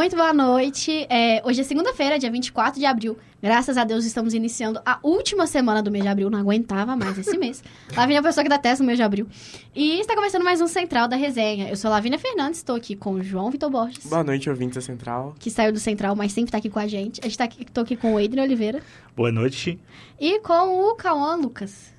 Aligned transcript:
Muito 0.00 0.16
boa 0.16 0.32
noite. 0.32 1.06
É, 1.10 1.42
hoje 1.44 1.60
é 1.60 1.62
segunda-feira, 1.62 2.18
dia 2.18 2.30
24 2.30 2.80
de 2.80 2.86
abril. 2.86 3.18
Graças 3.42 3.76
a 3.76 3.84
Deus 3.84 4.06
estamos 4.06 4.32
iniciando 4.32 4.80
a 4.86 4.98
última 5.02 5.46
semana 5.46 5.82
do 5.82 5.90
mês 5.90 6.02
de 6.02 6.08
abril. 6.08 6.30
Não 6.30 6.38
aguentava 6.38 6.96
mais 6.96 7.18
esse 7.18 7.36
mês. 7.36 7.62
Lavínia 7.94 8.16
é 8.16 8.20
a 8.20 8.22
pessoa 8.22 8.42
que 8.42 8.48
dá 8.48 8.56
teste 8.56 8.80
no 8.80 8.86
mês 8.86 8.96
de 8.96 9.02
abril. 9.02 9.28
E 9.74 10.00
está 10.00 10.14
começando 10.14 10.42
mais 10.42 10.58
um 10.62 10.66
Central 10.66 11.06
da 11.06 11.16
Resenha. 11.16 11.68
Eu 11.68 11.76
sou 11.76 11.90
Lavínia 11.90 12.18
Fernandes, 12.18 12.60
estou 12.60 12.76
aqui 12.76 12.96
com 12.96 13.12
o 13.12 13.22
João 13.22 13.50
Vitor 13.50 13.68
Borges. 13.68 14.06
Boa 14.06 14.24
noite, 14.24 14.48
ouvintes 14.48 14.76
da 14.76 14.80
Central. 14.80 15.34
Que 15.38 15.50
saiu 15.50 15.70
do 15.70 15.78
Central, 15.78 16.16
mas 16.16 16.32
sempre 16.32 16.48
está 16.48 16.56
aqui 16.56 16.70
com 16.70 16.78
a 16.78 16.86
gente. 16.86 17.20
A 17.20 17.24
gente 17.24 17.36
tá 17.36 17.44
aqui, 17.44 17.66
tô 17.66 17.82
aqui 17.82 17.94
com 17.94 18.14
o 18.14 18.16
Adrian 18.16 18.44
Oliveira. 18.44 18.82
Boa 19.14 19.30
noite. 19.30 19.78
E 20.18 20.40
com 20.40 20.88
o 20.88 20.94
Cauã 20.94 21.34
Lucas. 21.34 21.92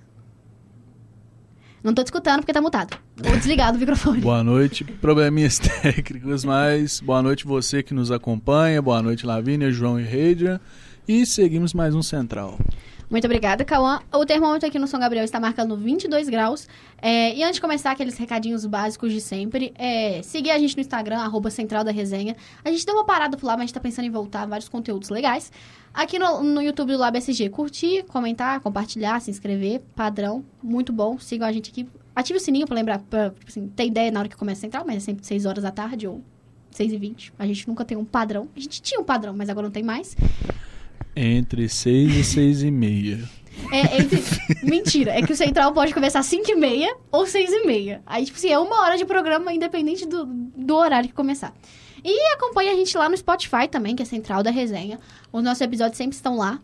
Não 1.83 1.93
tô 1.93 2.03
te 2.03 2.07
escutando 2.07 2.39
porque 2.39 2.51
tá 2.53 2.61
mutado. 2.61 2.97
Ou 3.29 3.37
desligado 3.37 3.77
o 3.77 3.79
microfone. 3.79 4.19
Boa 4.19 4.43
noite. 4.43 4.83
Probleminhas 4.83 5.59
técnicos, 5.81 6.43
mas 6.43 6.99
boa 6.99 7.21
noite 7.21 7.45
você 7.45 7.83
que 7.83 7.93
nos 7.93 8.11
acompanha. 8.11 8.81
Boa 8.81 9.01
noite, 9.01 9.25
Lavínia, 9.25 9.71
João 9.71 9.99
e 9.99 10.03
Reidia. 10.03 10.59
E 11.07 11.25
seguimos 11.25 11.73
mais 11.73 11.93
um 11.93 12.01
Central. 12.01 12.57
Muito 13.11 13.25
obrigada, 13.25 13.65
Cauã. 13.65 13.99
O 14.13 14.25
termômetro 14.25 14.69
aqui 14.69 14.79
no 14.79 14.87
São 14.87 14.97
Gabriel 14.97 15.25
está 15.25 15.37
marcando 15.37 15.75
22 15.75 16.29
graus. 16.29 16.65
É, 17.01 17.35
e 17.35 17.43
antes 17.43 17.55
de 17.55 17.61
começar, 17.61 17.91
aqueles 17.91 18.17
recadinhos 18.17 18.65
básicos 18.65 19.11
de 19.11 19.19
sempre, 19.19 19.73
é, 19.77 20.21
seguir 20.23 20.51
a 20.51 20.57
gente 20.57 20.77
no 20.77 20.81
Instagram, 20.81 21.17
arroba 21.17 21.49
Central 21.49 21.83
da 21.83 21.91
Resenha. 21.91 22.37
A 22.63 22.71
gente 22.71 22.85
deu 22.85 22.95
uma 22.95 23.03
parada 23.03 23.35
por 23.35 23.45
lá, 23.45 23.53
mas 23.53 23.59
a 23.59 23.63
gente 23.63 23.71
está 23.71 23.81
pensando 23.81 24.05
em 24.05 24.09
voltar 24.09 24.45
vários 24.45 24.69
conteúdos 24.69 25.09
legais. 25.09 25.51
Aqui 25.93 26.17
no, 26.17 26.41
no 26.41 26.61
YouTube 26.61 26.93
do 26.93 26.97
Lab 26.97 27.17
SG, 27.17 27.49
curtir, 27.49 28.03
comentar, 28.03 28.61
compartilhar, 28.61 29.19
se 29.19 29.29
inscrever, 29.29 29.81
padrão, 29.93 30.45
muito 30.63 30.93
bom. 30.93 31.19
Sigam 31.19 31.45
a 31.45 31.51
gente 31.51 31.69
aqui. 31.69 31.85
Ative 32.15 32.37
o 32.37 32.41
sininho 32.41 32.65
para 32.65 32.75
lembrar, 32.75 32.99
pra, 32.99 33.29
tipo 33.29 33.47
assim, 33.47 33.67
ter 33.69 33.85
ideia 33.85 34.11
na 34.11 34.19
hora 34.19 34.29
que 34.29 34.35
começa 34.35 34.59
a 34.59 34.61
Central, 34.61 34.83
mas 34.85 34.97
é 34.97 34.99
sempre 34.99 35.25
6 35.25 35.45
horas 35.45 35.63
da 35.63 35.71
tarde 35.71 36.07
ou 36.07 36.21
6 36.71 36.93
e 36.93 36.97
20. 36.97 37.33
A 37.39 37.45
gente 37.45 37.67
nunca 37.67 37.85
tem 37.85 37.97
um 37.97 38.05
padrão. 38.05 38.49
A 38.55 38.59
gente 38.59 38.81
tinha 38.81 38.99
um 38.99 39.03
padrão, 39.03 39.33
mas 39.33 39.49
agora 39.49 39.67
não 39.67 39.71
tem 39.71 39.83
mais. 39.83 40.15
Entre 41.15 41.67
6 41.69 42.15
e 42.15 42.23
6 42.23 42.63
e 42.63 42.71
meia. 42.71 43.19
É, 43.71 43.99
entre... 43.99 44.21
Mentira, 44.63 45.11
é 45.11 45.21
que 45.21 45.33
o 45.33 45.35
Central 45.35 45.73
pode 45.73 45.93
começar 45.93 46.19
às 46.19 46.25
5 46.25 46.51
e 46.51 46.55
meia 46.55 46.95
ou 47.11 47.25
6 47.25 47.51
e 47.51 47.65
meia. 47.65 48.01
Aí, 48.05 48.25
tipo 48.25 48.37
assim, 48.37 48.49
é 48.49 48.59
uma 48.59 48.81
hora 48.81 48.97
de 48.97 49.05
programa 49.05 49.53
independente 49.53 50.05
do, 50.05 50.25
do 50.25 50.75
horário 50.75 51.09
que 51.09 51.15
começar. 51.15 51.53
E 52.03 52.33
acompanhe 52.33 52.69
a 52.69 52.75
gente 52.75 52.97
lá 52.97 53.07
no 53.07 53.15
Spotify 53.15 53.67
também, 53.69 53.95
que 53.95 54.01
é 54.01 54.05
Central 54.05 54.41
da 54.41 54.49
Resenha. 54.49 54.99
Os 55.31 55.43
nossos 55.43 55.61
episódios 55.61 55.97
sempre 55.97 56.15
estão 56.15 56.35
lá, 56.35 56.59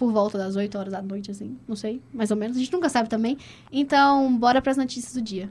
por 0.00 0.10
volta 0.10 0.38
das 0.38 0.56
8 0.56 0.78
horas 0.78 0.92
da 0.94 1.02
noite, 1.02 1.30
assim. 1.30 1.58
Não 1.68 1.76
sei, 1.76 2.00
mais 2.10 2.30
ou 2.30 2.36
menos. 2.38 2.56
A 2.56 2.60
gente 2.60 2.72
nunca 2.72 2.88
sabe 2.88 3.06
também. 3.06 3.36
Então, 3.70 4.34
bora 4.34 4.62
para 4.62 4.70
as 4.72 4.78
notícias 4.78 5.12
do 5.12 5.20
dia. 5.20 5.50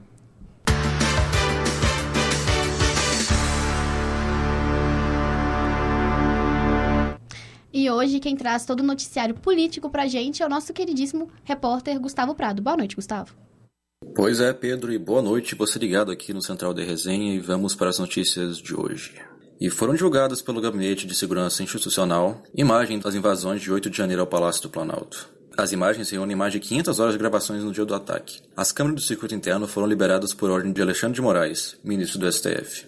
E 7.72 7.88
hoje 7.88 8.18
quem 8.18 8.34
traz 8.34 8.66
todo 8.66 8.80
o 8.80 8.82
noticiário 8.82 9.36
político 9.36 9.88
pra 9.88 10.08
gente 10.08 10.42
é 10.42 10.46
o 10.46 10.48
nosso 10.48 10.72
queridíssimo 10.72 11.30
repórter 11.44 12.00
Gustavo 12.00 12.34
Prado. 12.34 12.60
Boa 12.60 12.76
noite, 12.76 12.96
Gustavo. 12.96 13.32
Pois 14.16 14.40
é, 14.40 14.52
Pedro, 14.52 14.92
e 14.92 14.98
boa 14.98 15.22
noite. 15.22 15.54
Você 15.54 15.78
ligado 15.78 16.10
aqui 16.10 16.34
no 16.34 16.42
Central 16.42 16.74
de 16.74 16.82
Resenha 16.82 17.32
e 17.32 17.38
vamos 17.38 17.76
para 17.76 17.88
as 17.88 18.00
notícias 18.00 18.58
de 18.58 18.74
hoje. 18.74 19.29
E 19.60 19.68
foram 19.68 19.92
divulgadas 19.92 20.40
pelo 20.40 20.58
Gabinete 20.58 21.06
de 21.06 21.14
Segurança 21.14 21.62
Institucional 21.62 22.42
imagens 22.54 23.02
das 23.02 23.14
invasões 23.14 23.60
de 23.60 23.70
8 23.70 23.90
de 23.90 23.96
janeiro 23.98 24.22
ao 24.22 24.26
Palácio 24.26 24.62
do 24.62 24.70
Planalto. 24.70 25.28
As 25.54 25.70
imagens 25.70 26.08
reúnem 26.08 26.34
mais 26.34 26.54
de 26.54 26.60
500 26.60 26.98
horas 26.98 27.12
de 27.12 27.18
gravações 27.18 27.62
no 27.62 27.70
dia 27.70 27.84
do 27.84 27.94
ataque. 27.94 28.40
As 28.56 28.72
câmeras 28.72 29.02
do 29.02 29.06
circuito 29.06 29.34
interno 29.34 29.68
foram 29.68 29.86
liberadas 29.86 30.32
por 30.32 30.50
ordem 30.50 30.72
de 30.72 30.80
Alexandre 30.80 31.16
de 31.16 31.20
Moraes, 31.20 31.76
ministro 31.84 32.18
do 32.18 32.32
STF. 32.32 32.86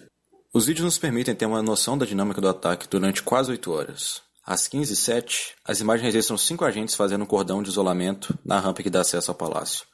Os 0.51 0.65
vídeos 0.65 0.85
nos 0.85 0.97
permitem 0.97 1.35
ter 1.35 1.45
uma 1.45 1.61
noção 1.61 1.95
da 1.95 2.07
dinâmica 2.07 2.41
do 2.41 2.49
ataque 2.49 2.87
durante 2.89 3.21
quase 3.21 3.51
8 3.51 3.71
horas. 3.71 4.23
Às 4.43 4.67
15h07, 4.67 5.51
as 5.63 5.79
imagens 5.79 6.11
registram 6.11 6.39
cinco 6.39 6.65
agentes 6.65 6.95
fazendo 6.95 7.23
um 7.23 7.27
cordão 7.27 7.61
de 7.61 7.69
isolamento 7.69 8.35
na 8.43 8.59
rampa 8.59 8.81
que 8.81 8.89
dá 8.89 9.01
acesso 9.01 9.29
ao 9.29 9.37
palácio. 9.37 9.85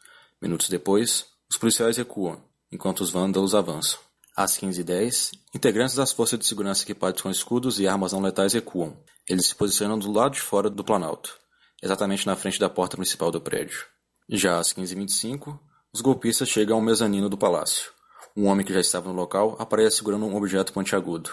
Minutos 0.41 0.69
depois, 0.69 1.25
os 1.51 1.57
policiais 1.57 1.97
recuam, 1.97 2.41
enquanto 2.71 3.01
os 3.01 3.09
vândalos 3.09 3.53
avançam. 3.53 3.99
Às 4.41 4.57
15h10, 4.57 5.33
integrantes 5.53 5.95
das 5.95 6.13
forças 6.13 6.39
de 6.39 6.45
segurança 6.45 6.83
equipados 6.83 7.21
com 7.21 7.29
escudos 7.29 7.77
e 7.77 7.89
armas 7.89 8.13
não 8.13 8.21
letais 8.21 8.53
recuam. 8.53 8.95
Eles 9.27 9.47
se 9.47 9.53
posicionam 9.53 9.99
do 9.99 10.09
lado 10.09 10.35
de 10.35 10.39
fora 10.39 10.69
do 10.69 10.81
Planalto, 10.81 11.37
exatamente 11.83 12.25
na 12.25 12.37
frente 12.37 12.57
da 12.57 12.69
porta 12.69 12.95
principal 12.95 13.31
do 13.31 13.41
prédio. 13.41 13.85
Já 14.29 14.57
às 14.57 14.71
15h25, 14.71 15.59
os 15.91 15.99
golpistas 15.99 16.47
chegam 16.47 16.77
ao 16.77 16.81
mezanino 16.81 17.27
do 17.27 17.37
palácio. 17.37 17.91
Um 18.33 18.47
homem 18.47 18.65
que 18.65 18.71
já 18.71 18.79
estava 18.79 19.09
no 19.09 19.13
local 19.13 19.57
aparece 19.59 19.97
segurando 19.97 20.25
um 20.25 20.37
objeto 20.37 20.71
pontiagudo. 20.71 21.31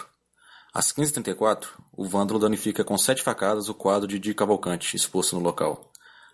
Às 0.73 0.91
15h34, 0.91 1.65
o 1.93 2.03
vândalo 2.03 2.41
danifica 2.41 2.83
com 2.83 2.97
sete 2.97 3.23
facadas 3.23 3.69
o 3.69 3.73
quadro 3.73 4.05
de 4.05 4.19
Di 4.19 4.33
Cavalcante 4.33 4.97
exposto 4.97 5.33
no 5.37 5.41
local. 5.41 5.93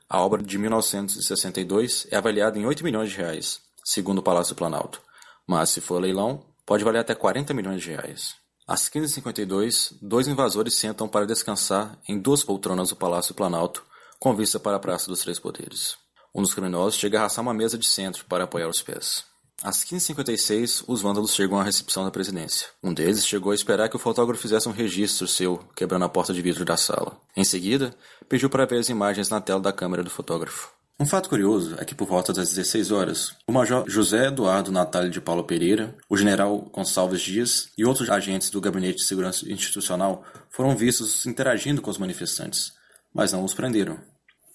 A 0.10 0.20
obra 0.20 0.42
de 0.42 0.58
1962 0.58 2.08
é 2.10 2.16
avaliada 2.16 2.58
em 2.58 2.66
8 2.66 2.84
milhões 2.84 3.12
de 3.12 3.18
reais, 3.18 3.62
segundo 3.86 4.18
o 4.18 4.24
Palácio 4.24 4.56
Planalto, 4.56 5.04
mas 5.46 5.70
se 5.70 5.80
for 5.80 6.02
leilão, 6.02 6.52
pode 6.66 6.84
valer 6.84 7.00
até 7.00 7.14
40 7.14 7.54
milhões 7.54 7.82
de 7.82 7.90
reais. 7.90 8.36
Às 8.68 8.90
15h52, 8.90 9.96
dois 10.02 10.28
invasores 10.28 10.76
sentam 10.76 11.08
para 11.08 11.26
descansar 11.26 12.00
em 12.08 12.18
duas 12.18 12.44
poltronas 12.44 12.90
do 12.90 12.96
Palácio 12.96 13.36
Planalto, 13.36 13.84
com 14.20 14.34
vista 14.34 14.60
para 14.60 14.78
a 14.78 14.80
Praça 14.80 15.08
dos 15.08 15.20
Três 15.20 15.38
Poderes. 15.38 15.98
Um 16.34 16.42
dos 16.42 16.54
criminosos 16.54 17.00
chega 17.00 17.18
a 17.18 17.22
arrastar 17.22 17.44
uma 17.44 17.54
mesa 17.54 17.78
de 17.78 17.86
centro 17.86 18.26
para 18.26 18.46
apoiar 18.46 18.70
os 18.70 18.82
pés. 18.82 19.26
Às 19.62 19.84
15h56, 19.84 20.84
os 20.88 21.02
vândalos 21.02 21.34
chegam 21.34 21.60
à 21.60 21.64
recepção 21.64 22.04
da 22.04 22.12
presidência. 22.12 22.68
Um 22.82 22.94
deles 22.94 23.26
chegou 23.26 23.52
a 23.52 23.56
esperar 23.56 23.88
que 23.88 23.96
o 23.96 24.00
fotógrafo 24.00 24.42
fizesse 24.42 24.68
um 24.68 24.74
registro 24.74 25.28
seu, 25.28 25.58
quebrando 25.76 26.06
a 26.06 26.10
porta 26.10 26.34
de 26.34 26.42
vidro 26.42 26.66
da 26.66 26.76
sala. 26.76 27.18
Em 27.36 27.44
seguida, 27.44 27.96
pediu 28.28 28.50
para 28.50 28.66
ver 28.66 28.80
as 28.80 28.90
imagens 28.90 29.30
na 29.30 29.40
tela 29.40 29.62
da 29.62 29.72
câmera 29.72 30.04
do 30.04 30.10
fotógrafo. 30.10 30.72
Um 31.00 31.08
fato 31.08 31.28
curioso 31.28 31.76
é 31.80 31.86
que 31.86 31.96
por 31.96 32.08
volta 32.08 32.32
das 32.32 32.50
16 32.50 32.92
horas, 32.92 33.36
o 33.48 33.52
major 33.52 33.84
José 33.90 34.28
Eduardo 34.28 34.72
Natália 34.72 35.10
de 35.10 35.20
Paulo 35.20 35.44
Pereira, 35.44 35.96
o 36.08 36.16
general 36.16 36.70
Gonçalves 36.72 37.22
Dias 37.22 37.70
e 37.76 37.84
outros 37.84 38.10
agentes 38.10 38.52
do 38.52 38.62
Gabinete 38.62 38.98
de 38.98 39.06
Segurança 39.06 39.52
Institucional 39.52 40.24
foram 40.52 40.78
vistos 40.78 41.26
interagindo 41.26 41.82
com 41.82 41.90
os 41.90 41.98
manifestantes, 41.98 42.74
mas 43.14 43.34
não 43.34 43.44
os 43.44 43.56
prenderam. 43.56 44.00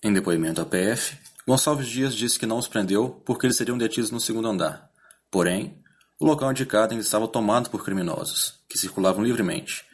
Em 0.02 0.12
depoimento 0.12 0.60
à 0.60 0.64
PF, 0.64 1.18
Gonçalves 1.46 1.88
Dias 1.88 2.14
disse 2.14 2.38
que 2.38 2.46
não 2.46 2.58
os 2.58 2.68
prendeu 2.68 3.20
porque 3.26 3.46
eles 3.46 3.56
seriam 3.56 3.76
detidos 3.76 4.12
no 4.12 4.20
segundo 4.20 4.48
andar. 4.48 4.88
Porém, 5.30 5.82
o 6.20 6.24
local 6.24 6.52
indicado 6.52 6.92
ainda 6.92 7.04
estava 7.04 7.26
tomado 7.26 7.68
por 7.68 7.84
criminosos, 7.84 8.60
que 8.68 8.78
circulavam 8.78 9.24
livremente. 9.24 9.84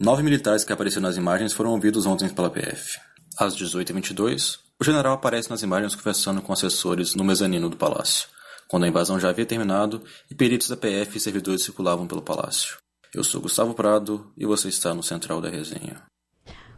Nove 0.00 0.24
militares 0.24 0.64
que 0.64 0.72
apareceram 0.72 1.06
nas 1.06 1.16
imagens 1.16 1.52
foram 1.52 1.70
ouvidos 1.70 2.04
ontem 2.04 2.28
pela 2.28 2.50
PF. 2.50 2.98
Às 3.38 3.56
18h22, 3.56 4.58
o 4.84 4.92
general 4.92 5.14
aparece 5.14 5.48
nas 5.48 5.62
imagens 5.62 5.94
conversando 5.94 6.42
com 6.42 6.52
assessores 6.52 7.14
no 7.14 7.24
mezanino 7.24 7.70
do 7.70 7.76
palácio, 7.76 8.28
quando 8.68 8.84
a 8.84 8.88
invasão 8.88 9.18
já 9.18 9.30
havia 9.30 9.46
terminado 9.46 10.02
e 10.30 10.34
peritos 10.34 10.68
da 10.68 10.76
PF 10.76 11.16
e 11.16 11.20
servidores 11.20 11.62
circulavam 11.62 12.06
pelo 12.06 12.20
palácio. 12.20 12.76
Eu 13.14 13.24
sou 13.24 13.40
Gustavo 13.40 13.72
Prado 13.72 14.30
e 14.36 14.44
você 14.44 14.68
está 14.68 14.92
no 14.92 15.02
Central 15.02 15.40
da 15.40 15.48
Resenha. 15.48 16.02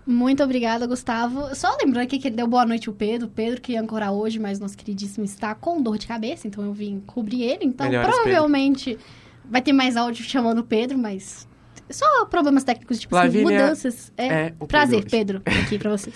Muito 0.07 0.41
obrigada, 0.41 0.87
Gustavo. 0.87 1.53
Só 1.57 1.77
lembrando 1.81 2.05
aqui 2.05 2.21
que 2.21 2.29
ele 2.29 2.37
deu 2.37 2.47
boa 2.47 2.65
noite 2.65 2.89
ao 2.89 2.95
Pedro. 2.95 3.27
Pedro 3.27 3.61
que 3.61 3.73
ia 3.73 3.81
ancorar 3.81 4.13
hoje, 4.13 4.39
mas 4.39 4.61
nosso 4.61 4.79
queridíssimo 4.79 5.25
está 5.25 5.53
com 5.53 5.83
dor 5.83 5.99
de 5.99 6.07
cabeça, 6.07 6.47
então 6.47 6.65
eu 6.65 6.73
vim 6.73 7.01
cobrir 7.01 7.43
ele. 7.43 7.65
Então, 7.65 7.89
Melhores 7.89 8.09
provavelmente 8.09 8.91
Pedro. 8.91 9.05
vai 9.47 9.61
ter 9.61 9.73
mais 9.73 9.97
áudio 9.97 10.23
chamando 10.23 10.61
o 10.61 10.65
Pedro, 10.65 10.97
mas 10.97 11.49
só 11.91 12.25
problemas 12.27 12.65
técnicos, 12.65 12.99
tipo 12.99 13.17
assim, 13.17 13.43
mudanças. 13.43 14.13
É, 14.17 14.27
é 14.27 14.51
prazer, 14.67 15.05
Pedro, 15.09 15.43
aqui 15.47 15.79
pra 15.79 15.91
vocês. 15.91 16.15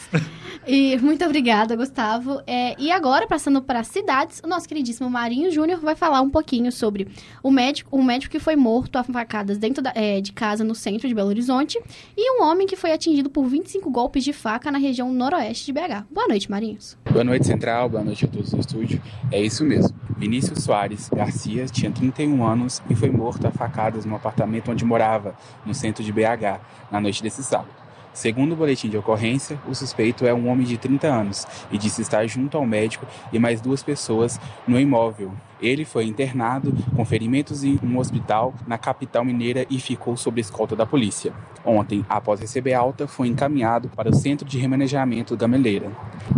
E 0.66 0.96
muito 0.98 1.24
obrigada, 1.24 1.76
Gustavo. 1.76 2.42
É, 2.46 2.74
e 2.78 2.90
agora, 2.90 3.26
passando 3.26 3.62
para 3.62 3.80
as 3.80 3.86
cidades, 3.86 4.40
o 4.44 4.46
nosso 4.46 4.68
queridíssimo 4.68 5.08
Marinho 5.08 5.50
Júnior 5.50 5.80
vai 5.80 5.94
falar 5.94 6.20
um 6.20 6.30
pouquinho 6.30 6.70
sobre 6.70 7.08
o 7.42 7.50
médico, 7.50 7.96
um 7.96 8.02
médico 8.02 8.32
que 8.32 8.38
foi 8.38 8.56
morto 8.56 8.96
a 8.96 9.04
facadas 9.04 9.58
dentro 9.58 9.82
da, 9.82 9.92
é, 9.94 10.20
de 10.20 10.32
casa 10.32 10.64
no 10.64 10.74
centro 10.74 11.08
de 11.08 11.14
Belo 11.14 11.28
Horizonte 11.28 11.80
e 12.16 12.38
um 12.38 12.44
homem 12.44 12.66
que 12.66 12.76
foi 12.76 12.92
atingido 12.92 13.30
por 13.30 13.46
25 13.46 13.90
golpes 13.90 14.24
de 14.24 14.32
faca 14.32 14.70
na 14.70 14.78
região 14.78 15.12
noroeste 15.12 15.66
de 15.66 15.72
BH. 15.72 16.06
Boa 16.10 16.28
noite, 16.28 16.50
Marinhos. 16.50 16.96
Boa 17.12 17.24
noite, 17.24 17.44
Central. 17.44 17.88
Boa 17.88 18.04
noite 18.04 18.24
a 18.24 18.28
todos 18.28 18.52
no 18.52 18.60
estúdio. 18.60 19.02
É 19.32 19.40
isso 19.40 19.64
mesmo. 19.64 19.92
Vinícius 20.16 20.62
Soares 20.62 21.10
Garcia 21.12 21.66
tinha 21.66 21.90
31 21.90 22.46
anos 22.46 22.80
e 22.88 22.94
foi 22.94 23.10
morto 23.10 23.48
a 23.48 23.50
facadas 23.50 24.04
no 24.04 24.14
apartamento 24.14 24.70
onde 24.70 24.84
morava, 24.84 25.34
no 25.66 25.74
centro 25.74 26.04
de 26.04 26.12
BH, 26.12 26.60
na 26.88 27.00
noite 27.00 27.20
desse 27.20 27.42
sábado. 27.42 27.70
Segundo 28.12 28.52
o 28.52 28.56
boletim 28.56 28.88
de 28.88 28.96
ocorrência, 28.96 29.58
o 29.68 29.74
suspeito 29.74 30.24
é 30.24 30.32
um 30.32 30.48
homem 30.48 30.64
de 30.64 30.78
30 30.78 31.08
anos 31.08 31.46
e 31.72 31.76
disse 31.76 32.00
estar 32.00 32.24
junto 32.28 32.56
ao 32.56 32.64
médico 32.64 33.04
e 33.32 33.40
mais 33.40 33.60
duas 33.60 33.82
pessoas 33.82 34.40
no 34.66 34.78
imóvel 34.78 35.32
Ele 35.62 35.84
foi 35.84 36.04
internado 36.04 36.72
com 36.96 37.04
ferimentos 37.04 37.64
em 37.64 37.78
um 37.82 37.98
hospital 37.98 38.54
na 38.66 38.78
capital 38.78 39.24
mineira 39.24 39.66
e 39.68 39.78
ficou 39.78 40.16
sob 40.16 40.40
escolta 40.40 40.74
da 40.74 40.86
polícia. 40.86 41.32
Ontem, 41.64 42.04
após 42.08 42.40
receber 42.40 42.72
alta, 42.72 43.06
foi 43.06 43.28
encaminhado 43.28 43.88
para 43.90 44.08
o 44.08 44.14
Centro 44.14 44.48
de 44.48 44.58
Remanejamento 44.58 45.36
Gameleira. 45.36 45.90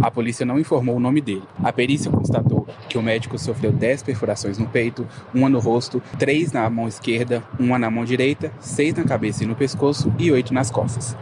A 0.02 0.10
polícia 0.10 0.44
não 0.44 0.58
informou 0.58 0.96
o 0.96 1.00
nome 1.00 1.20
dele. 1.20 1.44
A 1.62 1.72
perícia 1.72 2.10
constatou 2.10 2.66
que 2.88 2.98
o 2.98 3.02
médico 3.02 3.38
sofreu 3.38 3.70
10 3.70 4.02
perfurações 4.02 4.58
no 4.58 4.66
peito, 4.66 5.06
uma 5.32 5.48
no 5.48 5.60
rosto, 5.60 6.02
três 6.19 6.52
na 6.52 6.69
mão 6.69 6.88
esquerda, 6.88 7.42
uma 7.58 7.78
na 7.78 7.90
mão 7.90 8.04
direita, 8.04 8.52
seis 8.60 8.94
na 8.94 9.04
cabeça 9.04 9.44
e 9.44 9.46
no 9.46 9.54
pescoço 9.54 10.12
e 10.19 10.30
oito 10.32 10.52
nas 10.52 10.70
costas. 10.70 11.16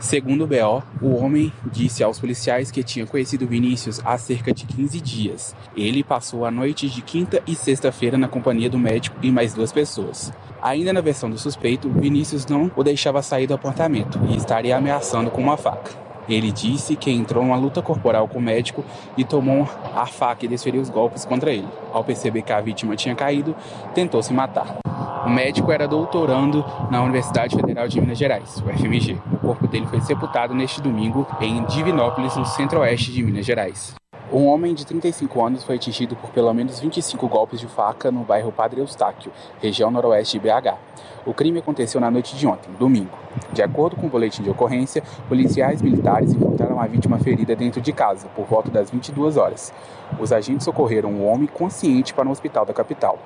Segundo 0.00 0.44
o 0.44 0.46
BO, 0.46 0.82
o 1.02 1.14
homem 1.14 1.52
disse 1.70 2.02
aos 2.02 2.18
policiais 2.18 2.70
que 2.70 2.82
tinha 2.82 3.06
conhecido 3.06 3.46
Vinícius 3.46 4.00
há 4.02 4.16
cerca 4.16 4.50
de 4.50 4.64
15 4.64 4.98
dias. 4.98 5.54
Ele 5.76 6.02
passou 6.02 6.46
a 6.46 6.50
noite 6.50 6.88
de 6.88 7.02
quinta 7.02 7.42
e 7.46 7.54
sexta-feira 7.54 8.16
na 8.16 8.26
companhia 8.26 8.70
do 8.70 8.78
médico 8.78 9.14
e 9.22 9.30
mais 9.30 9.52
duas 9.52 9.70
pessoas. 9.70 10.32
Ainda 10.62 10.90
na 10.90 11.02
versão 11.02 11.28
do 11.28 11.36
suspeito, 11.36 11.90
Vinícius 11.90 12.46
não 12.46 12.72
o 12.74 12.82
deixava 12.82 13.20
sair 13.20 13.46
do 13.46 13.52
apartamento 13.52 14.18
e 14.30 14.36
estaria 14.36 14.74
ameaçando 14.74 15.30
com 15.30 15.42
uma 15.42 15.58
faca. 15.58 15.90
Ele 16.26 16.50
disse 16.50 16.96
que 16.96 17.10
entrou 17.10 17.44
numa 17.44 17.56
luta 17.56 17.82
corporal 17.82 18.26
com 18.26 18.38
o 18.38 18.42
médico 18.42 18.82
e 19.18 19.24
tomou 19.24 19.68
a 19.94 20.06
faca 20.06 20.46
e 20.46 20.48
desferiu 20.48 20.80
os 20.80 20.88
golpes 20.88 21.26
contra 21.26 21.52
ele. 21.52 21.68
Ao 21.92 22.02
perceber 22.02 22.40
que 22.40 22.52
a 22.52 22.60
vítima 22.60 22.96
tinha 22.96 23.14
caído, 23.14 23.54
tentou 23.94 24.22
se 24.22 24.32
matar. 24.32 24.78
O 25.24 25.28
médico 25.28 25.70
era 25.70 25.86
doutorando 25.86 26.64
na 26.90 27.02
Universidade 27.02 27.54
Federal 27.54 27.86
de 27.86 28.00
Minas 28.00 28.16
Gerais, 28.16 28.62
o 28.64 28.70
FMG. 28.70 29.18
O 29.34 29.38
corpo 29.38 29.66
dele 29.66 29.86
foi 29.86 30.00
sepultado 30.00 30.54
neste 30.54 30.80
domingo 30.80 31.26
em 31.40 31.62
Divinópolis, 31.64 32.36
no 32.36 32.46
centro-oeste 32.46 33.12
de 33.12 33.22
Minas 33.22 33.44
Gerais. 33.44 33.94
Um 34.32 34.46
homem 34.46 34.74
de 34.74 34.86
35 34.86 35.44
anos 35.44 35.64
foi 35.64 35.74
atingido 35.74 36.16
por 36.16 36.30
pelo 36.30 36.54
menos 36.54 36.80
25 36.80 37.28
golpes 37.28 37.60
de 37.60 37.66
faca 37.66 38.10
no 38.10 38.20
bairro 38.20 38.50
Padre 38.50 38.80
Eustáquio, 38.80 39.30
região 39.60 39.90
noroeste 39.90 40.38
de 40.38 40.48
BH. 40.48 40.78
O 41.26 41.34
crime 41.34 41.58
aconteceu 41.58 42.00
na 42.00 42.10
noite 42.10 42.34
de 42.34 42.46
ontem, 42.46 42.70
domingo. 42.78 43.18
De 43.52 43.62
acordo 43.62 43.94
com 43.94 44.06
o 44.06 44.10
boletim 44.10 44.42
de 44.42 44.48
ocorrência, 44.48 45.02
policiais 45.28 45.82
militares 45.82 46.32
encontraram 46.32 46.80
a 46.80 46.86
vítima 46.86 47.18
ferida 47.18 47.54
dentro 47.54 47.78
de 47.78 47.92
casa, 47.92 48.26
por 48.28 48.46
volta 48.46 48.70
das 48.70 48.90
22 48.90 49.36
horas. 49.36 49.70
Os 50.18 50.32
agentes 50.32 50.64
socorreram 50.64 51.12
o 51.12 51.26
homem 51.26 51.46
consciente 51.46 52.14
para 52.14 52.26
um 52.26 52.30
hospital 52.30 52.64
da 52.64 52.72
capital. 52.72 53.18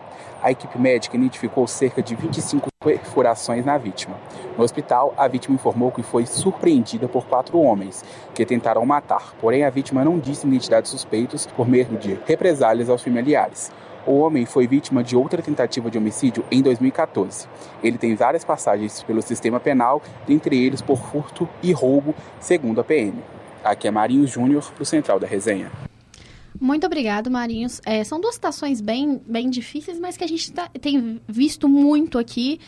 A 0.43 0.51
equipe 0.51 0.77
médica 0.77 1.17
identificou 1.17 1.69
cerca 1.69 2.03
de 2.03 2.17
25 2.17 2.69
perfurações 2.81 3.65
na 3.65 3.79
vítima. 3.79 4.17
No 4.59 4.65
hospital, 4.65 5.15
a 5.17 5.29
vítima 5.29 5.55
informou 5.55 5.93
que 5.93 6.03
foi 6.03 6.27
surpreendida 6.27 7.09
por 7.09 7.27
quatro 7.27 7.59
homens 7.61 8.05
que 8.35 8.45
tentaram 8.45 8.85
matar, 8.85 9.35
porém 9.41 9.65
a 9.65 9.71
vítima 9.71 10.05
não 10.05 10.19
disse 10.19 10.47
identidade 10.47 10.89
suspeitos 10.89 11.47
por 11.47 11.69
medo 11.69 11.97
de 11.97 12.19
represálias 12.27 12.91
aos 12.91 13.03
familiares. 13.03 13.73
O 14.07 14.19
homem 14.19 14.45
foi 14.45 14.67
vítima 14.67 15.03
de 15.03 15.17
outra 15.17 15.41
tentativa 15.41 15.91
de 15.91 15.97
homicídio 15.97 16.45
em 16.51 16.61
2014. 16.61 17.49
Ele 17.83 17.97
tem 17.97 18.15
várias 18.15 18.45
passagens 18.45 19.03
pelo 19.03 19.23
sistema 19.23 19.59
penal, 19.59 20.03
dentre 20.27 20.63
eles 20.63 20.83
por 20.83 20.99
furto 20.99 21.49
e 21.63 21.73
roubo, 21.73 22.15
segundo 22.39 22.81
a 22.81 22.85
PM. 22.85 23.15
Aqui 23.63 23.89
é 23.89 23.91
Marinho 23.91 24.27
Júnior, 24.27 24.71
para 24.73 24.83
o 24.83 24.87
Central 24.87 25.19
da 25.19 25.27
Resenha. 25.27 25.73
Muito 26.61 26.87
obrigado, 26.87 27.31
Marinhos. 27.31 27.81
É, 27.85 28.05
são 28.05 28.21
duas 28.21 28.35
situações 28.35 28.81
bem, 28.81 29.21
bem 29.27 29.49
difíceis, 29.49 29.99
mas 29.99 30.19
que 30.19 30.25
a 30.25 30.27
gente 30.27 30.53
tá, 30.53 30.69
tem 30.69 31.21
visto 31.27 31.67
muito 31.67 32.19
aqui, 32.19 32.61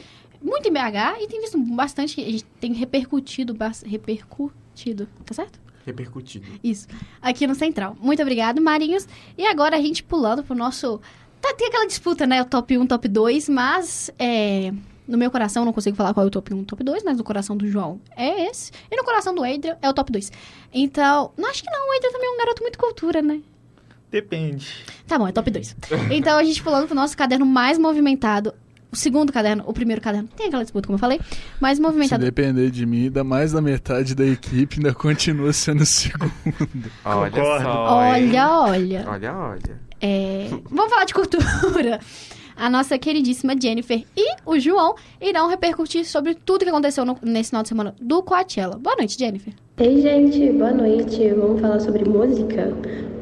muito 0.42 0.68
em 0.68 0.72
BH, 0.72 1.20
e 1.20 1.26
tem 1.28 1.40
visto 1.40 1.58
bastante, 1.58 2.20
a 2.20 2.24
gente 2.24 2.44
tem 2.58 2.72
repercutido, 2.72 3.54
repercutido, 3.84 5.06
tá 5.24 5.34
certo? 5.34 5.60
Repercutido. 5.84 6.46
Isso, 6.64 6.88
aqui 7.22 7.46
no 7.46 7.54
Central. 7.54 7.96
Muito 8.00 8.20
obrigado, 8.20 8.60
Marinhos. 8.60 9.06
E 9.38 9.46
agora 9.46 9.76
a 9.76 9.80
gente 9.80 10.02
pulando 10.02 10.42
pro 10.42 10.54
nosso... 10.54 11.00
Tá, 11.40 11.54
tem 11.54 11.68
aquela 11.68 11.86
disputa, 11.86 12.26
né? 12.26 12.42
O 12.42 12.44
top 12.44 12.76
1, 12.76 12.86
top 12.86 13.08
2, 13.08 13.48
mas 13.48 14.10
é, 14.18 14.72
no 15.06 15.16
meu 15.16 15.30
coração, 15.30 15.64
não 15.64 15.72
consigo 15.72 15.96
falar 15.96 16.12
qual 16.12 16.24
é 16.24 16.26
o 16.26 16.30
top 16.30 16.52
1 16.52 16.64
top 16.64 16.82
2, 16.82 17.04
mas 17.04 17.16
no 17.16 17.24
coração 17.24 17.56
do 17.56 17.68
João 17.68 18.00
é 18.16 18.48
esse. 18.48 18.72
E 18.90 18.96
no 18.96 19.04
coração 19.04 19.34
do 19.34 19.44
Adrian 19.44 19.76
é 19.80 19.88
o 19.88 19.92
top 19.94 20.10
2. 20.10 20.32
Então, 20.72 21.30
não 21.36 21.48
acho 21.48 21.62
que 21.62 21.70
não, 21.70 21.88
o 21.88 21.96
Adrian 21.96 22.10
também 22.10 22.28
é 22.28 22.32
um 22.32 22.38
garoto 22.38 22.62
muito 22.62 22.78
cultura, 22.78 23.22
né? 23.22 23.40
Depende. 24.10 24.84
Tá 25.06 25.18
bom, 25.18 25.28
é 25.28 25.32
top 25.32 25.50
2. 25.50 25.76
Então, 26.10 26.38
a 26.38 26.44
gente 26.44 26.62
pulando 26.62 26.86
pro 26.86 26.94
nosso 26.94 27.16
caderno 27.16 27.46
mais 27.46 27.78
movimentado. 27.78 28.54
O 28.90 28.96
segundo 28.96 29.32
caderno, 29.32 29.64
o 29.66 29.72
primeiro 29.72 30.00
caderno, 30.00 30.28
tem 30.34 30.46
aquela 30.46 30.62
disputa, 30.62 30.86
como 30.86 30.94
eu 30.94 31.00
falei, 31.00 31.20
mais 31.60 31.78
movimentado. 31.78 32.22
Se 32.22 32.30
depender 32.30 32.70
de 32.70 32.86
mim, 32.86 33.04
ainda 33.04 33.22
mais 33.22 33.52
da 33.52 33.60
metade 33.60 34.14
da 34.14 34.24
equipe 34.24 34.76
ainda 34.76 34.94
continua 34.94 35.52
sendo 35.52 35.82
o 35.82 35.86
segundo. 35.86 36.32
Olha 37.04 37.30
Concordo. 37.30 37.64
só. 37.64 37.96
Olha, 37.96 38.50
olha. 38.50 39.04
Olha, 39.08 39.34
olha. 39.34 39.85
É... 40.06 40.48
Vamos 40.70 40.90
falar 40.90 41.04
de 41.04 41.14
cultura. 41.14 41.98
A 42.56 42.70
nossa 42.70 42.96
queridíssima 42.96 43.54
Jennifer 43.60 44.02
e 44.16 44.36
o 44.46 44.58
João 44.58 44.94
irão 45.20 45.46
repercutir 45.46 46.06
sobre 46.06 46.34
tudo 46.34 46.64
que 46.64 46.70
aconteceu 46.70 47.04
no, 47.04 47.18
nesse 47.22 47.50
final 47.50 47.62
de 47.62 47.68
semana 47.68 47.94
do 48.00 48.22
Coachella. 48.22 48.78
Boa 48.78 48.96
noite, 48.96 49.18
Jennifer. 49.18 49.52
Ei, 49.76 50.00
gente, 50.00 50.52
boa 50.52 50.72
noite. 50.72 51.28
Vamos 51.34 51.60
falar 51.60 51.80
sobre 51.80 52.08
música? 52.08 52.72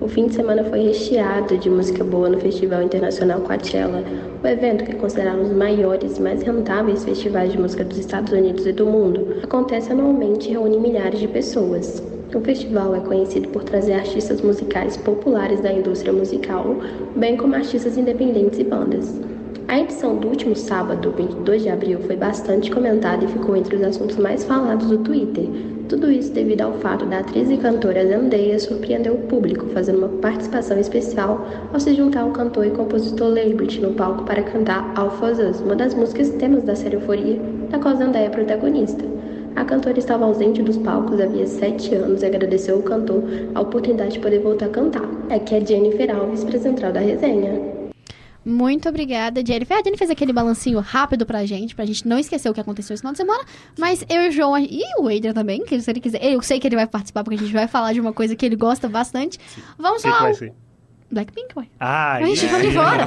O 0.01 0.07
fim 0.07 0.27
de 0.27 0.35
semana 0.35 0.63
foi 0.63 0.85
recheado 0.85 1.59
de 1.59 1.69
música 1.69 2.05
boa 2.05 2.29
no 2.29 2.39
Festival 2.39 2.83
Internacional 2.83 3.41
Coachella, 3.41 4.05
o 4.41 4.47
evento 4.47 4.85
que 4.85 4.93
é 4.93 4.95
considerado 4.95 5.41
um 5.41 5.45
dos 5.45 5.57
maiores 5.57 6.19
e 6.19 6.23
mais 6.23 6.43
rentáveis 6.43 7.05
festivais 7.05 7.51
de 7.51 7.59
música 7.59 7.85
dos 7.85 7.99
Estados 7.99 8.33
Unidos 8.33 8.67
e 8.67 8.73
do 8.73 8.87
mundo. 8.87 9.41
Acontece 9.43 9.91
anualmente 9.91 10.49
e 10.49 10.53
reúne 10.53 10.79
milhares 10.79 11.19
de 11.19 11.27
pessoas. 11.27 12.01
O 12.35 12.41
festival 12.41 12.97
é 12.97 13.01
conhecido 13.01 13.49
por 13.51 13.63
trazer 13.63 13.93
artistas 13.93 14.41
musicais 14.41 14.97
populares 14.97 15.61
da 15.61 15.73
indústria 15.73 16.13
musical, 16.13 16.77
bem 17.15 17.37
como 17.37 17.55
artistas 17.55 17.97
independentes 17.97 18.59
e 18.59 18.65
bandas. 18.65 19.21
A 19.69 19.79
edição 19.79 20.17
do 20.17 20.29
último 20.29 20.57
sábado, 20.57 21.15
22 21.17 21.63
de 21.63 21.69
abril, 21.69 22.01
foi 22.01 22.17
bastante 22.17 22.73
comentada 22.73 23.25
e 23.25 23.29
ficou 23.29 23.57
entre 23.57 23.77
os 23.77 23.83
assuntos 23.83 24.17
mais 24.17 24.43
falados 24.43 24.89
do 24.89 24.99
Twitter. 24.99 25.49
Tudo 25.89 26.11
isso 26.11 26.33
devido 26.33 26.63
ao 26.63 26.73
fato 26.81 27.07
da 27.07 27.21
atriz 27.21 27.49
e 27.51 27.57
cantora 27.57 28.05
Zendaya 28.05 28.59
surpreender 28.59 29.13
o 29.13 29.19
público, 29.29 29.67
fazendo 29.67 29.99
uma 29.99 30.09
participação 30.09 30.77
especial 30.79 31.47
ao 31.73 31.79
se 31.79 31.95
juntar 31.95 32.23
ao 32.23 32.33
cantor 32.33 32.67
e 32.67 32.71
compositor 32.71 33.29
Leibert 33.29 33.81
no 33.81 33.93
palco 33.93 34.25
para 34.25 34.43
cantar 34.43 34.93
Alpha 34.97 35.27
Us, 35.27 35.61
uma 35.61 35.77
das 35.77 35.95
músicas 35.95 36.31
temas 36.31 36.65
da 36.65 36.75
série 36.75 36.97
Euforia, 36.97 37.39
da 37.71 37.79
qual 37.79 37.97
Zendaya 37.97 38.27
é 38.27 38.31
protagonista. 38.31 39.14
A 39.57 39.65
cantora 39.65 39.99
estava 39.99 40.25
ausente 40.25 40.63
dos 40.63 40.77
palcos 40.77 41.21
havia 41.21 41.47
sete 41.47 41.95
anos 41.95 42.23
e 42.23 42.27
agradeceu 42.27 42.77
ao 42.77 42.83
cantor 42.83 43.23
a 43.55 43.61
oportunidade 43.61 44.15
de 44.15 44.19
poder 44.19 44.41
voltar 44.41 44.67
a 44.67 44.69
cantar. 44.71 45.05
Aqui 45.31 45.55
é 45.55 45.65
Jennifer 45.65 46.15
Alves, 46.15 46.43
para 46.43 46.59
Central 46.59 46.93
da 46.93 47.01
Resenha. 47.01 47.75
Muito 48.45 48.89
obrigada, 48.89 49.43
Jennifer. 49.47 49.75
A 49.77 49.81
Jennifer 49.83 49.99
fez 49.99 50.11
aquele 50.11 50.33
balancinho 50.33 50.79
rápido 50.81 51.25
pra 51.25 51.47
gente, 51.47 51.75
pra 51.75 51.87
gente 51.87 52.07
não 52.07 52.19
esquecer 52.19 52.51
o 52.51 52.53
que 52.53 52.61
aconteceu 52.61 52.93
esse 52.93 53.01
final 53.01 53.13
de 53.13 53.19
semana. 53.19 53.43
Mas 53.79 54.05
eu 54.09 54.23
e 54.23 54.29
o 54.29 54.33
João, 54.33 54.59
e 54.59 54.83
o 54.99 55.07
Adrian 55.09 55.33
também, 55.33 55.65
que 55.65 55.81
se 55.81 55.91
ele 55.91 56.01
quiser. 56.01 56.23
Eu 56.23 56.43
sei 56.43 56.61
que 56.61 56.67
ele 56.67 56.77
vai 56.77 56.87
participar, 56.87 57.25
porque 57.25 57.37
a 57.37 57.43
gente 57.43 57.53
vai 57.55 57.67
falar 57.67 57.93
de 57.95 58.01
uma 58.01 58.13
coisa 58.13 58.37
que 58.37 58.45
ele 58.45 58.57
gosta 58.57 58.87
bastante. 58.89 59.39
Vamos 59.79 60.03
que 60.03 60.09
falar. 60.09 60.23
vai 60.25 60.35
ser. 60.35 60.53
Blackpink, 61.11 61.57
ué. 61.57 61.67
Ah, 61.81 62.17
A 62.17 62.23
gente 62.25 62.41
ficou 62.41 62.61
de 62.61 62.73
fora. 62.73 63.07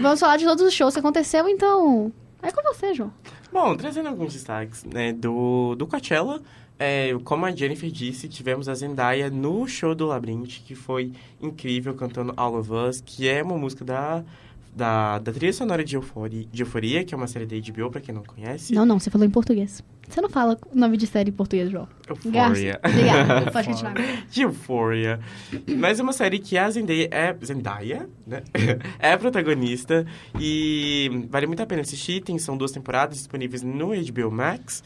Vamos 0.00 0.18
falar 0.18 0.38
de 0.38 0.44
todos 0.44 0.64
os 0.64 0.72
shows 0.72 0.94
que 0.94 1.00
aconteceu, 1.00 1.46
então. 1.46 2.10
É 2.42 2.50
com 2.50 2.62
você, 2.62 2.94
João. 2.94 3.12
Bom, 3.54 3.76
trazendo 3.76 4.08
alguns 4.08 4.32
destaques 4.32 4.82
né, 4.82 5.12
do, 5.12 5.76
do 5.76 5.86
Coachella, 5.86 6.42
é, 6.76 7.16
como 7.22 7.46
a 7.46 7.52
Jennifer 7.52 7.88
disse, 7.88 8.28
tivemos 8.28 8.68
a 8.68 8.74
Zendaya 8.74 9.30
no 9.30 9.64
show 9.68 9.94
do 9.94 10.06
Labyrinth, 10.06 10.64
que 10.66 10.74
foi 10.74 11.12
incrível, 11.40 11.94
cantando 11.94 12.34
All 12.36 12.56
of 12.56 12.72
Us, 12.72 13.00
que 13.00 13.28
é 13.28 13.44
uma 13.44 13.56
música 13.56 13.84
da, 13.84 14.24
da, 14.74 15.18
da 15.18 15.32
trilha 15.32 15.52
sonora 15.52 15.84
de 15.84 15.94
Euforia, 15.94 16.46
de 16.50 16.62
Euforia, 16.62 17.04
que 17.04 17.14
é 17.14 17.16
uma 17.16 17.26
série 17.26 17.46
da 17.46 17.56
HBO, 17.56 17.90
pra 17.90 18.00
quem 18.00 18.14
não 18.14 18.22
conhece. 18.22 18.74
Não, 18.74 18.84
não, 18.84 18.98
você 18.98 19.10
falou 19.10 19.26
em 19.26 19.30
português. 19.30 19.82
Você 20.08 20.20
não 20.20 20.28
fala 20.28 20.58
o 20.70 20.78
nome 20.78 20.96
de 20.96 21.06
série 21.06 21.30
em 21.30 21.32
português, 21.32 21.70
João. 21.70 21.88
Euphoria. 22.08 22.78
Obrigada. 22.84 23.50
Pode 23.52 23.68
continuar. 23.68 23.94
de 24.30 24.42
Euphoria. 24.42 25.20
Mas 25.78 25.98
é 25.98 26.02
uma 26.02 26.12
série 26.12 26.38
que 26.38 26.58
a 26.58 26.68
Zendaya 26.70 27.08
é... 27.10 27.36
Zendaya, 27.44 28.08
né? 28.26 28.42
é 28.98 29.16
protagonista 29.16 30.04
e 30.38 31.26
vale 31.30 31.46
muito 31.46 31.62
a 31.62 31.66
pena 31.66 31.80
assistir. 31.80 32.20
Tem, 32.22 32.38
são 32.38 32.56
duas 32.56 32.72
temporadas 32.72 33.16
disponíveis 33.16 33.62
no 33.62 33.88
HBO 33.88 34.30
Max. 34.30 34.82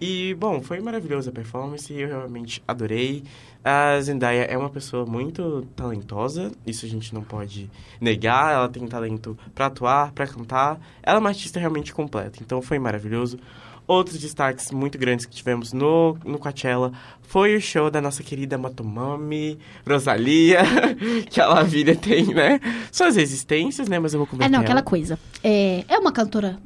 E, 0.00 0.34
bom, 0.34 0.60
foi 0.60 0.80
maravilhosa 0.80 1.30
a 1.30 1.32
performance, 1.32 1.92
eu 1.92 2.08
realmente 2.08 2.62
adorei. 2.66 3.22
A 3.62 3.98
Zendaya 4.00 4.42
é 4.42 4.58
uma 4.58 4.68
pessoa 4.68 5.06
muito 5.06 5.66
talentosa, 5.74 6.52
isso 6.66 6.84
a 6.84 6.88
gente 6.88 7.14
não 7.14 7.22
pode 7.22 7.70
negar. 8.00 8.52
Ela 8.52 8.68
tem 8.68 8.86
talento 8.86 9.38
pra 9.54 9.66
atuar, 9.66 10.12
pra 10.12 10.26
cantar. 10.26 10.78
Ela 11.02 11.18
é 11.18 11.20
uma 11.20 11.30
artista 11.30 11.58
realmente 11.58 11.94
completa, 11.94 12.40
então 12.42 12.60
foi 12.60 12.78
maravilhoso. 12.78 13.38
Outros 13.86 14.18
destaques 14.18 14.70
muito 14.70 14.96
grandes 14.96 15.26
que 15.26 15.34
tivemos 15.36 15.72
no, 15.74 16.16
no 16.24 16.38
Coachella 16.38 16.90
foi 17.20 17.54
o 17.54 17.60
show 17.60 17.90
da 17.90 18.00
nossa 18.00 18.22
querida 18.22 18.56
Motomami, 18.56 19.58
Rosalia, 19.86 20.60
que 21.28 21.38
a 21.40 21.46
Lavínia 21.48 21.94
tem, 21.94 22.24
né? 22.32 22.60
Suas 22.90 23.16
resistências, 23.16 23.86
né? 23.86 23.98
Mas 23.98 24.14
eu 24.14 24.18
vou 24.20 24.26
É, 24.26 24.30
comentar. 24.30 24.50
não, 24.50 24.58
ela. 24.58 24.64
aquela 24.64 24.82
coisa. 24.82 25.18
É, 25.42 25.84
é 25.86 25.98
uma 25.98 26.12
cantora 26.12 26.58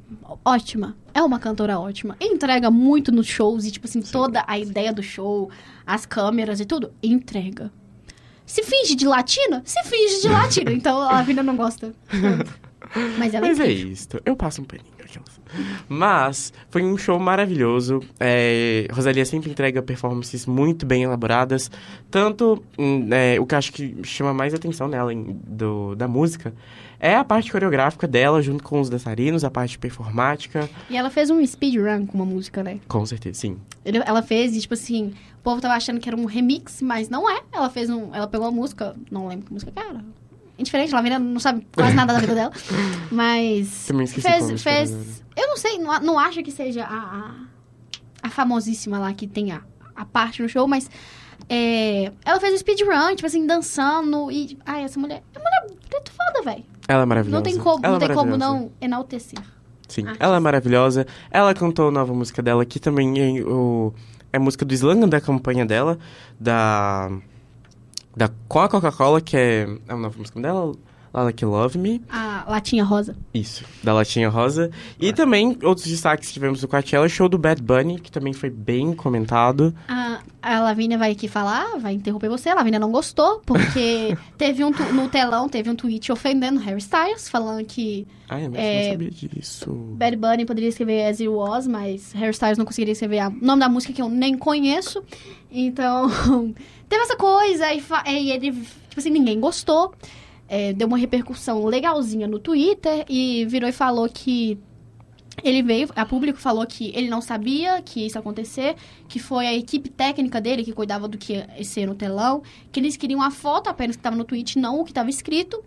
ótima. 0.45 0.97
É 1.13 1.21
uma 1.23 1.41
cantora 1.41 1.79
ótima. 1.81 2.17
Entrega 2.21 2.71
muito 2.71 3.11
nos 3.11 3.27
shows 3.27 3.65
e, 3.65 3.73
tipo 3.73 3.87
assim, 3.89 4.01
toda 4.01 4.45
a 4.47 4.57
ideia 4.57 4.93
do 4.93 5.03
show, 5.03 5.51
as 5.85 6.07
câmeras 6.07 6.61
e 6.61 6.65
tudo, 6.65 6.93
entrega. 7.03 7.73
se 8.47 8.63
finge 8.63 8.95
de 8.95 9.05
latina, 9.07 9.61
se 9.65 9.83
finge 9.83 10.21
de 10.23 10.29
latina. 10.29 10.71
Então 10.79 11.01
a 11.03 11.15
Lavínia 11.15 11.43
não 11.43 11.57
gosta. 11.57 11.93
Mas 13.19 13.35
ela 13.35 13.47
Mas 13.47 13.59
é 13.59 13.67
é 13.67 13.73
isso. 13.73 14.09
Eu 14.25 14.37
passo 14.37 14.63
um 14.63 14.65
paninho. 14.65 14.87
Aquelas. 15.09 15.41
Mas 15.89 16.53
foi 16.71 16.83
um 16.83 16.97
show 16.97 17.19
maravilhoso. 17.19 18.01
É, 18.21 18.87
Rosalia 18.93 19.25
sempre 19.25 19.51
entrega 19.51 19.83
performances 19.83 20.47
muito 20.47 20.85
bem 20.87 21.03
elaboradas. 21.03 21.71
Tanto 22.11 22.63
hum, 22.79 23.09
é, 23.13 23.41
o 23.41 23.47
que 23.47 23.55
acho 23.55 23.73
que 23.73 23.97
chama 24.05 24.33
mais 24.35 24.53
atenção 24.55 24.89
nela 24.89 25.13
em- 25.13 25.41
do, 25.47 25.95
da 25.95 26.07
música 26.07 26.53
é 27.01 27.15
a 27.15 27.23
parte 27.25 27.51
coreográfica 27.53 28.09
dela, 28.09 28.43
junto 28.43 28.65
com 28.65 28.81
os 28.81 28.91
dançarinos, 28.91 29.45
a 29.45 29.51
parte 29.51 29.79
performática. 29.79 30.69
E 30.91 30.97
ela 30.97 31.11
fez 31.11 31.31
um 31.31 31.45
speedrun 31.47 32.07
com 32.07 32.19
uma 32.19 32.27
música, 32.27 32.63
né? 32.63 32.81
Com 32.89 33.07
certeza, 33.07 33.41
sim. 33.41 33.57
Ela 33.85 34.21
fez 34.23 34.57
e, 34.57 34.61
tipo 34.61 34.75
assim, 34.75 35.15
o 35.39 35.43
povo 35.43 35.61
tava 35.61 35.75
achando 35.75 36.01
que 36.01 36.09
era 36.09 36.17
um 36.19 36.25
remix, 36.25 36.83
mas 36.83 37.09
não 37.09 37.31
é. 37.31 37.41
Ela 37.53 37.71
fez 37.71 37.89
um. 37.89 38.13
Ela 38.15 38.27
pegou 38.27 38.49
a 38.49 38.51
música, 38.51 38.97
não 39.11 39.29
lembro 39.29 39.47
que 39.47 39.53
música 39.53 39.71
que 39.71 39.79
era. 39.79 40.05
Indiferente, 40.59 40.93
ela 40.93 41.03
ainda 41.03 41.19
não 41.19 41.39
sabe 41.39 41.67
quase 41.73 41.95
nada 41.95 42.15
da 42.15 42.19
vida 42.19 42.35
dela. 42.35 42.53
Mas. 43.11 43.87
Também 43.87 44.05
esqueci 44.05 44.29
fez. 44.29 44.63
fez 44.63 44.91
era. 44.91 45.45
eu 45.45 45.49
não 45.49 45.57
sei, 45.57 45.79
não, 45.79 46.01
não 46.01 46.19
acho 46.19 46.43
que 46.43 46.51
seja 46.51 46.85
a, 46.85 46.97
a, 46.97 47.35
a 48.25 48.31
famosíssima 48.31 48.99
lá 48.99 49.13
que 49.13 49.27
tem 49.27 49.53
a, 49.53 49.63
a 49.95 50.05
parte 50.05 50.43
no 50.43 50.49
show, 50.49 50.67
mas. 50.67 50.91
é, 51.49 52.11
ela 52.25 52.41
fez 52.41 52.55
um 52.55 52.59
speedrun, 52.59 53.15
tipo 53.15 53.27
assim, 53.27 53.47
dançando. 53.47 54.31
E. 54.31 54.59
Ai, 54.67 54.83
essa 54.83 54.99
mulher. 54.99 55.23
É 55.35 55.39
mulher 55.39 55.79
muito 55.93 56.13
foda, 56.13 56.43
velho. 56.43 56.65
Ela 56.89 57.03
é 57.03 57.07
maravilhosa. 57.07 57.37
Não 57.37 57.43
tem 57.43 57.59
como, 57.59 57.85
Ela 57.85 57.99
não 57.99 58.05
é 58.05 58.07
tem 58.07 58.17
como 58.17 58.37
não 58.37 58.73
enaltecer. 58.81 59.39
Sim, 59.89 60.05
ela 60.19 60.37
é 60.37 60.41
maravilhosa. 60.41 61.07
Ela 61.31 61.55
cantou 61.55 61.89
a 61.89 61.91
nova 61.91 62.13
música 62.13 62.43
dela, 62.43 62.65
que 62.65 62.79
também 62.79 63.39
é, 63.39 63.43
o, 63.43 63.93
é 64.33 64.39
música 64.39 64.65
do 64.65 64.75
slogan 64.75 65.09
da 65.09 65.21
campanha 65.21 65.65
dela, 65.65 65.99
da. 66.39 67.11
Da 68.19 68.29
Coca-Cola, 68.49 69.21
que 69.21 69.37
é, 69.37 69.63
é 69.63 69.93
a 69.93 69.97
nova 69.97 70.19
música 70.19 70.41
dela, 70.41 70.75
Lala 71.13 71.33
Que 71.33 71.45
Love 71.45 71.79
Me. 71.79 72.01
A 72.09 72.45
latinha 72.49 72.85
rosa. 72.85 73.17
Isso, 73.33 73.65
da 73.83 73.93
Latinha 73.93 74.29
Rosa. 74.29 74.71
E 75.01 75.13
também 75.13 75.57
outros 75.63 75.87
destaques 75.87 76.29
que 76.29 76.35
tivemos 76.35 76.61
do 76.61 76.69
Coachella, 76.69 77.07
o 77.07 77.09
show 77.09 77.29
do 77.29 77.39
Bad 77.39 77.63
Bunny, 77.63 77.99
que 78.01 78.11
também 78.11 78.33
foi 78.33 78.51
bem 78.51 78.95
comentado. 78.95 79.75
A, 79.89 80.21
a 80.43 80.61
Lavínia 80.61 80.99
vai 80.99 81.13
aqui 81.13 81.29
falar, 81.29 81.79
vai 81.79 81.95
interromper 81.95 82.29
você. 82.29 82.49
A 82.49 82.55
Lavínia 82.55 82.79
não 82.79 82.91
gostou, 82.91 83.41
porque 83.45 84.17
teve 84.39 84.65
um 84.65 84.71
no 84.71 85.09
telão, 85.09 85.49
teve 85.49 85.71
um 85.71 85.75
tweet 85.77 86.11
ofendendo 86.11 86.61
Harry 86.61 86.79
Styles, 86.79 87.29
falando 87.29 87.65
que 87.65 88.07
Ai, 88.29 88.47
mas 88.49 88.61
É, 88.61 88.83
não 88.85 88.91
sabia 88.93 89.11
disso. 89.11 89.71
Bad 89.97 90.17
Bunny 90.17 90.45
poderia 90.45 90.69
escrever 90.69 91.07
As 91.07 91.21
It 91.21 91.29
Was, 91.29 91.67
mas 91.67 92.13
Harry 92.13 92.31
Styles 92.33 92.59
não 92.59 92.65
conseguiria 92.65 92.93
escrever 92.93 93.27
o 93.27 93.45
nome 93.45 93.61
da 93.61 93.69
música 93.69 93.93
que 93.93 94.03
eu 94.03 94.09
nem 94.09 94.37
conheço. 94.37 95.03
Então, 95.51 96.09
teve 96.89 97.03
essa 97.03 97.17
coisa, 97.17 97.73
e, 97.73 97.83
e 98.07 98.31
ele, 98.31 98.53
tipo 98.53 98.99
assim, 98.99 99.11
ninguém 99.11 99.41
gostou. 99.41 99.95
É, 100.49 100.73
deu 100.73 100.89
uma 100.89 100.97
repercussão 100.97 101.65
legalzinha 101.67 102.27
no 102.27 102.39
Twitter 102.39 103.05
e 103.09 103.45
virou 103.47 103.69
e 103.69 103.73
falou 103.73 104.09
que 104.09 104.59
ele 105.45 105.63
veio, 105.63 105.89
a 105.95 106.05
público 106.05 106.39
falou 106.39 106.67
que 106.67 106.91
ele 106.97 107.09
não 107.09 107.21
sabia 107.21 107.81
que 107.83 108.05
isso 108.07 108.17
ia 108.17 108.21
acontecer, 108.21 108.75
que 109.07 109.19
foi 109.21 109.47
a 109.47 109.55
equipe 109.55 109.89
técnica 109.89 110.41
dele 110.41 110.65
que 110.65 110.73
cuidava 110.73 111.07
do 111.07 111.17
que 111.17 111.35
ia 111.35 111.65
ser 111.65 111.87
no 111.87 111.95
telão, 111.95 112.43
que 112.73 112.81
eles 112.81 112.97
queriam 112.97 113.23
a 113.23 113.31
foto 113.31 113.69
apenas 113.69 113.95
que 113.95 114.01
estava 114.01 114.17
no 114.17 114.25
tweet, 114.25 114.59
não 114.59 114.81
o 114.81 114.85
que 114.85 114.91
estava 114.91 115.09
escrito. 115.11 115.63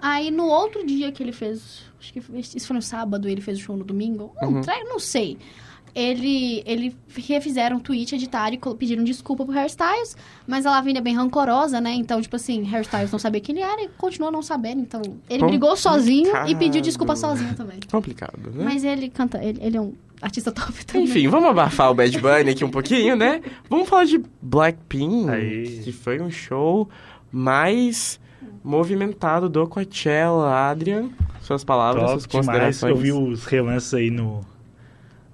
Aí 0.00 0.30
no 0.30 0.44
outro 0.46 0.84
dia 0.84 1.10
que 1.10 1.22
ele 1.22 1.32
fez, 1.32 1.82
acho 1.98 2.12
que 2.12 2.20
isso 2.38 2.66
foi 2.66 2.76
no 2.76 2.82
sábado, 2.82 3.26
ele 3.28 3.40
fez 3.40 3.58
o 3.58 3.62
show 3.62 3.76
no 3.76 3.84
domingo, 3.84 4.34
Uhum. 4.42 4.60
não 4.84 4.98
sei. 4.98 5.38
Ele, 5.94 6.62
ele 6.66 6.96
refizeram 7.16 7.76
um 7.76 7.80
tweet, 7.80 8.14
editaram 8.16 8.54
e 8.54 8.74
pediram 8.76 9.04
desculpa 9.04 9.44
pro 9.44 9.56
Hairstyles, 9.56 10.16
mas 10.44 10.66
a 10.66 10.70
Lavínia 10.72 10.98
é 10.98 11.02
bem 11.02 11.14
rancorosa, 11.14 11.80
né? 11.80 11.92
Então, 11.92 12.20
tipo 12.20 12.34
assim, 12.34 12.68
Hairstyles 12.68 13.12
não 13.12 13.18
sabia 13.18 13.40
quem 13.40 13.54
ele 13.54 13.64
era 13.64 13.82
e 13.82 13.88
continuou 13.96 14.32
não 14.32 14.42
sabendo. 14.42 14.80
Então, 14.80 15.00
ele 15.30 15.44
brigou 15.46 15.76
sozinho 15.76 16.32
e 16.48 16.54
pediu 16.56 16.82
desculpa 16.82 17.14
Complicado. 17.14 17.38
sozinho 17.38 17.54
também. 17.56 17.78
Complicado, 17.90 18.50
né? 18.52 18.64
Mas 18.64 18.82
ele 18.82 19.08
canta, 19.08 19.42
ele, 19.42 19.60
ele 19.62 19.76
é 19.76 19.80
um 19.80 19.92
artista 20.20 20.50
top 20.50 20.84
também. 20.84 21.04
Enfim, 21.04 21.28
vamos 21.28 21.48
abafar 21.48 21.90
o 21.90 21.94
Bad 21.94 22.18
Bunny 22.18 22.50
aqui 22.50 22.64
um 22.64 22.70
pouquinho, 22.70 23.14
né? 23.14 23.40
Vamos 23.70 23.88
falar 23.88 24.04
de 24.04 24.20
Blackpink, 24.42 25.30
Aí. 25.30 25.80
que 25.84 25.92
foi 25.92 26.20
um 26.20 26.30
show 26.30 26.88
mais 27.30 28.18
movimentado 28.64 29.48
do 29.48 29.66
Coachella. 29.68 30.70
Adrian, 30.70 31.10
suas 31.40 31.62
palavras, 31.62 32.10
suas 32.10 32.22
Top 32.24 32.40
demais. 32.40 32.46
considerações. 32.46 32.90
Eu 32.90 32.96
vi 32.96 33.12
os 33.12 33.44
relances 33.44 33.92
aí 33.94 34.10
no, 34.10 34.40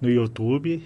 no 0.01 0.09
YouTube. 0.11 0.83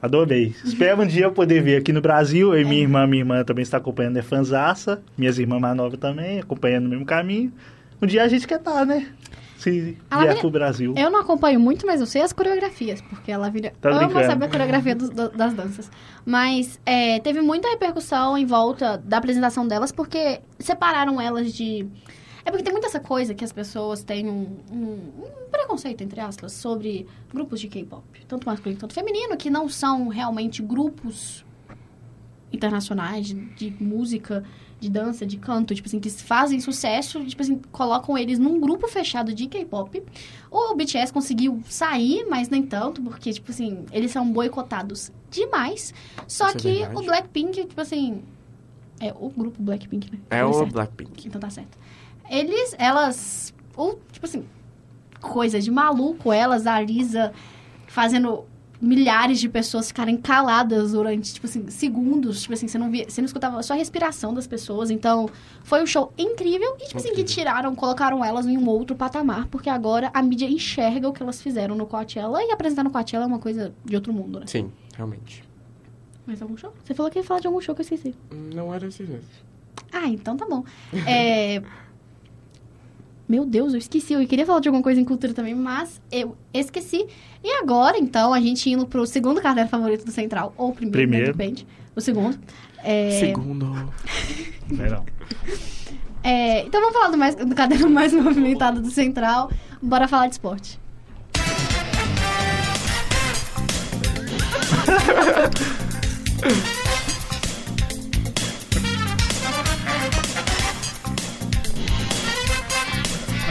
Adorei. 0.00 0.54
Espero 0.64 1.02
um 1.02 1.06
dia 1.06 1.24
eu 1.24 1.32
poder 1.32 1.60
ver 1.62 1.76
aqui 1.76 1.92
no 1.92 2.00
Brasil. 2.00 2.54
Eu 2.54 2.60
e 2.60 2.64
minha 2.64 2.82
irmã, 2.82 3.04
minha 3.06 3.20
irmã 3.22 3.42
também 3.42 3.62
está 3.62 3.78
acompanhando, 3.78 4.16
é 4.16 4.22
fanzaça. 4.22 5.02
Minhas 5.16 5.38
irmãs 5.38 5.60
mais 5.60 5.76
novas 5.76 5.98
também, 5.98 6.38
acompanhando 6.38 6.86
o 6.86 6.88
mesmo 6.88 7.04
caminho. 7.04 7.52
Um 8.00 8.06
dia 8.06 8.22
a 8.22 8.28
gente 8.28 8.46
quer 8.46 8.58
estar, 8.60 8.86
né? 8.86 9.08
Se 9.56 9.98
Ah, 10.08 10.20
vier 10.20 10.30
mas- 10.34 10.40
pro 10.40 10.50
Brasil. 10.52 10.94
Eu 10.96 11.10
não 11.10 11.18
acompanho 11.20 11.58
muito, 11.58 11.84
mas 11.84 12.00
eu 12.00 12.06
sei 12.06 12.22
as 12.22 12.32
coreografias, 12.32 13.00
porque 13.00 13.32
a 13.32 13.36
Lavínia 13.38 13.72
Tá 13.80 13.90
ama 13.90 14.04
brincando. 14.06 14.26
saber 14.26 14.44
a 14.44 14.48
coreografia 14.48 14.94
dos- 14.94 15.10
da- 15.10 15.26
das 15.28 15.52
danças. 15.52 15.90
Mas 16.24 16.78
é, 16.86 17.18
teve 17.18 17.40
muita 17.40 17.68
repercussão 17.68 18.38
em 18.38 18.46
volta 18.46 18.96
da 18.98 19.18
apresentação 19.18 19.66
delas, 19.66 19.90
porque 19.90 20.38
separaram 20.60 21.20
elas 21.20 21.52
de... 21.52 21.84
É 22.48 22.50
porque 22.50 22.62
tem 22.64 22.72
muita 22.72 22.86
essa 22.86 22.98
coisa 22.98 23.34
que 23.34 23.44
as 23.44 23.52
pessoas 23.52 24.02
têm 24.02 24.26
um, 24.26 24.56
um- 24.72 25.22
um 25.22 25.50
preconceito, 25.50 26.00
entre 26.02 26.18
aspas, 26.18 26.52
sobre 26.52 27.06
grupos 27.30 27.60
de 27.60 27.68
K-pop. 27.68 28.02
Tanto 28.26 28.46
masculino 28.46 28.80
quanto 28.80 28.94
feminino, 28.94 29.36
que 29.36 29.50
não 29.50 29.68
são 29.68 30.08
realmente 30.08 30.62
grupos 30.62 31.44
internacionais 32.52 33.26
de, 33.26 33.34
de 33.34 33.82
música, 33.82 34.42
de 34.80 34.88
dança, 34.88 35.26
de 35.26 35.36
canto, 35.36 35.74
tipo 35.74 35.88
assim, 35.88 36.00
que 36.00 36.08
fazem 36.08 36.58
sucesso, 36.60 37.22
tipo 37.26 37.42
assim, 37.42 37.60
colocam 37.70 38.16
eles 38.16 38.38
num 38.38 38.58
grupo 38.58 38.88
fechado 38.88 39.34
de 39.34 39.46
K-pop. 39.46 40.02
O 40.50 40.74
BTS 40.74 41.12
conseguiu 41.12 41.60
sair, 41.68 42.24
mas 42.30 42.48
nem 42.48 42.62
tanto, 42.62 43.02
porque, 43.02 43.30
tipo 43.30 43.50
assim, 43.50 43.84
eles 43.92 44.10
são 44.10 44.32
boicotados 44.32 45.12
demais. 45.30 45.92
Só 46.26 46.48
Isso 46.48 46.56
é 46.56 46.60
que 46.60 46.78
verdade. 46.78 46.96
o 46.96 47.02
Blackpink, 47.02 47.66
tipo 47.66 47.80
assim. 47.80 48.22
É 49.00 49.12
o 49.12 49.28
grupo 49.28 49.62
Blackpink, 49.62 50.10
né? 50.10 50.18
É 50.30 50.38
Falei 50.38 50.50
o 50.50 50.58
certo. 50.58 50.72
Blackpink. 50.72 51.28
Então 51.28 51.40
tá 51.40 51.50
certo. 51.50 51.76
Eles, 52.30 52.74
elas. 52.78 53.54
Ou, 53.76 54.00
tipo 54.12 54.26
assim, 54.26 54.44
coisa 55.20 55.60
de 55.60 55.70
maluco, 55.70 56.32
elas, 56.32 56.66
a 56.66 56.80
Lisa, 56.80 57.32
fazendo 57.86 58.44
milhares 58.80 59.40
de 59.40 59.48
pessoas 59.48 59.88
ficarem 59.88 60.16
caladas 60.16 60.92
durante, 60.92 61.34
tipo 61.34 61.46
assim, 61.46 61.68
segundos. 61.68 62.42
Tipo 62.42 62.54
assim, 62.54 62.68
você 62.68 62.78
não, 62.78 62.90
via, 62.90 63.08
você 63.08 63.20
não 63.20 63.26
escutava 63.26 63.62
só 63.62 63.74
a 63.74 63.76
respiração 63.76 64.32
das 64.32 64.46
pessoas. 64.46 64.90
Então, 64.90 65.28
foi 65.64 65.82
um 65.82 65.86
show 65.86 66.12
incrível. 66.16 66.76
E, 66.80 66.86
tipo 66.86 66.98
assim, 66.98 67.12
que 67.12 67.24
tiraram, 67.24 67.74
colocaram 67.74 68.24
elas 68.24 68.46
em 68.46 68.56
um 68.56 68.68
outro 68.68 68.94
patamar. 68.94 69.46
Porque 69.48 69.68
agora 69.68 70.10
a 70.14 70.22
mídia 70.22 70.46
enxerga 70.46 71.08
o 71.08 71.12
que 71.12 71.22
elas 71.22 71.42
fizeram 71.42 71.74
no 71.74 71.86
Coachella. 71.86 72.42
E 72.42 72.50
apresentar 72.52 72.84
no 72.84 72.90
Coachella 72.90 73.24
é 73.24 73.26
uma 73.28 73.40
coisa 73.40 73.72
de 73.84 73.94
outro 73.94 74.12
mundo, 74.12 74.40
né? 74.40 74.46
Sim, 74.46 74.70
realmente. 74.96 75.44
Mais 76.26 76.40
algum 76.42 76.56
show? 76.56 76.72
Você 76.84 76.94
falou 76.94 77.10
que 77.10 77.18
ia 77.18 77.24
falar 77.24 77.40
de 77.40 77.46
algum 77.46 77.60
show 77.60 77.74
que 77.74 77.80
eu 77.80 77.84
esqueci. 77.84 78.14
Não 78.30 78.72
era 78.72 78.86
assim 78.86 79.04
mesmo. 79.04 79.28
Ah, 79.92 80.06
então 80.06 80.36
tá 80.36 80.46
bom. 80.46 80.62
É... 81.06 81.62
Meu 83.28 83.44
Deus, 83.44 83.72
eu 83.74 83.78
esqueci. 83.78 84.14
Eu 84.14 84.26
queria 84.26 84.46
falar 84.46 84.60
de 84.60 84.68
alguma 84.68 84.82
coisa 84.82 85.00
em 85.00 85.04
cultura 85.04 85.34
também, 85.34 85.54
mas 85.54 86.00
eu 86.10 86.34
esqueci. 86.52 87.06
E 87.44 87.50
agora, 87.60 87.98
então, 87.98 88.32
a 88.32 88.40
gente 88.40 88.70
indo 88.70 88.86
pro 88.86 89.06
segundo 89.06 89.40
cardápio 89.40 89.70
favorito 89.70 90.04
do 90.04 90.10
Central. 90.10 90.54
Ou 90.56 90.70
o 90.70 90.72
primeiro, 90.74 90.96
Primeiro. 90.98 91.26
né, 91.26 91.32
depende. 91.32 91.66
O 91.94 92.00
segundo. 92.00 92.38
É... 92.82 93.10
Segundo. 93.20 93.66
É 94.78 94.88
não. 94.88 95.04
é, 96.22 96.62
Então 96.62 96.80
vamos 96.80 96.96
falar 96.96 97.08
do, 97.10 97.18
mais, 97.18 97.34
do 97.34 97.54
caderno 97.54 97.90
mais 97.90 98.12
movimentado 98.14 98.80
do 98.80 98.90
Central. 98.90 99.50
Bora 99.82 100.08
falar 100.08 100.26
de 100.28 100.32
esporte. 100.34 100.78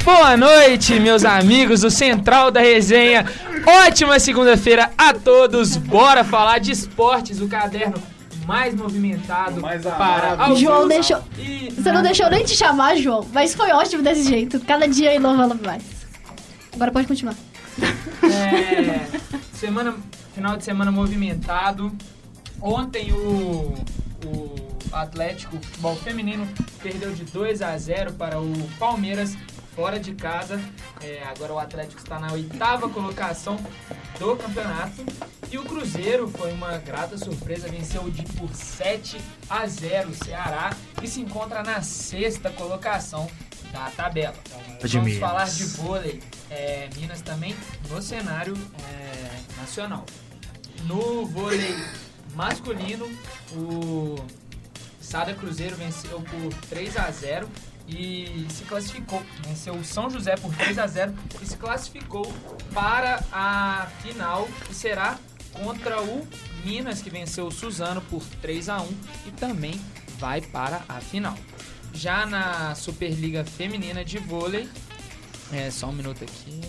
Boa 0.08 0.38
noite, 0.38 0.98
meus 1.02 1.26
amigos 1.26 1.82
do 1.82 1.92
Central 1.92 2.50
da 2.50 2.62
Resenha. 2.62 3.26
Ótima 3.86 4.18
segunda-feira 4.22 4.90
a 4.98 5.14
todos. 5.14 5.76
Bora 5.76 6.24
falar 6.24 6.60
de 6.60 6.72
esportes, 6.72 7.42
o 7.42 7.48
caderno 7.50 8.02
mais 8.46 8.74
movimentado 8.74 9.60
Mais 9.60 9.82
para 9.84 10.42
alguns 10.44 10.62
João 10.62 10.88
deixou. 10.88 11.22
e 11.38 11.70
Você 11.72 11.92
não 11.92 12.02
deixou 12.02 12.30
nem 12.30 12.46
te 12.46 12.56
chamar, 12.56 12.96
João. 12.96 13.28
Mas 13.34 13.54
foi 13.54 13.70
ótimo 13.74 14.02
desse 14.02 14.24
jeito. 14.24 14.62
Cada 14.62 14.88
dia 14.88 15.14
inovando 15.14 15.60
mais. 15.62 15.84
Agora 16.74 16.90
pode 16.90 17.06
continuar. 17.06 17.36
É, 18.24 19.02
semana, 19.52 19.94
final 20.34 20.56
de 20.56 20.64
semana 20.64 20.90
movimentado. 20.90 21.92
Ontem 22.62 23.12
o, 23.12 23.76
o 24.26 24.56
Atlético 24.90 25.58
Futebol 25.58 25.98
Feminino 25.98 26.48
perdeu 26.82 27.12
de 27.12 27.26
2 27.26 27.62
a 27.62 27.78
0 27.78 28.14
para 28.14 28.40
o 28.40 28.54
Palmeiras 28.80 29.36
fora 29.78 30.00
de 30.00 30.16
casa. 30.16 30.60
É, 31.00 31.24
agora 31.24 31.54
o 31.54 31.60
Atlético 31.60 32.02
está 32.02 32.20
na 32.20 32.34
oitava 32.34 32.90
colocação 32.90 33.58
do 34.18 34.36
campeonato. 34.36 35.06
E 35.52 35.58
o 35.60 35.64
Cruzeiro 35.64 36.28
foi 36.28 36.52
uma 36.52 36.80
grata 36.80 37.16
surpresa, 37.16 37.70
venceu 37.70 38.10
de 38.10 38.24
por 38.34 38.50
7 38.54 39.22
a 39.48 39.68
0 39.68 40.10
o 40.10 40.16
Ceará 40.16 40.76
e 41.02 41.08
se 41.08 41.22
encontra 41.22 41.62
na 41.62 41.84
sexta 41.84 42.50
colocação 42.50 43.30
da 43.72 43.92
tabela. 43.92 44.36
De 44.82 44.98
Vamos 44.98 45.14
Minas. 45.14 45.20
falar 45.20 45.46
de 45.46 45.64
vôlei. 45.66 46.24
É, 46.50 46.90
Minas 46.96 47.22
também 47.22 47.56
no 47.88 48.02
cenário 48.02 48.56
é, 48.90 49.62
nacional. 49.62 50.06
No 50.86 51.24
vôlei 51.28 51.76
masculino, 52.34 53.08
o 53.54 54.16
Sada 55.00 55.36
Cruzeiro 55.36 55.76
venceu 55.76 56.20
por 56.22 56.54
3 56.68 56.98
a 56.98 57.12
0 57.12 57.48
e 57.88 58.46
se 58.50 58.64
classificou. 58.66 59.24
Venceu 59.46 59.74
o 59.74 59.84
São 59.84 60.10
José 60.10 60.36
por 60.36 60.54
3 60.56 60.78
a 60.78 60.88
0 60.88 61.14
e 61.42 61.46
se 61.46 61.58
classificou 61.58 62.32
para 62.74 63.24
a 63.32 63.88
final, 64.02 64.48
que 64.68 64.76
será 64.76 65.18
contra 65.54 66.02
o 66.02 66.28
Minas, 66.66 67.02
que 67.02 67.10
venceu 67.10 67.48
o 67.48 67.52
Suzano 67.52 68.02
por 68.02 68.24
3 68.42 68.70
a 68.70 68.82
1 68.82 68.88
e 69.28 69.32
também 69.32 69.80
vai 70.20 70.42
para 70.42 70.84
a 70.90 71.00
final. 71.00 71.38
Já 71.94 72.26
na 72.26 72.76
Superliga 72.76 73.44
Feminina 73.46 74.04
de 74.04 74.18
Vôlei, 74.18 74.70
é 75.52 75.72
só 75.72 75.88
um 75.88 75.94
minuto 75.94 76.24
aqui. 76.24 76.62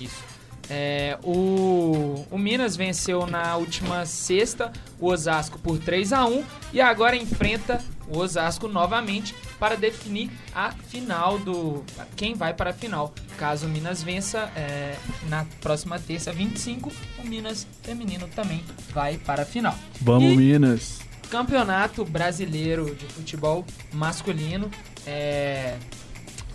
Isso. 0.00 0.22
É, 0.70 1.18
o, 1.22 2.26
o 2.30 2.38
Minas 2.38 2.76
venceu 2.76 3.26
na 3.26 3.56
última 3.56 4.04
sexta 4.04 4.70
o 5.00 5.06
Osasco 5.06 5.58
por 5.58 5.78
3 5.78 6.12
a 6.12 6.26
1 6.26 6.44
e 6.74 6.80
agora 6.80 7.16
enfrenta 7.16 7.82
o 8.10 8.18
Osasco 8.18 8.66
novamente 8.68 9.34
para 9.58 9.76
definir 9.76 10.30
a 10.54 10.72
final 10.72 11.38
do. 11.38 11.84
quem 12.16 12.34
vai 12.34 12.54
para 12.54 12.70
a 12.70 12.72
final. 12.72 13.12
Caso 13.36 13.66
o 13.66 13.68
Minas 13.68 14.02
vença 14.02 14.50
é, 14.56 14.96
na 15.28 15.44
próxima 15.60 15.98
terça, 15.98 16.32
25, 16.32 16.90
o 17.22 17.26
Minas 17.26 17.66
Feminino 17.82 18.26
também 18.28 18.64
vai 18.92 19.16
para 19.18 19.42
a 19.42 19.46
final. 19.46 19.74
Vamos, 20.00 20.32
E- 20.32 20.36
Minas. 20.36 20.98
Campeonato 21.30 22.04
Brasileiro 22.06 22.94
de 22.94 23.04
Futebol 23.06 23.64
Masculino. 23.92 24.70
É, 25.06 25.76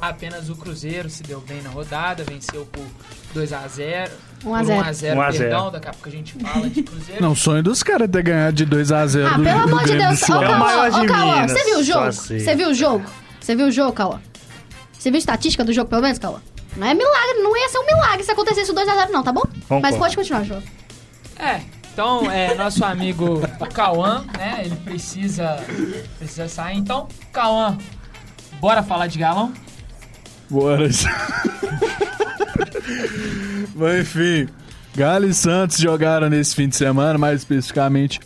apenas 0.02 0.50
o 0.50 0.56
Cruzeiro 0.56 1.10
se 1.10 1.24
deu 1.24 1.40
bem 1.42 1.62
na 1.62 1.70
rodada, 1.70 2.24
venceu 2.24 2.66
por 2.66 2.86
2 3.34 3.54
a 3.54 3.68
0 3.68 4.12
1 4.46 4.54
a 4.56 4.58
por 4.60 4.66
0. 4.66 4.80
1 4.80 4.82
a 4.84 4.92
0 4.94 5.18
1 5.18 5.22
a 5.22 5.32
0. 5.32 5.44
perdão, 5.50 5.72
daqui 5.72 5.88
a 5.88 5.92
pouco 5.92 6.10
a 6.10 6.12
gente 6.12 6.34
fala 6.34 6.70
de 6.70 6.84
Cruzeiro. 6.84 7.22
Não, 7.22 7.32
o 7.32 7.36
sonho 7.36 7.64
dos 7.64 7.82
caras 7.84 8.08
é 8.08 8.12
ter 8.12 8.24
ganhado 8.24 8.54
de 8.56 8.66
2x0 8.66 9.26
Ah, 9.26 9.38
do, 9.38 9.44
pelo 9.44 9.60
do 9.60 9.64
amor 9.64 9.84
de 9.86 9.98
Deus. 9.98 10.22
Ô, 10.22 10.26
o 10.26 10.40
Cauã, 10.40 11.04
ô, 11.04 11.06
Cauã, 11.08 11.48
você 11.48 11.64
viu 11.64 11.80
o 11.80 11.84
jogo? 11.84 12.06
assim. 12.06 12.40
Você 12.40 12.56
viu 12.56 12.70
o 12.70 12.74
jogo? 12.74 13.06
Você 13.40 13.56
viu 13.56 13.68
o 13.68 13.72
jogo, 13.72 13.94
Cauã? 13.94 14.20
Você 14.98 15.10
viu 15.10 15.18
a 15.18 15.20
estatística 15.20 15.64
do 15.64 15.72
jogo, 15.74 15.90
pelo 15.90 16.02
menos, 16.02 16.18
Cauã? 16.20 16.40
Não 16.76 16.88
é 16.88 16.94
milagre, 16.94 17.34
não 17.44 17.56
ia 17.56 17.70
ser 17.70 17.78
um 17.78 17.86
milagre 17.86 18.24
se 18.24 18.32
acontecesse 18.32 18.72
o 18.72 18.74
2x0, 18.76 19.10
não, 19.12 19.22
tá 19.24 19.32
bom? 19.32 19.42
Concordo. 19.42 19.82
Mas 19.82 19.96
pode 19.98 20.16
continuar, 20.16 20.44
João. 20.44 20.64
É, 21.38 21.60
então 21.94 22.32
é 22.32 22.56
nosso 22.56 22.84
amigo 22.84 23.42
o 23.60 23.68
Cauã, 23.68 24.26
né? 24.38 24.62
Ele 24.66 24.76
precisa, 24.78 25.58
precisa 26.18 26.48
sair. 26.48 26.78
Então, 26.78 27.08
Cauã, 27.32 27.78
bora 28.60 28.82
falar 28.82 29.08
de 29.08 29.20
galão? 29.20 29.54
Bora. 30.50 30.88
Mas 33.76 34.02
enfim, 34.02 34.48
Galo 34.96 35.26
e 35.26 35.34
Santos 35.34 35.78
jogaram 35.78 36.30
nesse 36.30 36.56
fim 36.56 36.68
de 36.68 36.76
semana, 36.76 37.18
mais 37.18 37.42
especificamente 37.42 38.20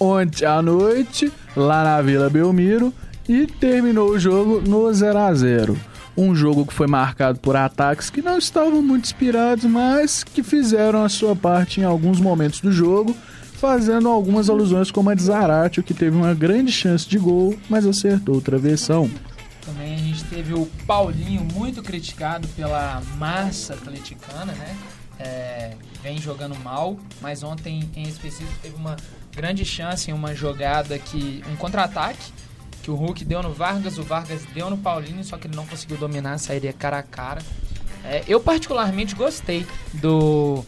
ontem 0.00 0.44
à 0.44 0.62
noite, 0.62 1.32
lá 1.56 1.84
na 1.84 2.00
Vila 2.00 2.30
Belmiro, 2.30 2.92
e 3.28 3.46
terminou 3.46 4.10
o 4.10 4.18
jogo 4.18 4.60
no 4.60 4.84
0x0. 4.90 5.76
Um 6.16 6.34
jogo 6.34 6.66
que 6.66 6.74
foi 6.74 6.86
marcado 6.86 7.38
por 7.40 7.56
ataques 7.56 8.10
que 8.10 8.20
não 8.20 8.36
estavam 8.36 8.82
muito 8.82 9.04
inspirados, 9.04 9.64
mas 9.64 10.22
que 10.22 10.42
fizeram 10.42 11.02
a 11.04 11.08
sua 11.08 11.34
parte 11.34 11.80
em 11.80 11.84
alguns 11.84 12.20
momentos 12.20 12.60
do 12.60 12.70
jogo, 12.70 13.16
fazendo 13.54 14.08
algumas 14.08 14.50
alusões 14.50 14.90
como 14.90 15.08
a 15.08 15.14
de 15.14 15.22
Zaratio, 15.22 15.82
que 15.82 15.94
teve 15.94 16.16
uma 16.16 16.34
grande 16.34 16.70
chance 16.70 17.08
de 17.08 17.18
gol, 17.18 17.56
mas 17.68 17.86
acertou 17.86 18.36
o 18.36 18.40
travessão. 18.40 19.08
Teve 20.32 20.54
o 20.54 20.64
Paulinho, 20.86 21.44
muito 21.44 21.82
criticado 21.82 22.48
pela 22.48 23.02
massa 23.18 23.74
atleticana, 23.74 24.52
né? 24.52 24.76
É, 25.18 25.74
vem 26.02 26.16
jogando 26.16 26.58
mal, 26.60 26.98
mas 27.20 27.42
ontem 27.42 27.86
em 27.94 28.04
específico 28.04 28.50
teve 28.62 28.74
uma 28.74 28.96
grande 29.36 29.62
chance 29.62 30.10
em 30.10 30.14
uma 30.14 30.34
jogada 30.34 30.98
que. 30.98 31.44
um 31.52 31.56
contra-ataque, 31.56 32.32
que 32.82 32.90
o 32.90 32.94
Hulk 32.94 33.26
deu 33.26 33.42
no 33.42 33.52
Vargas, 33.52 33.98
o 33.98 34.02
Vargas 34.02 34.40
deu 34.54 34.70
no 34.70 34.78
Paulinho, 34.78 35.22
só 35.22 35.36
que 35.36 35.48
ele 35.48 35.54
não 35.54 35.66
conseguiu 35.66 35.98
dominar, 35.98 36.38
sairia 36.38 36.72
cara 36.72 37.00
a 37.00 37.02
cara. 37.02 37.42
É, 38.02 38.24
eu 38.26 38.40
particularmente 38.40 39.14
gostei 39.14 39.66
do 39.92 40.64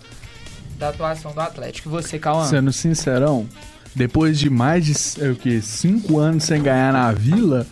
da 0.78 0.90
atuação 0.90 1.32
do 1.32 1.40
Atlético. 1.40 1.88
E 1.88 1.90
você, 1.90 2.18
Cauã? 2.18 2.46
Sendo 2.46 2.70
sincerão, 2.70 3.48
depois 3.94 4.38
de 4.38 4.50
mais 4.50 4.84
de 4.84 5.24
é, 5.24 5.30
o 5.30 5.36
que, 5.36 5.62
cinco 5.62 6.18
anos 6.18 6.44
sem 6.44 6.62
ganhar 6.62 6.92
na 6.92 7.10
Vila, 7.12 7.66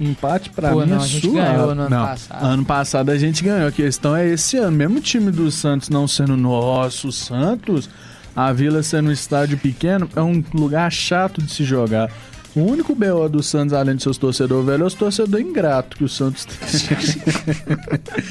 empate 0.00 0.50
pra 0.50 0.70
Pô, 0.70 0.80
mim 0.80 0.86
não, 0.86 0.96
é 0.98 1.00
a 1.04 1.06
gente 1.06 1.26
suave. 1.26 1.48
ganhou 1.48 1.74
no 1.74 1.82
ano 1.82 1.90
Não, 1.90 2.06
passado. 2.06 2.44
Ano 2.44 2.64
passado 2.64 3.10
a 3.10 3.18
gente 3.18 3.44
ganhou. 3.44 3.68
A 3.68 3.72
questão 3.72 4.16
é 4.16 4.28
esse 4.28 4.56
ano. 4.56 4.76
Mesmo 4.76 4.98
o 4.98 5.00
time 5.00 5.30
do 5.30 5.50
Santos 5.50 5.88
não 5.88 6.06
sendo 6.08 6.36
nosso 6.36 7.12
Santos, 7.12 7.88
a 8.34 8.52
Vila 8.52 8.82
sendo 8.82 9.08
um 9.08 9.12
estádio 9.12 9.56
pequeno, 9.58 10.08
é 10.16 10.20
um 10.20 10.42
lugar 10.52 10.90
chato 10.90 11.40
de 11.42 11.50
se 11.52 11.64
jogar. 11.64 12.10
O 12.56 12.60
único 12.60 12.94
BO 12.94 13.28
do 13.28 13.42
Santos, 13.42 13.72
além 13.74 13.96
de 13.96 14.02
seus 14.04 14.16
torcedores 14.16 14.64
velhos, 14.64 14.82
é 14.82 14.86
os 14.86 14.94
torcedores 14.94 15.44
ingratos 15.44 15.98
que 15.98 16.04
o 16.04 16.08
Santos 16.08 16.44
tem. 16.44 16.56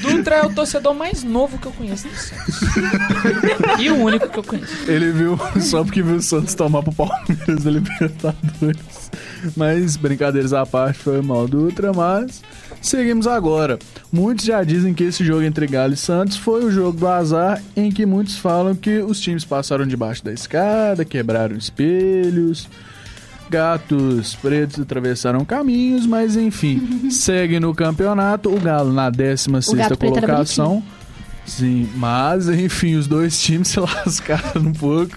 Dutra 0.00 0.36
é 0.36 0.46
o 0.46 0.50
torcedor 0.54 0.94
mais 0.94 1.22
novo 1.22 1.58
que 1.58 1.66
eu 1.66 1.72
conheço 1.72 2.08
do 2.08 2.14
Santos. 2.16 2.60
e 3.78 3.90
o 3.90 3.96
único 3.96 4.26
que 4.30 4.38
eu 4.38 4.42
conheço. 4.42 4.90
Ele 4.90 5.12
viu 5.12 5.38
só 5.60 5.84
porque 5.84 6.02
viu 6.02 6.16
o 6.16 6.22
Santos 6.22 6.54
tomar 6.54 6.82
pro 6.82 6.92
Palmeiras 6.94 7.64
da 7.64 7.70
Libertadores. 7.70 9.10
Mas, 9.56 9.96
brincadeiras 9.96 10.52
à 10.52 10.64
parte, 10.64 10.98
foi 10.98 11.20
mal 11.22 11.46
do 11.46 11.64
Ultra, 11.64 11.92
mas 11.92 12.42
seguimos 12.80 13.26
agora. 13.26 13.78
Muitos 14.12 14.44
já 14.44 14.62
dizem 14.62 14.94
que 14.94 15.04
esse 15.04 15.24
jogo 15.24 15.42
entre 15.42 15.66
Galo 15.66 15.94
e 15.94 15.96
Santos 15.96 16.36
foi 16.36 16.64
o 16.64 16.70
jogo 16.70 16.98
do 16.98 17.08
azar, 17.08 17.62
em 17.76 17.90
que 17.90 18.06
muitos 18.06 18.36
falam 18.36 18.74
que 18.74 18.98
os 18.98 19.20
times 19.20 19.44
passaram 19.44 19.86
debaixo 19.86 20.24
da 20.24 20.32
escada, 20.32 21.04
quebraram 21.04 21.56
espelhos, 21.56 22.68
gatos 23.48 24.34
pretos 24.36 24.80
atravessaram 24.80 25.44
caminhos, 25.44 26.06
mas 26.06 26.36
enfim, 26.36 27.08
segue 27.10 27.60
no 27.60 27.74
campeonato. 27.74 28.54
O 28.54 28.60
Galo 28.60 28.92
na 28.92 29.10
16 29.10 29.78
gato 29.78 29.96
preto 29.96 30.16
era 30.16 30.26
colocação. 30.26 30.82
Sim, 31.46 31.88
mas 31.96 32.48
enfim, 32.50 32.94
os 32.96 33.06
dois 33.06 33.40
times 33.40 33.68
se 33.74 33.80
lascaram 33.80 34.62
um 34.62 34.72
pouco. 34.72 35.16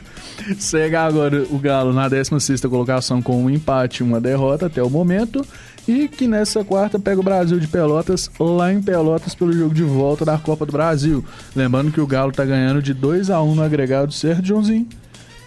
Segue 0.59 0.95
agora 0.95 1.43
o 1.49 1.57
Galo 1.59 1.91
na 1.93 2.07
16 2.07 2.61
colocação 2.61 3.21
com 3.21 3.43
um 3.43 3.49
empate 3.49 4.01
e 4.01 4.03
uma 4.03 4.19
derrota 4.21 4.67
até 4.67 4.81
o 4.81 4.89
momento. 4.89 5.45
E 5.87 6.07
que 6.07 6.27
nessa 6.27 6.63
quarta 6.65 6.99
pega 6.99 7.19
o 7.19 7.23
Brasil 7.23 7.59
de 7.59 7.67
Pelotas 7.67 8.29
lá 8.39 8.73
em 8.73 8.81
Pelotas 8.81 9.33
pelo 9.33 9.53
jogo 9.53 9.73
de 9.73 9.83
volta 9.83 10.25
da 10.25 10.37
Copa 10.37 10.65
do 10.65 10.71
Brasil. 10.71 11.23
Lembrando 11.55 11.91
que 11.91 12.01
o 12.01 12.07
Galo 12.07 12.31
tá 12.31 12.43
ganhando 12.43 12.81
de 12.81 12.93
2 12.93 13.29
a 13.29 13.41
1 13.41 13.55
no 13.55 13.63
agregado 13.63 14.11
certo, 14.11 14.45
Joãozinho? 14.45 14.87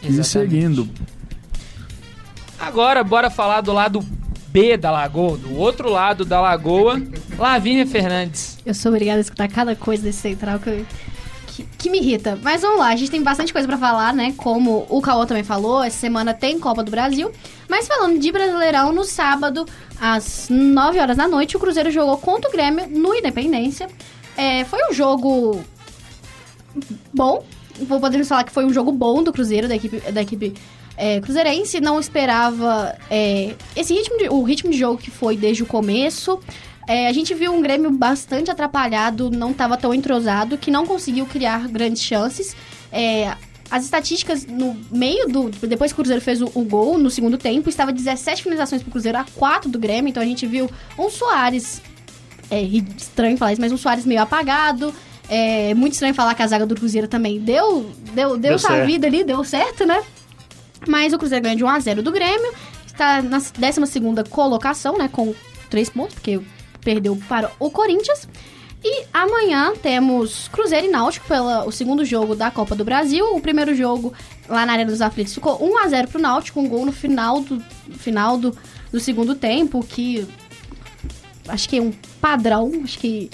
E 0.02 0.24
seguindo. 0.24 0.88
Agora, 2.58 3.02
bora 3.04 3.30
falar 3.30 3.60
do 3.60 3.72
lado 3.72 4.00
B 4.48 4.76
da 4.76 4.90
lagoa, 4.90 5.36
do 5.38 5.54
outro 5.56 5.90
lado 5.90 6.24
da 6.24 6.40
lagoa, 6.40 7.00
Lavínia 7.38 7.86
Fernandes. 7.86 8.58
Eu 8.66 8.74
sou 8.74 8.90
obrigada 8.92 9.18
a 9.18 9.20
escutar 9.20 9.48
cada 9.48 9.76
coisa 9.76 10.02
desse 10.02 10.18
central 10.20 10.58
que, 10.58 10.68
eu- 10.70 10.86
que, 11.50 11.64
que 11.76 11.90
me 11.90 11.98
irrita. 11.98 12.38
Mas 12.42 12.62
vamos 12.62 12.78
lá, 12.78 12.88
a 12.88 12.96
gente 12.96 13.10
tem 13.10 13.22
bastante 13.22 13.52
coisa 13.52 13.66
pra 13.66 13.76
falar, 13.76 14.14
né? 14.14 14.32
Como 14.36 14.86
o 14.88 15.02
Cauã 15.02 15.26
também 15.26 15.42
falou, 15.42 15.82
essa 15.82 15.98
semana 15.98 16.32
tem 16.32 16.58
Copa 16.58 16.82
do 16.82 16.90
Brasil. 16.90 17.30
Mas 17.68 17.86
falando 17.86 18.18
de 18.18 18.30
Brasileirão, 18.32 18.92
no 18.92 19.04
sábado, 19.04 19.66
às 20.00 20.48
9 20.48 20.98
horas 20.98 21.16
da 21.16 21.26
noite, 21.26 21.56
o 21.56 21.60
Cruzeiro 21.60 21.90
jogou 21.90 22.16
contra 22.18 22.48
o 22.48 22.52
Grêmio 22.52 22.88
no 22.88 23.14
Independência. 23.14 23.88
É, 24.36 24.64
foi 24.64 24.78
um 24.88 24.92
jogo 24.92 25.60
bom. 27.12 27.44
Vou 27.80 28.00
podemos 28.00 28.28
falar 28.28 28.44
que 28.44 28.52
foi 28.52 28.64
um 28.64 28.72
jogo 28.72 28.92
bom 28.92 29.22
do 29.22 29.32
Cruzeiro, 29.32 29.66
da 29.66 29.74
equipe, 29.74 29.98
da 30.12 30.22
equipe 30.22 30.54
é, 30.96 31.20
cruzeirense. 31.20 31.80
Não 31.80 31.98
esperava 31.98 32.96
é, 33.10 33.54
esse 33.74 33.92
ritmo 33.92 34.18
de, 34.18 34.28
o 34.28 34.42
ritmo 34.42 34.70
de 34.70 34.78
jogo 34.78 34.98
que 34.98 35.10
foi 35.10 35.36
desde 35.36 35.62
o 35.62 35.66
começo. 35.66 36.38
É, 36.90 37.06
a 37.06 37.12
gente 37.12 37.32
viu 37.34 37.54
um 37.54 37.62
Grêmio 37.62 37.88
bastante 37.88 38.50
atrapalhado, 38.50 39.30
não 39.30 39.52
estava 39.52 39.76
tão 39.76 39.94
entrosado, 39.94 40.58
que 40.58 40.72
não 40.72 40.84
conseguiu 40.84 41.24
criar 41.24 41.68
grandes 41.68 42.02
chances. 42.02 42.56
É, 42.90 43.32
as 43.70 43.84
estatísticas 43.84 44.44
no 44.44 44.76
meio 44.90 45.28
do. 45.28 45.50
Depois 45.68 45.92
que 45.92 45.94
o 45.94 46.02
Cruzeiro 46.02 46.20
fez 46.20 46.42
o, 46.42 46.50
o 46.52 46.64
gol, 46.64 46.98
no 46.98 47.08
segundo 47.08 47.38
tempo, 47.38 47.68
estava 47.68 47.92
17 47.92 48.42
finalizações 48.42 48.82
pro 48.82 48.90
Cruzeiro 48.90 49.16
a 49.18 49.24
4 49.36 49.70
do 49.70 49.78
Grêmio. 49.78 50.10
Então 50.10 50.20
a 50.20 50.26
gente 50.26 50.44
viu 50.46 50.68
um 50.98 51.08
Soares. 51.08 51.80
É 52.50 52.60
estranho 52.60 53.38
falar 53.38 53.52
isso, 53.52 53.60
mas 53.60 53.70
um 53.70 53.76
Soares 53.76 54.04
meio 54.04 54.20
apagado. 54.20 54.92
É 55.28 55.72
muito 55.74 55.92
estranho 55.92 56.12
falar 56.12 56.34
que 56.34 56.42
a 56.42 56.46
zaga 56.48 56.66
do 56.66 56.74
Cruzeiro 56.74 57.06
também 57.06 57.38
deu, 57.38 57.88
deu, 58.12 58.30
deu, 58.30 58.38
Deu 58.38 58.58
sua 58.58 58.70
certo. 58.70 58.86
vida 58.86 59.06
ali, 59.06 59.22
deu 59.22 59.44
certo, 59.44 59.86
né? 59.86 60.02
Mas 60.88 61.12
o 61.12 61.18
Cruzeiro 61.18 61.44
ganha 61.44 61.54
de 61.54 61.64
1x0 61.64 62.02
do 62.02 62.10
Grêmio. 62.10 62.52
Está 62.84 63.22
na 63.22 63.38
12 63.38 64.28
colocação, 64.28 64.98
né? 64.98 65.08
Com 65.08 65.32
3 65.70 65.88
pontos, 65.90 66.14
porque 66.14 66.40
perdeu 66.80 67.18
para 67.28 67.50
o 67.58 67.70
Corinthians. 67.70 68.28
E 68.82 69.04
amanhã 69.12 69.74
temos 69.74 70.48
Cruzeiro 70.48 70.86
e 70.86 70.90
Náutico 70.90 71.26
pelo 71.26 71.66
o 71.66 71.70
segundo 71.70 72.02
jogo 72.04 72.34
da 72.34 72.50
Copa 72.50 72.74
do 72.74 72.84
Brasil. 72.84 73.26
O 73.34 73.40
primeiro 73.40 73.74
jogo 73.74 74.12
lá 74.48 74.64
na 74.64 74.72
Arena 74.72 74.90
dos 74.90 75.02
Aflitos 75.02 75.34
ficou 75.34 75.62
1 75.62 75.78
a 75.78 75.88
0 75.88 76.08
pro 76.08 76.20
Náutico, 76.20 76.60
um 76.60 76.68
gol 76.68 76.86
no 76.86 76.92
final 76.92 77.42
do 77.42 77.60
final 77.98 78.38
do, 78.38 78.56
do 78.90 78.98
segundo 78.98 79.34
tempo, 79.34 79.84
que 79.84 80.26
acho 81.46 81.68
que 81.68 81.76
é 81.76 81.82
um 81.82 81.92
padrão, 82.20 82.70
acho 82.82 82.98
que 82.98 83.30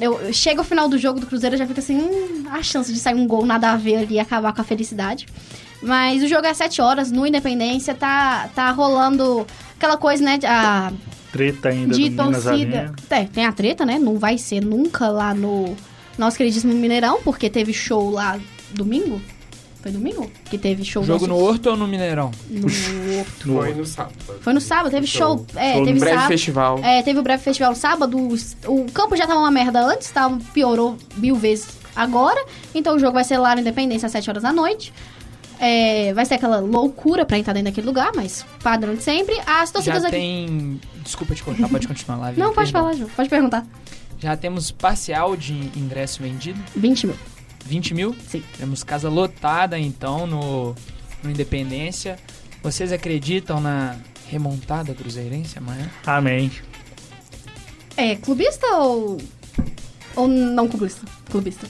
eu, 0.00 0.32
chega 0.32 0.60
o 0.60 0.64
final 0.64 0.88
do 0.88 0.98
jogo 0.98 1.18
do 1.18 1.26
Cruzeiro 1.26 1.56
já 1.56 1.66
fica 1.66 1.80
assim, 1.80 1.98
hum, 1.98 2.44
a 2.50 2.62
chance 2.62 2.92
de 2.92 2.98
sair 3.00 3.14
um 3.14 3.26
gol 3.26 3.44
nada 3.46 3.72
a 3.72 3.76
ver 3.76 3.96
ali 3.96 4.14
e 4.14 4.18
acabar 4.20 4.52
com 4.52 4.60
a 4.60 4.64
felicidade. 4.64 5.26
Mas 5.80 6.22
o 6.22 6.28
jogo 6.28 6.46
é 6.46 6.50
às 6.50 6.56
7 6.56 6.80
horas, 6.82 7.10
no 7.10 7.26
Independência, 7.26 7.94
tá, 7.94 8.48
tá 8.54 8.70
rolando 8.70 9.46
aquela 9.76 9.96
coisa, 9.96 10.22
né? 10.22 10.38
A, 10.44 10.92
treta 11.32 11.68
ainda 11.68 11.94
de 11.94 12.10
torcida. 12.10 12.92
É, 13.10 13.24
tem 13.24 13.44
a 13.44 13.52
treta, 13.52 13.84
né? 13.84 13.98
Não 13.98 14.18
vai 14.18 14.38
ser 14.38 14.60
nunca 14.60 15.08
lá 15.08 15.34
no 15.34 15.76
nosso 16.16 16.36
queridíssimo 16.36 16.74
Mineirão, 16.74 17.20
porque 17.22 17.48
teve 17.48 17.72
show 17.72 18.10
lá 18.10 18.38
domingo. 18.72 19.20
Foi 19.80 19.92
domingo? 19.92 20.28
Que 20.50 20.58
teve 20.58 20.84
show 20.84 21.04
Jogo 21.04 21.26
nosso... 21.26 21.40
no 21.40 21.46
Horto 21.46 21.70
ou 21.70 21.76
no 21.76 21.86
Mineirão? 21.86 22.32
No 22.50 22.66
Horto. 22.66 23.54
Foi 23.54 23.74
no 23.74 23.86
sábado. 23.86 24.14
Foi 24.40 24.52
no 24.52 24.60
sábado, 24.60 24.90
teve 24.90 25.06
show. 25.06 25.38
show 25.38 25.46
é, 25.54 25.74
show 25.74 25.84
teve 25.84 26.00
breve 26.00 26.16
sábado, 26.16 26.28
festival. 26.28 26.78
É, 26.82 27.02
teve 27.02 27.18
o 27.20 27.22
breve 27.22 27.42
festival 27.42 27.70
no 27.70 27.76
sábado. 27.76 28.18
O 28.66 28.86
campo 28.92 29.16
já 29.16 29.26
tava 29.26 29.38
uma 29.38 29.50
merda 29.50 29.80
antes, 29.80 30.10
tá? 30.10 30.36
piorou 30.52 30.96
mil 31.16 31.36
vezes 31.36 31.68
agora. 31.94 32.44
Então 32.74 32.96
o 32.96 32.98
jogo 32.98 33.12
vai 33.12 33.24
ser 33.24 33.38
lá 33.38 33.54
na 33.54 33.60
Independência 33.60 34.06
às 34.06 34.12
7 34.12 34.30
horas 34.30 34.42
da 34.42 34.52
noite. 34.52 34.92
É, 35.60 36.14
vai 36.14 36.24
ser 36.24 36.34
aquela 36.34 36.60
loucura 36.60 37.26
pra 37.26 37.38
entrar 37.38 37.52
dentro 37.52 37.70
daquele 37.70 37.86
lugar, 37.86 38.12
mas 38.14 38.44
padrão 38.62 38.94
de 38.94 39.02
sempre. 39.02 39.36
As 39.46 39.70
torcidas 39.70 40.02
Já 40.02 40.08
aqui. 40.08 40.16
tem. 40.16 40.80
Desculpa 41.02 41.34
te 41.34 41.42
cortar, 41.42 41.68
pode 41.68 41.88
continuar 41.88 42.16
lá. 42.18 42.32
Não, 42.32 42.52
pode 42.54 42.70
falar, 42.70 42.92
Ju. 42.94 43.10
Pode 43.16 43.28
perguntar. 43.28 43.66
Já 44.20 44.36
temos 44.36 44.70
parcial 44.70 45.36
de 45.36 45.52
ingresso 45.76 46.22
vendido? 46.22 46.60
20 46.76 47.06
mil. 47.08 47.16
20 47.64 47.94
mil? 47.94 48.16
Sim. 48.28 48.42
Temos 48.56 48.82
casa 48.84 49.08
lotada, 49.08 49.78
então, 49.78 50.26
no, 50.26 50.74
no 51.22 51.30
Independência. 51.30 52.18
Vocês 52.62 52.92
acreditam 52.92 53.60
na 53.60 53.96
remontada 54.28 54.94
cruzeirense 54.94 55.58
amanhã? 55.58 55.88
Amém. 56.06 56.50
É, 57.96 58.16
clubista 58.16 58.66
ou. 58.76 59.18
Ou 60.14 60.28
não 60.28 60.68
clubista? 60.68 61.06
Clubista. 61.30 61.66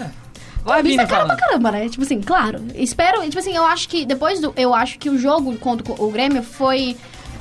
É. 0.00 0.23
Lá 0.64 0.80
Vini 0.80 0.96
é 0.96 1.06
cara 1.06 1.26
pra 1.26 1.36
caramba, 1.36 1.70
né? 1.70 1.88
Tipo 1.88 2.02
assim, 2.02 2.20
claro. 2.20 2.64
Espero. 2.74 3.22
Tipo 3.22 3.38
assim, 3.38 3.54
eu 3.54 3.64
acho 3.64 3.88
que 3.88 4.06
depois 4.06 4.40
do. 4.40 4.52
Eu 4.56 4.74
acho 4.74 4.98
que 4.98 5.10
o 5.10 5.18
jogo 5.18 5.56
contra 5.58 5.92
o 6.02 6.10
Grêmio 6.10 6.42
foi. 6.42 6.96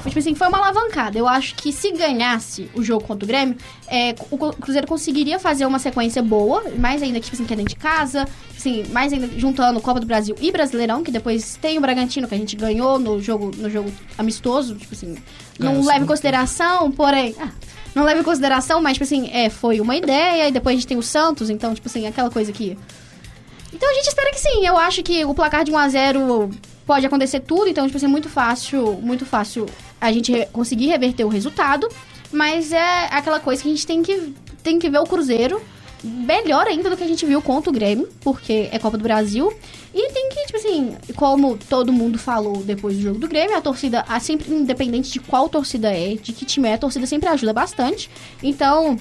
Tipo 0.05 0.19
assim, 0.19 0.35
foi 0.35 0.47
uma 0.49 0.57
alavancada. 0.57 1.17
Eu 1.17 1.25
acho 1.25 1.55
que 1.55 1.71
se 1.71 1.89
ganhasse 1.91 2.69
o 2.73 2.83
jogo 2.83 3.05
contra 3.05 3.23
o 3.23 3.27
Grêmio, 3.27 3.55
é, 3.87 4.13
o 4.29 4.37
Cruzeiro 4.37 4.85
conseguiria 4.85 5.39
fazer 5.39 5.65
uma 5.65 5.79
sequência 5.79 6.21
boa, 6.21 6.61
mais 6.77 7.01
ainda, 7.01 7.21
tipo 7.21 7.33
assim, 7.33 7.45
que 7.45 7.53
é 7.53 7.55
dentro 7.55 7.73
de 7.73 7.79
casa, 7.79 8.25
tipo 8.25 8.57
assim, 8.57 8.83
mais 8.91 9.13
ainda 9.13 9.29
juntando 9.39 9.79
Copa 9.79 10.01
do 10.01 10.05
Brasil 10.05 10.35
e 10.41 10.51
Brasileirão, 10.51 11.05
que 11.05 11.11
depois 11.11 11.55
tem 11.55 11.77
o 11.77 11.81
Bragantino, 11.81 12.27
que 12.27 12.35
a 12.35 12.37
gente 12.37 12.53
ganhou 12.57 12.99
no 12.99 13.21
jogo, 13.21 13.51
no 13.55 13.69
jogo 13.69 13.89
amistoso, 14.17 14.75
tipo 14.75 14.93
assim, 14.93 15.15
não 15.57 15.81
leva 15.85 16.03
em 16.03 16.07
consideração, 16.07 16.91
porém. 16.91 17.33
Ah, 17.39 17.51
não 17.95 18.03
leva 18.03 18.19
em 18.19 18.23
consideração, 18.23 18.81
mas, 18.81 18.93
tipo 18.93 19.05
assim, 19.05 19.29
é, 19.31 19.49
foi 19.49 19.79
uma 19.79 19.95
ideia, 19.95 20.49
e 20.49 20.51
depois 20.51 20.73
a 20.73 20.79
gente 20.79 20.87
tem 20.87 20.97
o 20.97 21.03
Santos, 21.03 21.49
então, 21.49 21.73
tipo 21.73 21.87
assim, 21.87 22.07
aquela 22.07 22.29
coisa 22.29 22.51
que 22.51 22.77
então 23.73 23.89
a 23.89 23.93
gente 23.93 24.07
espera 24.07 24.31
que 24.31 24.39
sim. 24.39 24.65
Eu 24.65 24.77
acho 24.77 25.01
que 25.03 25.25
o 25.25 25.33
placar 25.33 25.63
de 25.63 25.71
1 25.71 25.77
a 25.77 25.89
0 25.89 26.49
pode 26.85 27.05
acontecer 27.05 27.39
tudo, 27.39 27.67
então 27.67 27.85
tipo 27.85 27.97
assim, 27.97 28.05
é 28.05 28.09
muito 28.09 28.29
fácil, 28.29 28.93
muito 29.01 29.25
fácil 29.25 29.65
a 29.99 30.11
gente 30.11 30.45
conseguir 30.51 30.87
reverter 30.87 31.23
o 31.23 31.29
resultado, 31.29 31.87
mas 32.31 32.71
é 32.73 33.05
aquela 33.09 33.39
coisa 33.39 33.61
que 33.61 33.69
a 33.69 33.71
gente 33.71 33.87
tem 33.87 34.03
que 34.03 34.33
tem 34.61 34.79
que 34.79 34.89
ver 34.89 34.99
o 34.99 35.05
Cruzeiro 35.05 35.61
melhor 36.03 36.67
ainda 36.67 36.89
do 36.89 36.97
que 36.97 37.03
a 37.03 37.07
gente 37.07 37.25
viu 37.25 37.41
contra 37.41 37.69
o 37.69 37.73
Grêmio, 37.73 38.09
porque 38.21 38.67
é 38.71 38.77
Copa 38.77 38.97
do 38.97 39.03
Brasil. 39.03 39.53
E 39.93 40.11
tem 40.11 40.29
que, 40.29 40.45
tipo 40.45 40.57
assim, 40.57 40.97
como 41.15 41.57
todo 41.57 41.93
mundo 41.93 42.17
falou 42.17 42.57
depois 42.57 42.97
do 42.97 43.03
jogo 43.03 43.19
do 43.19 43.27
Grêmio, 43.27 43.55
a 43.55 43.61
torcida, 43.61 44.03
a 44.07 44.19
sempre 44.19 44.53
independente 44.53 45.11
de 45.11 45.19
qual 45.19 45.47
torcida 45.47 45.93
é, 45.95 46.15
de 46.15 46.33
que 46.33 46.45
time 46.45 46.67
é, 46.67 46.73
a 46.73 46.77
torcida 46.77 47.05
sempre 47.05 47.29
ajuda 47.29 47.53
bastante. 47.53 48.09
Então, 48.41 48.97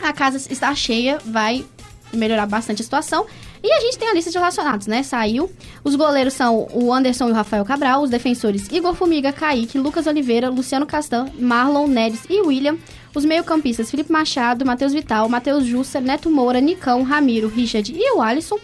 a 0.00 0.12
casa 0.12 0.38
está 0.50 0.74
cheia, 0.74 1.18
vai 1.24 1.64
melhorar 2.12 2.46
bastante 2.46 2.82
a 2.82 2.84
situação. 2.84 3.26
E 3.66 3.72
a 3.72 3.80
gente 3.80 3.98
tem 3.98 4.08
a 4.08 4.14
lista 4.14 4.30
de 4.30 4.38
relacionados, 4.38 4.86
né? 4.86 5.02
Saiu. 5.02 5.50
Os 5.82 5.96
goleiros 5.96 6.34
são 6.34 6.68
o 6.72 6.94
Anderson 6.94 7.26
e 7.26 7.32
o 7.32 7.34
Rafael 7.34 7.64
Cabral. 7.64 8.00
Os 8.00 8.10
defensores 8.10 8.68
Igor 8.70 8.94
Fumiga, 8.94 9.32
Kaique, 9.32 9.76
Lucas 9.76 10.06
Oliveira, 10.06 10.48
Luciano 10.48 10.86
Castan, 10.86 11.26
Marlon 11.36 11.88
Neres 11.88 12.20
e 12.30 12.40
William. 12.42 12.78
Os 13.12 13.24
meio-campistas 13.24 13.90
Felipe 13.90 14.12
Machado, 14.12 14.64
Matheus 14.64 14.92
Vital, 14.92 15.28
Matheus 15.28 15.64
Jussa, 15.64 16.00
Neto 16.00 16.30
Moura, 16.30 16.60
Nicão, 16.60 17.02
Ramiro, 17.02 17.48
Richard 17.48 17.92
e 17.92 18.12
o 18.12 18.22
Alisson. 18.22 18.56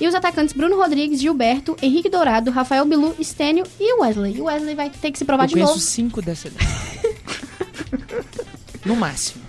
E 0.00 0.08
os 0.08 0.14
atacantes 0.14 0.52
Bruno 0.52 0.74
Rodrigues, 0.74 1.20
Gilberto, 1.20 1.76
Henrique 1.80 2.10
Dourado, 2.10 2.50
Rafael 2.50 2.84
Bilu, 2.84 3.14
Estênio 3.16 3.64
e 3.78 4.00
Wesley. 4.00 4.40
O 4.40 4.46
Wesley 4.46 4.74
vai 4.74 4.90
ter 4.90 5.12
que 5.12 5.18
se 5.18 5.24
provar 5.24 5.44
Eu 5.44 5.48
de 5.50 5.56
novo. 5.56 5.72
Eu 5.72 5.78
cinco 5.78 6.20
dessa 6.20 6.50
No 8.84 8.96
máximo. 8.96 9.40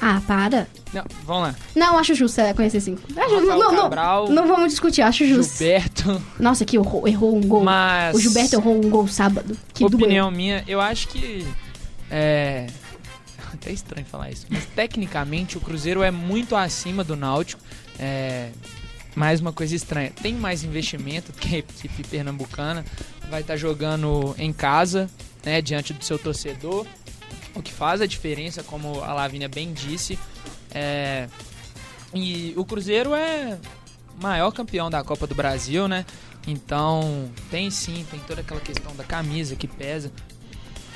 Ah, 0.00 0.22
para. 0.24 0.68
Não, 0.92 1.04
vamos 1.24 1.42
lá. 1.42 1.56
Não, 1.74 1.98
acho 1.98 2.14
justo 2.14 2.40
é 2.40 2.52
conhecer 2.52 2.80
cinco. 2.80 3.02
Acho, 3.16 3.40
não, 3.40 3.58
não, 3.58 3.82
Cabral, 3.82 4.28
não, 4.28 4.46
vamos 4.46 4.70
discutir, 4.70 5.00
acho 5.02 5.26
justo. 5.26 5.58
Gilberto. 5.58 6.22
Nossa, 6.38 6.64
que 6.64 6.76
errou, 6.76 7.08
errou 7.08 7.36
um 7.36 7.40
gol. 7.40 7.64
Mas... 7.64 8.14
O 8.14 8.20
Gilberto 8.20 8.56
errou 8.56 8.76
um 8.76 8.90
gol 8.90 9.08
sábado. 9.08 9.56
Que 9.72 9.84
opinião 9.84 10.26
doeu. 10.26 10.36
minha, 10.36 10.64
eu 10.66 10.80
acho 10.80 11.08
que. 11.08 11.46
É. 12.10 12.66
Até 13.52 13.72
estranho 13.72 14.06
falar 14.06 14.30
isso. 14.30 14.46
Mas 14.50 14.66
tecnicamente 14.66 15.56
o 15.56 15.60
Cruzeiro 15.60 16.02
é 16.02 16.10
muito 16.10 16.54
acima 16.54 17.02
do 17.02 17.16
Náutico. 17.16 17.62
É. 17.98 18.50
Mais 19.14 19.40
uma 19.40 19.52
coisa 19.52 19.74
estranha. 19.74 20.10
Tem 20.22 20.34
mais 20.34 20.64
investimento 20.64 21.32
que 21.32 21.56
a 21.56 21.58
equipe 21.58 22.02
pernambucana. 22.04 22.84
Vai 23.30 23.40
estar 23.40 23.54
tá 23.54 23.58
jogando 23.58 24.34
em 24.38 24.52
casa, 24.52 25.08
né? 25.44 25.62
Diante 25.62 25.92
do 25.92 26.04
seu 26.04 26.18
torcedor 26.18 26.86
o 27.54 27.62
que 27.62 27.72
faz 27.72 28.00
a 28.00 28.06
diferença, 28.06 28.62
como 28.62 29.02
a 29.02 29.12
Lavínia 29.12 29.48
bem 29.48 29.72
disse. 29.72 30.18
É... 30.74 31.28
E 32.14 32.52
o 32.56 32.64
Cruzeiro 32.64 33.14
é 33.14 33.58
maior 34.20 34.50
campeão 34.52 34.90
da 34.90 35.02
Copa 35.02 35.26
do 35.26 35.34
Brasil, 35.34 35.88
né? 35.88 36.04
Então, 36.46 37.30
tem 37.50 37.70
sim, 37.70 38.06
tem 38.10 38.20
toda 38.20 38.40
aquela 38.40 38.60
questão 38.60 38.94
da 38.96 39.04
camisa 39.04 39.56
que 39.56 39.66
pesa. 39.66 40.10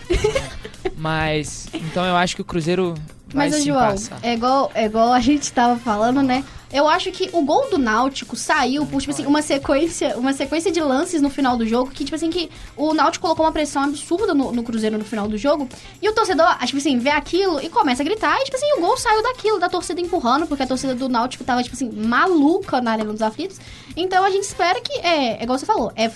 Mas, 0.97 1.69
então 1.75 2.05
eu 2.05 2.17
acho 2.17 2.37
que 2.37 2.43
o 2.43 2.45
Cruzeiro 2.45 2.95
vai 3.29 3.49
Mas, 3.49 3.57
sim 3.57 3.67
João, 3.67 3.81
passar. 3.81 4.19
É 4.23 4.35
igual, 4.35 4.71
é 4.75 4.85
igual 4.85 5.13
a 5.13 5.21
gente 5.21 5.53
tava 5.53 5.79
falando, 5.79 6.23
né? 6.23 6.45
Eu 6.73 6.89
acho 6.89 7.13
que 7.13 7.31
o 7.33 7.43
gol 7.43 7.71
do 7.71 7.79
Náutico 7.79 8.35
saiu 8.35 8.85
por, 8.85 9.01
tipo 9.01 9.13
assim, 9.13 9.25
uma 9.25 9.41
sequência, 9.41 10.17
uma 10.17 10.33
sequência 10.33 10.71
de 10.71 10.81
lances 10.81 11.23
no 11.23 11.31
final 11.31 11.57
do 11.57 11.67
jogo 11.67 11.91
que, 11.91 12.05
tipo 12.05 12.17
assim, 12.17 12.29
que 12.29 12.51
o 12.77 12.93
Náutico 12.93 13.23
colocou 13.23 13.47
uma 13.47 13.53
pressão 13.53 13.85
absurda 13.85 14.35
no, 14.35 14.53
no 14.53 14.63
Cruzeiro 14.63 14.99
no 14.99 15.05
final 15.05 15.29
do 15.29 15.39
jogo. 15.39 15.69
E 16.03 16.09
o 16.09 16.13
torcedor, 16.13 16.47
tipo 16.67 16.79
assim, 16.79 16.99
vê 16.99 17.11
aquilo 17.11 17.61
e 17.61 17.69
começa 17.69 18.03
a 18.03 18.05
gritar. 18.05 18.37
E, 18.41 18.45
tipo 18.45 18.57
assim, 18.57 18.73
o 18.79 18.81
gol 18.81 18.97
saiu 18.97 19.23
daquilo, 19.23 19.61
da 19.61 19.69
torcida 19.69 20.01
empurrando, 20.01 20.47
porque 20.47 20.65
a 20.65 20.67
torcida 20.67 20.95
do 20.95 21.09
Náutico 21.09 21.45
tava, 21.45 21.63
tipo 21.63 21.77
assim, 21.77 21.91
maluca 21.91 22.81
na 22.81 22.93
Arena 22.93 23.13
dos 23.13 23.23
Aflitos. 23.23 23.61
Então 23.97 24.25
a 24.25 24.31
gente 24.31 24.45
espera 24.45 24.81
que, 24.81 24.93
é, 24.99 25.41
é 25.41 25.43
igual 25.43 25.59
você 25.59 25.67
falou, 25.67 25.93
é, 25.95 26.11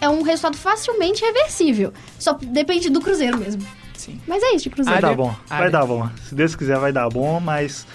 é 0.00 0.08
um 0.08 0.22
resultado 0.22 0.56
facilmente 0.56 1.22
reversível. 1.22 1.92
Só 2.18 2.32
depende 2.32 2.90
do 2.90 3.00
Cruzeiro 3.00 3.38
mesmo. 3.38 3.62
Sim. 3.96 4.20
Mas 4.26 4.42
é 4.42 4.54
isso 4.54 4.64
de 4.64 4.70
Cruzeiro. 4.70 5.00
Vai 5.00 5.10
dar 5.10 5.16
bom, 5.16 5.34
vai 5.48 5.70
dar 5.70 5.86
bom. 5.86 6.08
Se 6.28 6.34
Deus 6.34 6.56
quiser, 6.56 6.78
vai 6.78 6.92
dar 6.92 7.08
bom, 7.08 7.38
mas 7.38 7.86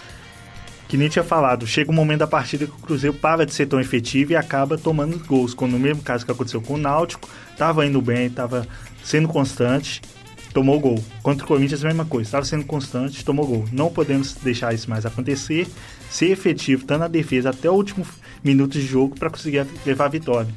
que 0.87 0.95
nem 0.95 1.09
tinha 1.09 1.23
falado, 1.23 1.67
chega 1.67 1.91
um 1.91 1.93
momento 1.93 2.19
da 2.19 2.27
partida 2.27 2.65
que 2.65 2.71
o 2.71 2.77
Cruzeiro 2.77 3.15
para 3.15 3.45
de 3.45 3.53
ser 3.53 3.65
tão 3.65 3.79
efetivo 3.79 4.31
e 4.31 4.35
acaba 4.35 4.77
tomando 4.77 5.19
gols. 5.25 5.53
Como 5.53 5.71
no 5.73 5.79
mesmo 5.79 6.01
caso 6.01 6.25
que 6.25 6.31
aconteceu 6.31 6.61
com 6.61 6.75
o 6.75 6.77
Náutico, 6.77 7.29
estava 7.51 7.85
indo 7.85 8.01
bem, 8.01 8.27
estava 8.27 8.65
sendo 9.03 9.27
constante, 9.27 10.01
tomou 10.53 10.79
gol. 10.79 11.03
Contra 11.21 11.43
o 11.43 11.47
Corinthians, 11.47 11.83
a 11.83 11.87
mesma 11.87 12.05
coisa, 12.05 12.27
estava 12.27 12.45
sendo 12.45 12.65
constante, 12.65 13.23
tomou 13.23 13.45
gol. 13.45 13.65
Não 13.71 13.91
podemos 13.91 14.33
deixar 14.33 14.73
isso 14.73 14.89
mais 14.89 15.05
acontecer, 15.05 15.67
ser 16.09 16.31
efetivo, 16.31 16.85
tanto 16.85 17.01
na 17.01 17.07
defesa 17.07 17.49
até 17.49 17.69
o 17.69 17.73
último 17.73 18.05
minuto 18.43 18.73
de 18.73 18.85
jogo 18.85 19.15
para 19.19 19.29
conseguir 19.29 19.67
levar 19.85 20.05
a 20.05 20.09
vitória. 20.09 20.53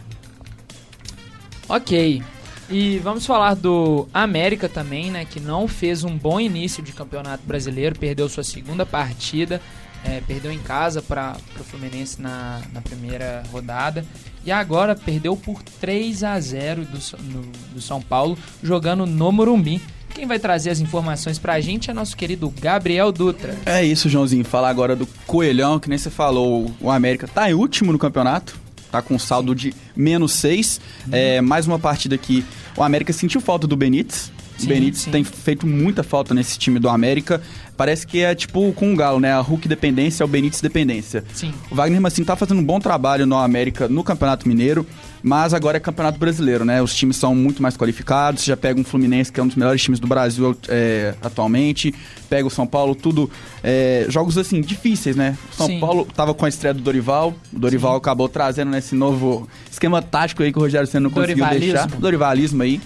Ok. 1.69 2.23
E 2.71 2.99
vamos 2.99 3.27
falar 3.27 3.55
do 3.55 4.07
América 4.14 4.69
também, 4.69 5.11
né? 5.11 5.25
Que 5.25 5.40
não 5.40 5.66
fez 5.66 6.05
um 6.05 6.16
bom 6.16 6.38
início 6.38 6.81
de 6.83 6.93
campeonato 6.93 7.43
brasileiro, 7.45 7.99
perdeu 7.99 8.29
sua 8.29 8.45
segunda 8.45 8.87
partida, 8.87 9.61
é, 10.05 10.21
perdeu 10.21 10.51
em 10.51 10.59
casa 10.59 11.03
para 11.03 11.37
o 11.59 11.65
Fluminense 11.65 12.21
na, 12.21 12.61
na 12.73 12.81
primeira 12.81 13.43
rodada. 13.53 14.05
E 14.45 14.51
agora 14.51 14.95
perdeu 14.95 15.37
por 15.37 15.63
3 15.63 16.25
a 16.25 16.41
0 16.41 16.85
do, 16.85 16.99
no, 17.23 17.43
do 17.75 17.81
São 17.81 18.01
Paulo, 18.01 18.39
jogando 18.63 19.05
no 19.05 19.31
Morumbi. 19.31 19.83
Quem 20.15 20.27
vai 20.27 20.39
trazer 20.39 20.71
as 20.71 20.81
informações 20.81 21.39
pra 21.39 21.61
gente 21.61 21.91
é 21.91 21.95
nosso 21.95 22.17
querido 22.17 22.53
Gabriel 22.61 23.13
Dutra. 23.13 23.57
É 23.65 23.85
isso, 23.85 24.09
Joãozinho. 24.09 24.45
Falar 24.45 24.69
agora 24.69 24.97
do 24.97 25.07
Coelhão, 25.27 25.79
que 25.79 25.89
nem 25.89 25.99
você 25.99 26.11
falou, 26.11 26.71
o 26.81 26.91
América 26.91 27.29
tá 27.29 27.49
em 27.51 27.55
último 27.55 27.93
no 27.93 27.99
campeonato, 27.99 28.59
tá 28.91 29.01
com 29.01 29.19
saldo 29.19 29.55
de 29.55 29.73
menos 29.95 30.33
6. 30.33 30.81
É, 31.13 31.41
mais 31.41 31.67
uma 31.67 31.79
partida 31.79 32.19
que 32.19 32.45
o 32.77 32.83
América 32.83 33.13
sentiu 33.13 33.41
falta 33.41 33.67
do 33.67 33.77
Benítez, 33.77 34.33
Sim, 34.62 34.68
Benítez 34.68 35.03
sim. 35.03 35.11
tem 35.11 35.25
feito 35.25 35.66
muita 35.66 36.03
falta 36.03 36.35
nesse 36.35 36.59
time 36.59 36.79
do 36.79 36.88
América. 36.88 37.40
Parece 37.77 38.07
que 38.07 38.20
é 38.20 38.35
tipo 38.35 38.73
com 38.75 38.92
o 38.92 38.96
Galo, 38.96 39.18
né? 39.18 39.33
A 39.33 39.40
Hulk 39.40 39.66
dependência, 39.66 40.23
é 40.23 40.27
o 40.27 40.29
Benítez 40.29 40.61
dependência. 40.61 41.25
Sim. 41.35 41.53
O 41.70 41.75
Wagner 41.75 42.05
assim 42.05 42.23
tá 42.23 42.37
fazendo 42.37 42.59
um 42.59 42.64
bom 42.64 42.79
trabalho 42.79 43.25
no 43.27 43.37
América, 43.37 43.88
no 43.88 44.05
Campeonato 44.05 44.46
Mineiro, 44.46 44.87
mas 45.23 45.55
agora 45.55 45.79
é 45.79 45.81
Campeonato 45.81 46.18
Brasileiro, 46.18 46.64
né? 46.64 46.83
Os 46.83 46.94
times 46.94 47.16
são 47.16 47.35
muito 47.35 47.62
mais 47.62 47.77
qualificados. 47.77 48.44
Já 48.44 48.57
pega 48.57 48.79
um 48.79 48.85
Fluminense, 48.85 49.33
que 49.33 49.40
é 49.40 49.42
um 49.42 49.46
dos 49.46 49.57
melhores 49.57 49.83
times 49.83 49.99
do 49.99 50.07
Brasil 50.07 50.57
é, 50.68 51.14
atualmente. 51.23 51.94
Pega 52.29 52.46
o 52.46 52.51
São 52.51 52.66
Paulo, 52.66 52.94
tudo. 52.94 53.31
É, 53.62 54.07
jogos 54.09 54.37
assim, 54.37 54.61
difíceis, 54.61 55.16
né? 55.16 55.37
São 55.53 55.66
Sim. 55.66 55.81
Paulo 55.81 56.07
tava 56.14 56.35
com 56.35 56.44
a 56.44 56.49
estreia 56.49 56.75
do 56.75 56.83
Dorival. 56.83 57.35
O 57.53 57.59
Dorival 57.59 57.92
Sim. 57.92 57.99
acabou 57.99 58.29
trazendo 58.29 58.70
nesse 58.70 58.94
novo 58.94 59.49
esquema 59.70 60.03
tático 60.03 60.42
aí 60.42 60.53
que 60.53 60.59
o 60.59 60.62
Rogério 60.62 60.87
Senna 60.87 61.05
não 61.05 61.11
conseguiu 61.11 61.46
deixar. 61.46 61.87
Dorivalismo 61.87 62.62
aí. 62.62 62.81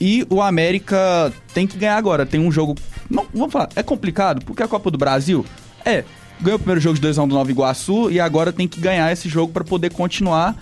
E 0.00 0.26
o 0.28 0.42
América 0.42 1.32
tem 1.54 1.66
que 1.66 1.76
ganhar 1.76 1.96
agora. 1.96 2.26
Tem 2.26 2.40
um 2.40 2.50
jogo. 2.50 2.74
Não, 3.08 3.26
vamos 3.32 3.52
falar, 3.52 3.68
é 3.76 3.82
complicado, 3.82 4.44
porque 4.44 4.62
a 4.62 4.68
Copa 4.68 4.90
do 4.90 4.98
Brasil 4.98 5.44
é. 5.84 6.04
Ganhou 6.38 6.56
o 6.56 6.58
primeiro 6.58 6.82
jogo 6.82 6.98
de 6.98 7.06
2x1 7.06 7.28
do 7.28 7.34
Nova 7.34 7.50
Iguaçu 7.50 8.10
e 8.10 8.20
agora 8.20 8.52
tem 8.52 8.68
que 8.68 8.78
ganhar 8.78 9.10
esse 9.10 9.26
jogo 9.26 9.54
para 9.54 9.64
poder 9.64 9.90
continuar 9.90 10.54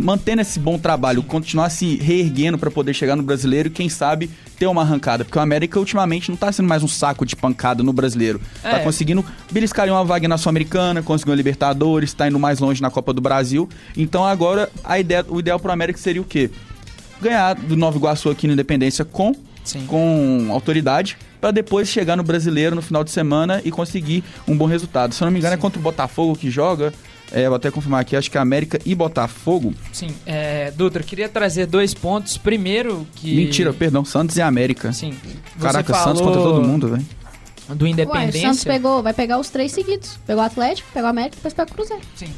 mantendo 0.00 0.42
esse 0.42 0.58
bom 0.58 0.78
trabalho, 0.78 1.22
continuar 1.22 1.70
se 1.70 1.96
reerguendo 1.96 2.58
para 2.58 2.70
poder 2.70 2.94
chegar 2.94 3.16
no 3.16 3.22
brasileiro 3.22 3.68
e 3.68 3.70
quem 3.70 3.88
sabe 3.88 4.30
ter 4.58 4.66
uma 4.66 4.82
arrancada, 4.82 5.24
porque 5.24 5.38
o 5.38 5.40
América 5.40 5.78
ultimamente 5.78 6.30
não 6.30 6.36
tá 6.36 6.50
sendo 6.52 6.68
mais 6.68 6.82
um 6.82 6.88
saco 6.88 7.26
de 7.26 7.34
pancada 7.34 7.82
no 7.82 7.92
brasileiro. 7.92 8.40
Tá 8.62 8.68
é. 8.68 8.72
Tá 8.72 8.80
conseguindo 8.80 9.24
beliscar 9.50 9.88
uma 9.88 10.04
vaga 10.04 10.28
na 10.28 10.38
Sul-Americana, 10.38 11.02
conseguiu 11.02 11.32
a 11.32 11.36
Libertadores, 11.36 12.12
tá 12.12 12.28
indo 12.28 12.38
mais 12.38 12.58
longe 12.58 12.80
na 12.80 12.90
Copa 12.90 13.12
do 13.12 13.20
Brasil. 13.20 13.68
Então 13.96 14.24
agora 14.24 14.70
a 14.84 14.98
ideia, 14.98 15.24
o 15.28 15.40
ideal 15.40 15.58
pro 15.58 15.72
América 15.72 15.98
seria 15.98 16.22
o 16.22 16.24
quê? 16.24 16.50
Ganhar 17.22 17.54
do 17.54 17.76
Nova 17.76 17.96
Iguaçu 17.96 18.30
aqui 18.30 18.46
na 18.46 18.52
Independência 18.52 19.04
com, 19.04 19.34
com 19.86 20.48
autoridade 20.50 21.16
para 21.40 21.50
depois 21.50 21.88
chegar 21.88 22.16
no 22.16 22.22
Brasileiro 22.22 22.76
no 22.76 22.82
final 22.82 23.02
de 23.02 23.10
semana 23.10 23.60
e 23.64 23.70
conseguir 23.70 24.22
um 24.46 24.56
bom 24.56 24.66
resultado. 24.66 25.12
Se 25.12 25.22
eu 25.22 25.26
não 25.26 25.32
me 25.32 25.38
engano, 25.38 25.54
é 25.54 25.56
Sim. 25.56 25.60
é 25.60 25.62
contra 25.62 25.78
o 25.80 25.82
Botafogo 25.82 26.36
que 26.36 26.50
joga. 26.50 26.92
É, 27.32 27.48
vou 27.48 27.56
até 27.56 27.70
confirmar 27.70 28.02
aqui, 28.02 28.14
acho 28.14 28.30
que 28.30 28.36
é 28.36 28.40
América 28.40 28.78
e 28.84 28.94
Botafogo. 28.94 29.74
Sim, 29.90 30.08
é, 30.26 30.70
Dutra, 30.70 31.02
queria 31.02 31.30
trazer 31.30 31.66
dois 31.66 31.94
pontos. 31.94 32.36
Primeiro 32.36 33.06
que. 33.16 33.34
Mentira, 33.34 33.72
perdão, 33.72 34.04
Santos 34.04 34.36
e 34.36 34.42
América. 34.42 34.92
Sim. 34.92 35.14
Caraca, 35.58 35.94
Santos 35.94 36.20
contra 36.20 36.40
todo 36.40 36.62
mundo, 36.62 36.88
velho. 36.88 37.06
Do 37.70 37.86
Independência. 37.86 38.40
Ué, 38.40 38.50
o 38.50 38.54
Santos 38.54 38.64
pegou, 38.64 39.02
vai 39.02 39.14
pegar 39.14 39.38
os 39.38 39.48
três 39.48 39.72
seguidos. 39.72 40.18
Pegou 40.26 40.42
o 40.42 40.46
Atlético, 40.46 40.88
pegou 40.92 41.06
o 41.06 41.10
América 41.10 41.34
e 41.34 41.38
depois 41.38 41.54
pega 41.54 41.70
o 41.70 41.74
Cruzeiro. 41.74 42.02
Sim. 42.14 42.28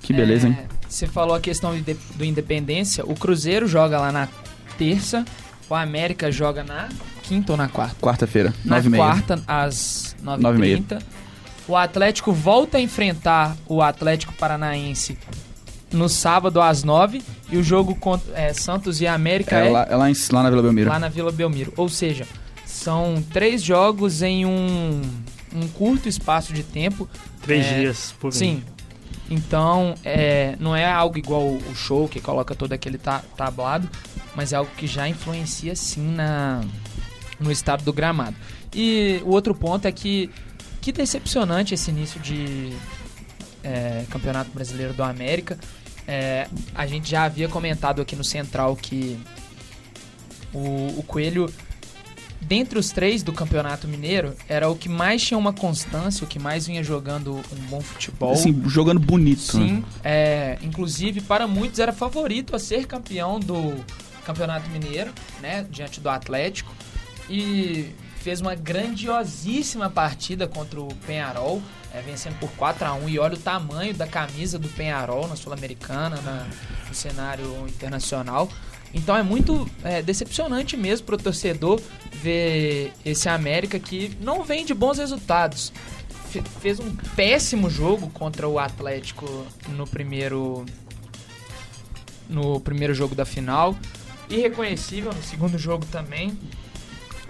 Que 0.00 0.14
beleza, 0.14 0.46
é, 0.46 0.50
hein? 0.50 0.58
Você 0.88 1.06
falou 1.06 1.34
a 1.34 1.40
questão 1.40 1.74
do 2.16 2.24
Independência. 2.24 3.04
O 3.04 3.14
Cruzeiro 3.14 3.68
joga 3.68 4.00
lá 4.00 4.10
na 4.10 4.28
terça. 4.78 5.24
O 5.68 5.74
América 5.74 6.32
joga 6.32 6.64
na 6.64 6.88
quinta 7.22 7.52
ou 7.52 7.58
na 7.58 7.68
quarta? 7.68 7.96
Quarta-feira, 8.00 8.54
Na 8.64 8.82
quarta, 8.82 9.42
às 9.46 10.16
9h30. 10.24 11.02
O 11.68 11.76
Atlético 11.76 12.32
volta 12.32 12.78
a 12.78 12.80
enfrentar 12.80 13.54
o 13.66 13.82
Atlético 13.82 14.32
Paranaense 14.32 15.18
no 15.92 16.08
sábado 16.08 16.60
às 16.60 16.82
9 16.82 17.22
e 17.50 17.58
o 17.58 17.62
jogo 17.62 17.94
contra 17.94 18.32
é, 18.38 18.52
Santos 18.54 19.00
e 19.02 19.06
América 19.06 19.58
é, 19.58 19.66
é, 19.66 19.70
lá, 19.70 19.86
é 19.90 19.96
lá, 19.96 20.10
em, 20.10 20.14
lá 20.32 20.42
na 20.42 20.50
Vila 20.50 20.62
Belmiro. 20.62 20.88
Lá 20.88 20.98
na 20.98 21.08
Vila 21.08 21.30
Belmiro. 21.30 21.72
Ou 21.76 21.88
seja, 21.90 22.26
são 22.64 23.22
três 23.32 23.62
jogos 23.62 24.22
em 24.22 24.46
um, 24.46 25.02
um 25.54 25.68
curto 25.68 26.08
espaço 26.08 26.54
de 26.54 26.62
tempo. 26.62 27.06
Três 27.42 27.66
é, 27.66 27.80
dias 27.80 28.14
por 28.18 28.32
Sim, 28.32 28.62
então, 29.30 29.94
é, 30.04 30.56
não 30.58 30.74
é 30.74 30.84
algo 30.84 31.18
igual 31.18 31.46
o 31.46 31.74
show 31.74 32.08
que 32.08 32.20
coloca 32.20 32.54
todo 32.54 32.72
aquele 32.72 32.96
ta 32.96 33.22
tablado, 33.36 33.88
mas 34.34 34.52
é 34.52 34.56
algo 34.56 34.70
que 34.76 34.86
já 34.86 35.08
influencia 35.08 35.76
sim 35.76 36.12
na, 36.12 36.62
no 37.38 37.52
estado 37.52 37.84
do 37.84 37.92
gramado. 37.92 38.36
E 38.74 39.20
o 39.24 39.30
outro 39.30 39.54
ponto 39.54 39.86
é 39.86 39.92
que 39.92 40.30
que 40.80 40.92
decepcionante 40.92 41.74
esse 41.74 41.90
início 41.90 42.20
de 42.20 42.72
é, 43.62 44.04
Campeonato 44.08 44.50
Brasileiro 44.50 44.94
do 44.94 45.02
América. 45.02 45.58
É, 46.06 46.48
a 46.74 46.86
gente 46.86 47.10
já 47.10 47.24
havia 47.24 47.48
comentado 47.48 48.00
aqui 48.00 48.16
no 48.16 48.24
Central 48.24 48.74
que 48.76 49.18
o, 50.54 50.98
o 50.98 51.04
Coelho 51.06 51.52
dentre 52.48 52.78
os 52.78 52.90
três 52.90 53.22
do 53.22 53.30
Campeonato 53.30 53.86
Mineiro, 53.86 54.34
era 54.48 54.70
o 54.70 54.74
que 54.74 54.88
mais 54.88 55.22
tinha 55.22 55.36
uma 55.36 55.52
constância, 55.52 56.24
o 56.24 56.26
que 56.26 56.38
mais 56.38 56.66
vinha 56.66 56.82
jogando 56.82 57.36
um 57.36 57.66
bom 57.68 57.80
futebol. 57.82 58.32
Assim, 58.32 58.62
jogando 58.66 58.98
bonito. 58.98 59.42
Sim. 59.42 59.72
Né? 59.74 59.84
É, 60.02 60.58
inclusive, 60.62 61.20
para 61.20 61.46
muitos, 61.46 61.78
era 61.78 61.92
favorito 61.92 62.56
a 62.56 62.58
ser 62.58 62.86
campeão 62.86 63.38
do 63.38 63.74
Campeonato 64.24 64.70
Mineiro, 64.70 65.12
né? 65.42 65.66
Diante 65.70 66.00
do 66.00 66.08
Atlético. 66.08 66.74
E 67.28 67.90
fez 68.20 68.40
uma 68.40 68.54
grandiosíssima 68.54 69.90
partida 69.90 70.48
contra 70.48 70.80
o 70.80 70.88
Penharol, 71.06 71.62
é, 71.92 72.00
vencendo 72.00 72.38
por 72.38 72.50
4 72.52 72.86
a 72.86 72.94
1 72.94 73.08
E 73.10 73.18
olha 73.18 73.34
o 73.34 73.38
tamanho 73.38 73.92
da 73.92 74.06
camisa 74.06 74.58
do 74.58 74.68
Penharol 74.68 75.28
na 75.28 75.36
Sul-Americana, 75.36 76.16
no 76.88 76.94
cenário 76.94 77.66
internacional. 77.68 78.48
Então 78.92 79.16
é 79.16 79.22
muito 79.22 79.68
é, 79.84 80.02
decepcionante 80.02 80.76
mesmo 80.76 81.06
pro 81.06 81.16
torcedor 81.16 81.80
ver 82.22 82.92
esse 83.04 83.28
América 83.28 83.78
que 83.78 84.16
não 84.20 84.42
vem 84.42 84.64
de 84.64 84.74
bons 84.74 84.98
resultados. 84.98 85.72
Fe 86.30 86.42
fez 86.60 86.78
um 86.80 86.94
péssimo 87.16 87.70
jogo 87.70 88.08
contra 88.10 88.48
o 88.48 88.58
Atlético 88.58 89.46
no 89.70 89.86
primeiro 89.86 90.64
no 92.28 92.60
primeiro 92.60 92.94
jogo 92.94 93.14
da 93.14 93.24
final. 93.24 93.76
Irreconhecível 94.28 95.12
no 95.12 95.22
segundo 95.22 95.58
jogo 95.58 95.86
também. 95.86 96.38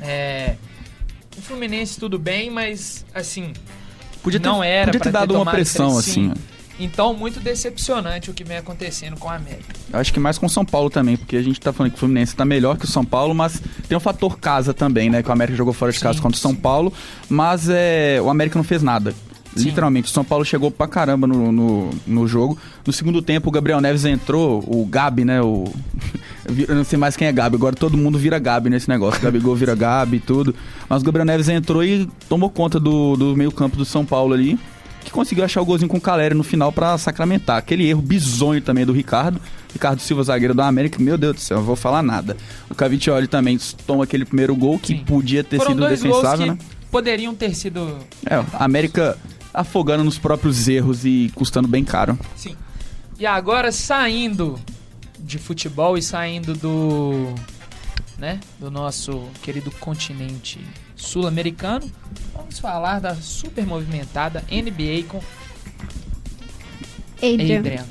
É, 0.01 0.57
o 1.37 1.41
Fluminense 1.41 1.99
tudo 1.99 2.19
bem, 2.19 2.51
mas 2.51 3.05
assim 3.15 3.53
podia 4.23 4.41
ter, 4.41 4.49
não 4.49 4.63
era 4.63 4.87
podia 4.87 5.01
ter 5.01 5.13
dado 5.13 5.35
ter 5.35 5.41
uma 5.41 5.51
pressão 5.51 5.97
assim. 5.97 6.33
Então, 6.79 7.13
muito 7.13 7.41
decepcionante 7.41 8.31
o 8.31 8.35
que 8.35 8.45
vem 8.45 8.57
acontecendo 8.57 9.19
com 9.19 9.29
a 9.29 9.35
América. 9.35 9.75
Acho 9.93 10.13
que 10.13 10.21
mais 10.21 10.39
com 10.39 10.47
o 10.47 10.51
São 10.51 10.65
Paulo 10.65 10.89
também, 10.89 11.17
porque 11.17 11.37
a 11.37 11.43
gente 11.43 11.61
tá 11.61 11.73
falando 11.73 11.91
que 11.91 11.97
o 11.97 12.01
Fluminense 12.01 12.37
tá 12.37 12.45
melhor 12.45 12.79
que 12.79 12.85
o 12.85 12.89
São 12.89 13.05
Paulo, 13.05 13.35
mas 13.35 13.61
tem 13.89 13.97
o 13.97 13.99
um 13.99 14.01
fator 14.01 14.39
casa 14.39 14.73
também, 14.73 15.11
né? 15.11 15.23
Que 15.23 15.29
o 15.29 15.33
América 15.33 15.57
jogou 15.57 15.73
fora 15.73 15.91
de 15.91 15.99
casa 15.99 16.15
sim, 16.15 16.23
contra 16.23 16.37
o 16.37 16.41
São 16.41 16.55
Paulo, 16.55 16.93
mas 17.29 17.69
é, 17.69 18.21
o 18.23 18.31
América 18.31 18.57
não 18.57 18.65
fez 18.65 18.83
nada. 18.83 19.13
Sim. 19.57 19.65
Literalmente, 19.65 20.09
o 20.09 20.13
São 20.13 20.25
Paulo 20.25 20.45
chegou 20.45 20.71
pra 20.71 20.87
caramba 20.87 21.27
no, 21.27 21.51
no, 21.51 21.91
no, 22.07 22.29
jogo. 22.29 22.57
No 22.87 22.93
segundo 22.93 23.21
tempo, 23.21 23.49
o 23.49 23.53
Gabriel 23.53 23.81
Neves 23.81 24.05
entrou, 24.05 24.63
o 24.67 24.87
Gabi, 24.87 25.25
né? 25.25 25.43
O... 25.43 25.65
Eu 26.69 26.77
não 26.77 26.85
sei 26.85 26.99
mais 26.99 27.17
quem 27.17 27.27
é 27.29 27.33
Gabi, 27.33 27.57
agora 27.57 27.75
todo 27.75 27.97
mundo 27.97 28.19
vira 28.19 28.39
Gabi 28.39 28.71
nesse 28.71 28.89
negócio. 28.89 29.21
Gabigol 29.21 29.55
vira 29.55 29.75
Gabi 29.75 30.17
e 30.17 30.21
tudo. 30.21 30.55
Mas 30.89 31.03
o 31.03 31.05
Gabriel 31.05 31.27
Neves 31.27 31.49
entrou 31.49 31.85
e 31.85 32.09
tomou 32.29 32.49
conta 32.49 32.79
do, 32.79 33.17
do 33.17 33.37
meio-campo 33.37 33.77
do 33.77 33.85
São 33.85 34.05
Paulo 34.05 34.33
ali 34.33 34.59
que 35.09 35.15
conseguiu 35.15 35.45
achar 35.45 35.61
o 35.61 35.65
golzinho 35.65 35.89
com 35.89 35.97
o 35.97 36.01
Caleri 36.01 36.35
no 36.35 36.45
final 36.45 36.71
para 36.71 36.97
sacramentar. 36.99 37.57
Aquele 37.57 37.89
erro 37.89 38.03
bizonho 38.03 38.61
também 38.61 38.85
do 38.85 38.93
Ricardo. 38.93 39.41
Ricardo 39.73 40.01
Silva, 40.01 40.23
zagueiro 40.23 40.55
da 40.55 40.67
América, 40.67 41.03
meu 41.03 41.19
Deus 41.19 41.37
do 41.37 41.41
céu, 41.41 41.59
não 41.59 41.65
vou 41.65 41.77
falar 41.77 42.03
nada. 42.03 42.37
O 42.71 42.75
Cavicchioli 42.75 43.27
também 43.27 43.59
toma 43.87 44.05
aquele 44.05 44.25
primeiro 44.25 44.55
gol 44.55 44.79
que 44.79 44.95
Sim. 44.95 45.05
podia 45.05 45.45
ter 45.45 45.59
Foram 45.59 45.73
sido 45.73 45.89
defensável, 45.89 46.47
né? 46.47 46.59
Poderiam 46.91 47.35
ter 47.35 47.55
sido. 47.55 47.99
É, 48.25 48.37
a 48.37 48.65
América 48.65 49.19
afogando 49.53 50.05
nos 50.05 50.19
próprios 50.19 50.69
erros 50.69 51.05
e 51.05 51.31
custando 51.35 51.69
bem 51.69 51.85
caro. 51.85 52.19
Sim. 52.35 52.57
E 53.19 53.27
agora 53.27 53.73
saindo 53.73 54.59
de 55.19 55.39
futebol 55.39 55.99
e 55.99 56.03
saindo 56.03 56.55
do 56.55 57.35
né, 58.17 58.41
do 58.59 58.71
nosso 58.71 59.29
querido 59.43 59.71
continente 59.73 60.61
sul-americano, 60.99 61.91
vamos 62.35 62.59
falar 62.59 63.01
da 63.01 63.15
super 63.15 63.65
movimentada 63.65 64.45
NBA 64.51 65.05
com 65.09 65.21
Adrian. 67.17 67.61
Adrian. 67.61 67.87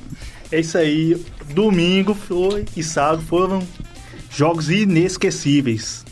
É 0.52 0.60
isso 0.60 0.78
aí. 0.78 1.26
Domingo 1.54 2.14
foi 2.14 2.66
e 2.76 2.84
sábado 2.84 3.22
foram 3.24 3.66
jogos 4.30 4.70
inesquecíveis. 4.70 6.06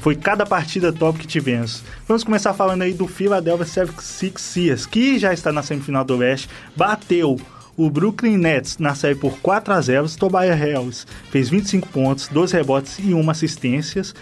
Foi 0.00 0.14
cada 0.14 0.46
partida 0.46 0.92
top 0.92 1.18
que 1.18 1.26
tivemos. 1.26 1.82
Vamos 2.06 2.22
começar 2.22 2.54
falando 2.54 2.82
aí 2.82 2.92
do 2.92 3.06
Philadelphia 3.06 3.66
76ers, 3.66 4.86
que 4.88 5.18
já 5.18 5.32
está 5.32 5.52
na 5.52 5.62
semifinal 5.62 6.04
do 6.04 6.18
Oeste, 6.18 6.48
bateu 6.76 7.36
o 7.76 7.88
Brooklyn 7.88 8.36
Nets 8.36 8.78
na 8.78 8.94
série 8.94 9.14
por 9.14 9.38
4 9.38 9.74
a 9.74 9.80
0. 9.80 10.08
Tobias 10.16 10.58
Harris 10.58 11.06
fez 11.30 11.48
25 11.48 11.88
pontos, 11.88 12.28
12 12.28 12.56
rebotes 12.56 12.98
e 12.98 13.14
1 13.14 13.30
assistências. 13.30 14.14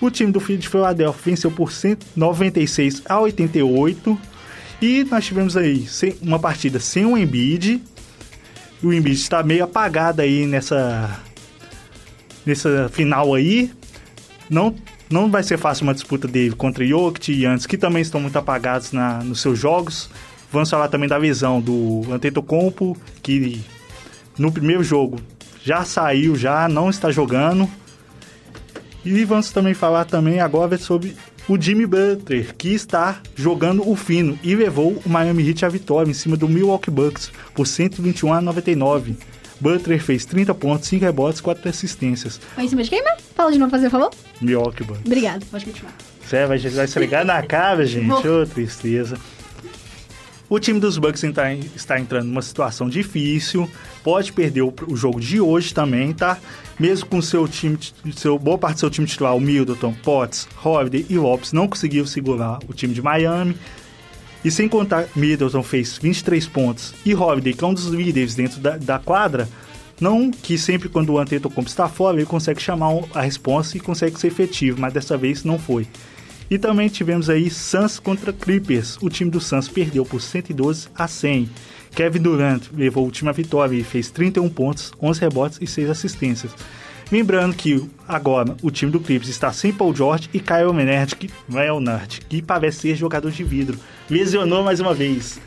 O 0.00 0.10
time 0.10 0.30
do 0.30 0.38
de 0.40 0.68
Philadelphia 0.68 1.22
venceu 1.24 1.50
por 1.50 1.72
196 1.72 3.02
a 3.06 3.20
88. 3.20 4.18
E 4.80 5.04
nós 5.04 5.24
tivemos 5.24 5.56
aí 5.56 5.88
uma 6.22 6.38
partida 6.38 6.78
sem 6.78 7.04
o 7.04 7.18
Embiid. 7.18 7.82
O 8.82 8.92
Embiid 8.92 9.20
está 9.20 9.42
meio 9.42 9.64
apagado 9.64 10.22
aí 10.22 10.46
nessa 10.46 11.20
nessa 12.46 12.88
final 12.90 13.34
aí. 13.34 13.72
Não 14.48 14.74
não 15.10 15.30
vai 15.30 15.42
ser 15.42 15.56
fácil 15.56 15.84
uma 15.84 15.94
disputa 15.94 16.28
dele 16.28 16.54
contra 16.54 16.86
Jokic 16.86 17.32
e 17.32 17.42
Yannis, 17.42 17.66
que 17.66 17.78
também 17.78 18.02
estão 18.02 18.20
muito 18.20 18.38
apagados 18.38 18.92
na, 18.92 19.24
nos 19.24 19.40
seus 19.40 19.58
jogos. 19.58 20.10
Vamos 20.52 20.68
falar 20.70 20.88
também 20.88 21.08
da 21.08 21.18
visão 21.18 21.60
do 21.60 22.02
Antetokounmpo, 22.10 22.96
que 23.22 23.62
no 24.38 24.52
primeiro 24.52 24.84
jogo 24.84 25.18
já 25.64 25.84
saiu, 25.84 26.36
já 26.36 26.68
não 26.68 26.90
está 26.90 27.10
jogando. 27.10 27.68
E 29.10 29.24
vamos 29.24 29.50
também 29.50 29.72
falar 29.72 30.04
também 30.04 30.38
agora 30.38 30.76
sobre 30.76 31.16
o 31.48 31.58
Jimmy 31.58 31.86
Butler, 31.86 32.54
que 32.54 32.74
está 32.74 33.22
jogando 33.34 33.88
o 33.88 33.96
fino 33.96 34.38
e 34.42 34.54
levou 34.54 35.02
o 35.02 35.08
Miami 35.08 35.48
Heat 35.48 35.64
à 35.64 35.68
vitória 35.70 36.10
em 36.10 36.14
cima 36.14 36.36
do 36.36 36.46
Milwaukee 36.46 36.90
Bucks 36.90 37.32
por 37.54 37.66
121 37.66 38.34
a 38.34 38.42
99. 38.42 39.16
Butler 39.58 39.98
fez 39.98 40.26
30 40.26 40.54
pontos, 40.54 40.88
5 40.88 41.06
rebotes, 41.06 41.40
4 41.40 41.70
assistências. 41.70 42.38
Foi 42.54 42.64
em 42.64 42.68
cima 42.68 42.82
de 42.82 42.90
quem, 42.90 43.02
né? 43.02 43.16
Fala 43.34 43.50
de 43.50 43.58
novo, 43.58 43.70
fazer 43.70 43.88
favor. 43.88 44.10
Milwaukee 44.42 44.84
Bucks. 44.84 45.06
Obrigado, 45.06 45.46
pode 45.46 45.64
continuar. 45.64 45.94
Você 46.22 46.46
vai, 46.46 46.58
vai 46.58 46.84
esfregar 46.84 47.24
na 47.24 47.42
cara, 47.42 47.86
gente. 47.86 48.28
Ô, 48.28 48.42
oh, 48.42 48.46
tristeza. 48.46 49.16
O 50.50 50.58
time 50.58 50.80
dos 50.80 50.96
Bucks 50.96 51.22
está, 51.22 51.52
está 51.52 52.00
entrando 52.00 52.26
numa 52.26 52.40
situação 52.40 52.88
difícil, 52.88 53.70
pode 54.02 54.32
perder 54.32 54.62
o, 54.62 54.72
o, 54.86 54.96
jogo 54.96 55.20
de 55.20 55.38
hoje 55.38 55.74
também, 55.74 56.14
tá? 56.14 56.38
Mesmo 56.80 57.06
com 57.06 57.20
seu 57.20 57.46
time, 57.46 57.78
seu, 58.16 58.38
boa 58.38 58.56
parte 58.56 58.76
do 58.76 58.80
seu 58.80 58.90
time 58.90 59.06
titular, 59.06 59.36
o 59.36 59.40
Middleton, 59.40 59.92
Potts, 60.02 60.48
Holiday 60.64 61.04
e 61.10 61.18
Lopes, 61.18 61.52
não 61.52 61.68
conseguiu 61.68 62.06
segurar 62.06 62.60
o 62.66 62.72
time 62.72 62.94
de 62.94 63.02
Miami. 63.02 63.54
E 64.42 64.50
sem 64.50 64.66
contar, 64.68 65.06
Middleton 65.14 65.62
fez 65.62 65.98
23 65.98 66.46
pontos 66.46 66.94
e 67.04 67.14
Holiday, 67.14 67.52
que 67.52 67.62
é 67.62 67.66
um 67.66 67.74
dos 67.74 67.88
líderes 67.88 68.34
dentro 68.34 68.58
da, 68.58 68.78
da 68.78 68.98
quadra, 68.98 69.46
não 70.00 70.30
que 70.30 70.56
sempre 70.56 70.88
quando 70.88 71.10
o 71.10 71.18
Antetokounmpo 71.18 71.68
está 71.68 71.88
fora, 71.88 72.16
ele 72.16 72.24
consegue 72.24 72.62
chamar 72.62 73.02
a 73.14 73.20
resposta 73.20 73.76
e 73.76 73.80
consegue 73.80 74.18
ser 74.18 74.28
efetivo, 74.28 74.80
mas 74.80 74.94
dessa 74.94 75.16
vez 75.18 75.44
não 75.44 75.58
foi. 75.58 75.86
E 76.50 76.58
também 76.58 76.88
tivemos 76.88 77.28
aí 77.28 77.50
Suns 77.50 77.98
contra 77.98 78.32
Clippers. 78.32 78.96
O 79.02 79.10
time 79.10 79.30
do 79.30 79.40
Suns 79.40 79.68
perdeu 79.68 80.04
por 80.04 80.20
112 80.20 80.88
a 80.94 81.06
100. 81.06 81.48
Kevin 81.94 82.20
Durant 82.20 82.62
levou 82.72 83.10
time 83.10 83.28
à 83.28 83.32
vitória 83.32 83.76
e 83.76 83.84
fez 83.84 84.10
31 84.10 84.48
pontos, 84.48 84.92
11 85.02 85.20
rebotes 85.20 85.58
e 85.60 85.66
6 85.66 85.90
assistências. 85.90 86.52
Lembrando 87.10 87.56
que 87.56 87.88
agora 88.06 88.54
o 88.62 88.70
time 88.70 88.92
do 88.92 89.00
Clippers 89.00 89.30
está 89.30 89.50
sem 89.52 89.72
Paul 89.72 89.94
George 89.94 90.28
e 90.32 90.40
Kyle 90.40 90.72
Leonard, 90.72 91.16
que, 91.16 91.30
Leonard, 91.48 92.20
que 92.28 92.42
parece 92.42 92.80
ser 92.80 92.96
jogador 92.96 93.30
de 93.30 93.42
vidro. 93.42 93.78
Lesionou 94.10 94.62
mais 94.62 94.78
uma 94.78 94.92
vez. 94.92 95.40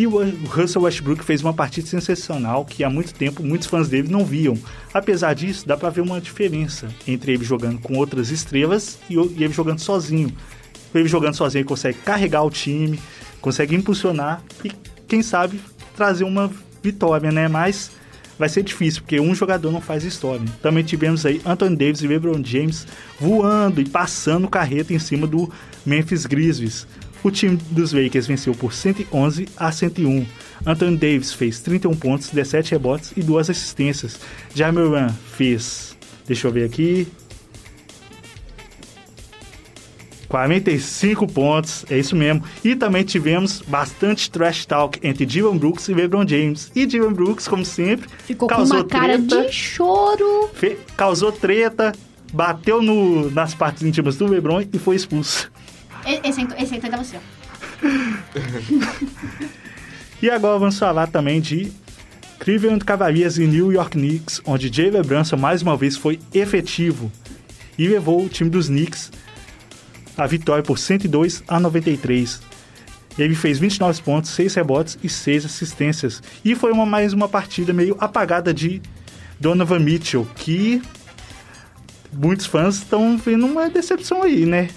E 0.00 0.06
o 0.06 0.18
Russell 0.46 0.80
Westbrook 0.80 1.22
fez 1.22 1.42
uma 1.42 1.52
partida 1.52 1.86
sensacional 1.86 2.64
que 2.64 2.82
há 2.82 2.88
muito 2.88 3.12
tempo 3.12 3.42
muitos 3.42 3.68
fãs 3.68 3.86
dele 3.86 4.08
não 4.08 4.24
viam. 4.24 4.56
Apesar 4.94 5.34
disso, 5.34 5.68
dá 5.68 5.76
para 5.76 5.90
ver 5.90 6.00
uma 6.00 6.18
diferença 6.18 6.88
entre 7.06 7.34
ele 7.34 7.44
jogando 7.44 7.78
com 7.80 7.98
outras 7.98 8.30
estrelas 8.30 8.98
e 9.10 9.18
ele 9.18 9.52
jogando 9.52 9.78
sozinho. 9.78 10.32
Ele 10.94 11.06
jogando 11.06 11.34
sozinho 11.34 11.60
ele 11.60 11.68
consegue 11.68 11.98
carregar 11.98 12.42
o 12.44 12.50
time, 12.50 12.98
consegue 13.42 13.76
impulsionar 13.76 14.42
e, 14.64 14.72
quem 15.06 15.22
sabe, 15.22 15.60
trazer 15.94 16.24
uma 16.24 16.50
vitória, 16.82 17.30
né? 17.30 17.46
Mas 17.46 17.90
vai 18.38 18.48
ser 18.48 18.62
difícil, 18.62 19.02
porque 19.02 19.20
um 19.20 19.34
jogador 19.34 19.70
não 19.70 19.82
faz 19.82 20.02
história. 20.02 20.46
Também 20.62 20.82
tivemos 20.82 21.26
aí 21.26 21.42
Anthony 21.44 21.76
Davis 21.76 22.00
e 22.00 22.06
LeBron 22.06 22.42
James 22.42 22.86
voando 23.20 23.82
e 23.82 23.84
passando 23.86 24.48
carreta 24.48 24.94
em 24.94 24.98
cima 24.98 25.26
do 25.26 25.52
Memphis 25.84 26.24
Grizzlies. 26.24 26.86
O 27.22 27.30
time 27.30 27.56
dos 27.70 27.92
Lakers 27.92 28.26
venceu 28.26 28.54
por 28.54 28.72
111 28.72 29.48
a 29.56 29.70
101. 29.70 30.26
Anthony 30.64 30.96
Davis 30.96 31.32
fez 31.32 31.60
31 31.60 31.94
pontos, 31.94 32.30
17 32.30 32.72
rebotes 32.72 33.12
e 33.16 33.22
duas 33.22 33.50
assistências. 33.50 34.18
Jamoran 34.54 35.08
fez, 35.08 35.96
deixa 36.26 36.48
eu 36.48 36.52
ver 36.52 36.64
aqui, 36.64 37.06
45 40.30 41.26
pontos, 41.26 41.84
é 41.90 41.98
isso 41.98 42.14
mesmo. 42.14 42.42
E 42.64 42.76
também 42.76 43.02
tivemos 43.02 43.60
bastante 43.66 44.30
trash 44.30 44.64
talk 44.64 44.98
entre 45.02 45.26
Dylan 45.26 45.56
Brooks 45.56 45.88
e 45.88 45.92
LeBron 45.92 46.26
James. 46.26 46.70
E 46.74 46.86
Dylan 46.86 47.12
Brooks, 47.12 47.48
como 47.48 47.64
sempre, 47.64 48.08
ficou 48.24 48.48
causou 48.48 48.76
com 48.76 48.82
uma 48.82 48.88
cara 48.88 49.18
treta, 49.18 49.46
de 49.46 49.52
choro. 49.52 50.48
Fe, 50.54 50.78
causou 50.96 51.32
treta, 51.32 51.92
bateu 52.32 52.80
no, 52.80 53.28
nas 53.32 53.54
partes 53.54 53.82
íntimas 53.82 54.16
do 54.16 54.26
LeBron 54.26 54.62
e 54.72 54.78
foi 54.78 54.94
expulso. 54.94 55.50
Esse, 56.04 56.42
esse 56.58 56.74
aí 56.74 56.80
tá 56.80 56.96
você, 56.96 57.16
ó. 57.16 57.20
e 60.22 60.30
agora 60.30 60.58
vamos 60.58 60.78
falar 60.78 61.06
também 61.06 61.40
de 61.40 61.72
Cleveland 62.38 62.84
Cavaliers 62.84 63.36
e 63.36 63.46
New 63.46 63.70
York 63.70 63.92
Knicks, 63.92 64.40
onde 64.44 64.72
Jalen 64.72 65.02
Brunson 65.02 65.36
mais 65.36 65.62
uma 65.62 65.76
vez 65.76 65.96
foi 65.96 66.18
efetivo 66.32 67.12
e 67.78 67.86
levou 67.86 68.24
o 68.24 68.28
time 68.28 68.48
dos 68.50 68.68
Knicks 68.68 69.10
à 70.16 70.26
vitória 70.26 70.62
por 70.62 70.78
102 70.78 71.42
a 71.46 71.60
93. 71.60 72.40
Ele 73.18 73.34
fez 73.34 73.58
29 73.58 74.02
pontos, 74.02 74.30
6 74.30 74.54
rebotes 74.54 74.98
e 75.02 75.08
6 75.08 75.44
assistências. 75.44 76.22
E 76.44 76.54
foi 76.54 76.72
uma, 76.72 76.86
mais 76.86 77.12
uma 77.12 77.28
partida 77.28 77.72
meio 77.72 77.96
apagada 78.00 78.54
de 78.54 78.80
Donovan 79.38 79.80
Mitchell, 79.80 80.26
que 80.36 80.80
muitos 82.12 82.46
fãs 82.46 82.76
estão 82.76 83.16
vendo 83.16 83.46
uma 83.46 83.68
decepção 83.68 84.22
aí, 84.22 84.44
né? 84.46 84.68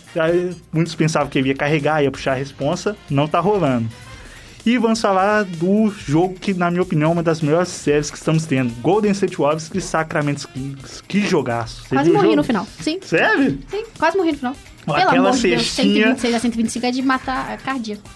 Muitos 0.72 0.96
pensavam 0.96 1.30
que 1.30 1.40
ele 1.40 1.50
ia 1.50 1.56
carregar, 1.56 2.04
ia 2.04 2.12
puxar 2.12 2.34
a 2.34 2.36
responsa, 2.36 2.96
não 3.10 3.28
tá 3.28 3.40
rolando. 3.40 3.88
E 4.66 4.78
vamos 4.78 5.02
falar 5.02 5.44
do 5.44 5.90
jogo 5.90 6.36
que, 6.36 6.54
na 6.54 6.72
minha 6.72 6.82
opinião, 6.82 7.10
é 7.10 7.14
uma 7.14 7.24
das 7.24 7.42
melhores 7.42 7.68
séries 7.68 8.10
que 8.10 8.16
estamos 8.16 8.46
tendo. 8.46 8.74
Golden 8.76 9.12
State 9.12 9.36
Warriors 9.36 9.70
e 9.74 9.82
Sacramento 9.82 10.48
Kings. 10.48 11.04
Que 11.06 11.20
jogaço. 11.20 11.84
Você 11.84 11.96
quase 11.96 12.12
morri 12.12 12.36
no 12.36 12.44
final. 12.46 12.66
Sim. 12.80 12.98
Sério? 13.02 13.60
Sim, 13.70 13.84
quase 14.00 14.16
morri 14.16 14.32
no 14.32 14.38
final. 14.38 14.56
Pelo 14.86 14.98
Aquela 14.98 15.30
amor 15.30 15.32
de 15.38 15.50
Deus, 15.50 15.70
126 15.70 16.34
a 16.34 16.40
125 16.40 16.86
é 16.86 16.92
de 16.92 17.02
matar 17.02 17.58
cardíaco. 17.58 18.10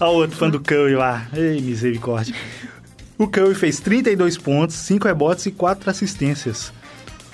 Olha 0.00 0.10
o 0.10 0.14
outro 0.16 0.36
fã 0.36 0.50
do 0.50 0.58
Curry 0.58 0.96
lá. 0.96 1.28
Ei, 1.32 1.60
misericórdia. 1.60 2.34
O 3.16 3.28
Curry 3.28 3.54
fez 3.54 3.78
32 3.78 4.38
pontos, 4.38 4.74
5 4.74 5.06
rebotes 5.06 5.46
e 5.46 5.52
4 5.52 5.88
assistências. 5.88 6.72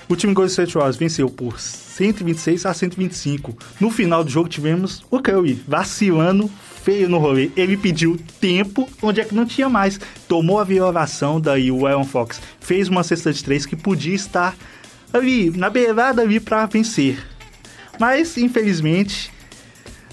O 0.09 0.15
time 0.15 0.33
Golden 0.33 0.49
State 0.49 0.73
Warriors 0.73 0.95
venceu 0.95 1.29
por 1.29 1.59
126 1.59 2.65
a 2.65 2.73
125. 2.73 3.57
No 3.79 3.91
final 3.91 4.23
do 4.23 4.29
jogo 4.29 4.47
tivemos 4.47 5.03
o 5.11 5.19
Curry 5.19 5.61
vacilando 5.67 6.49
feio 6.81 7.09
no 7.09 7.17
rolê. 7.17 7.51
Ele 7.57 7.75
pediu 7.75 8.17
tempo 8.39 8.87
onde 9.01 9.19
é 9.19 9.25
que 9.25 9.35
não 9.35 9.45
tinha 9.45 9.67
mais. 9.67 9.99
Tomou 10.25 10.59
a 10.59 10.63
violação 10.63 11.41
daí 11.41 11.69
o 11.69 11.85
Aaron 11.85 12.05
Fox. 12.05 12.41
Fez 12.61 12.87
uma 12.87 13.03
cesta 13.03 13.33
de 13.33 13.43
três 13.43 13.65
que 13.65 13.75
podia 13.75 14.15
estar 14.15 14.55
ali, 15.11 15.49
na 15.49 15.69
beirada 15.69 16.21
ali 16.21 16.39
para 16.39 16.65
vencer. 16.67 17.17
Mas, 17.99 18.37
infelizmente, 18.37 19.29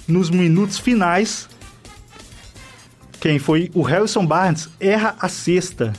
nos 0.09 0.29
minutos 0.29 0.77
finais, 0.77 1.49
quem 3.21 3.39
foi 3.39 3.71
o 3.75 3.83
Harrison 3.83 4.27
Barnes 4.27 4.69
erra 4.81 5.15
a 5.21 5.29
cesta 5.29 5.93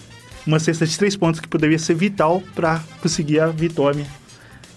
uma 0.45 0.59
cesta 0.59 0.85
de 0.85 0.97
três 0.97 1.15
pontos 1.15 1.39
que 1.39 1.47
poderia 1.47 1.79
ser 1.79 1.95
vital 1.95 2.41
para 2.53 2.83
conseguir 3.01 3.39
a 3.39 3.47
vitória 3.47 4.05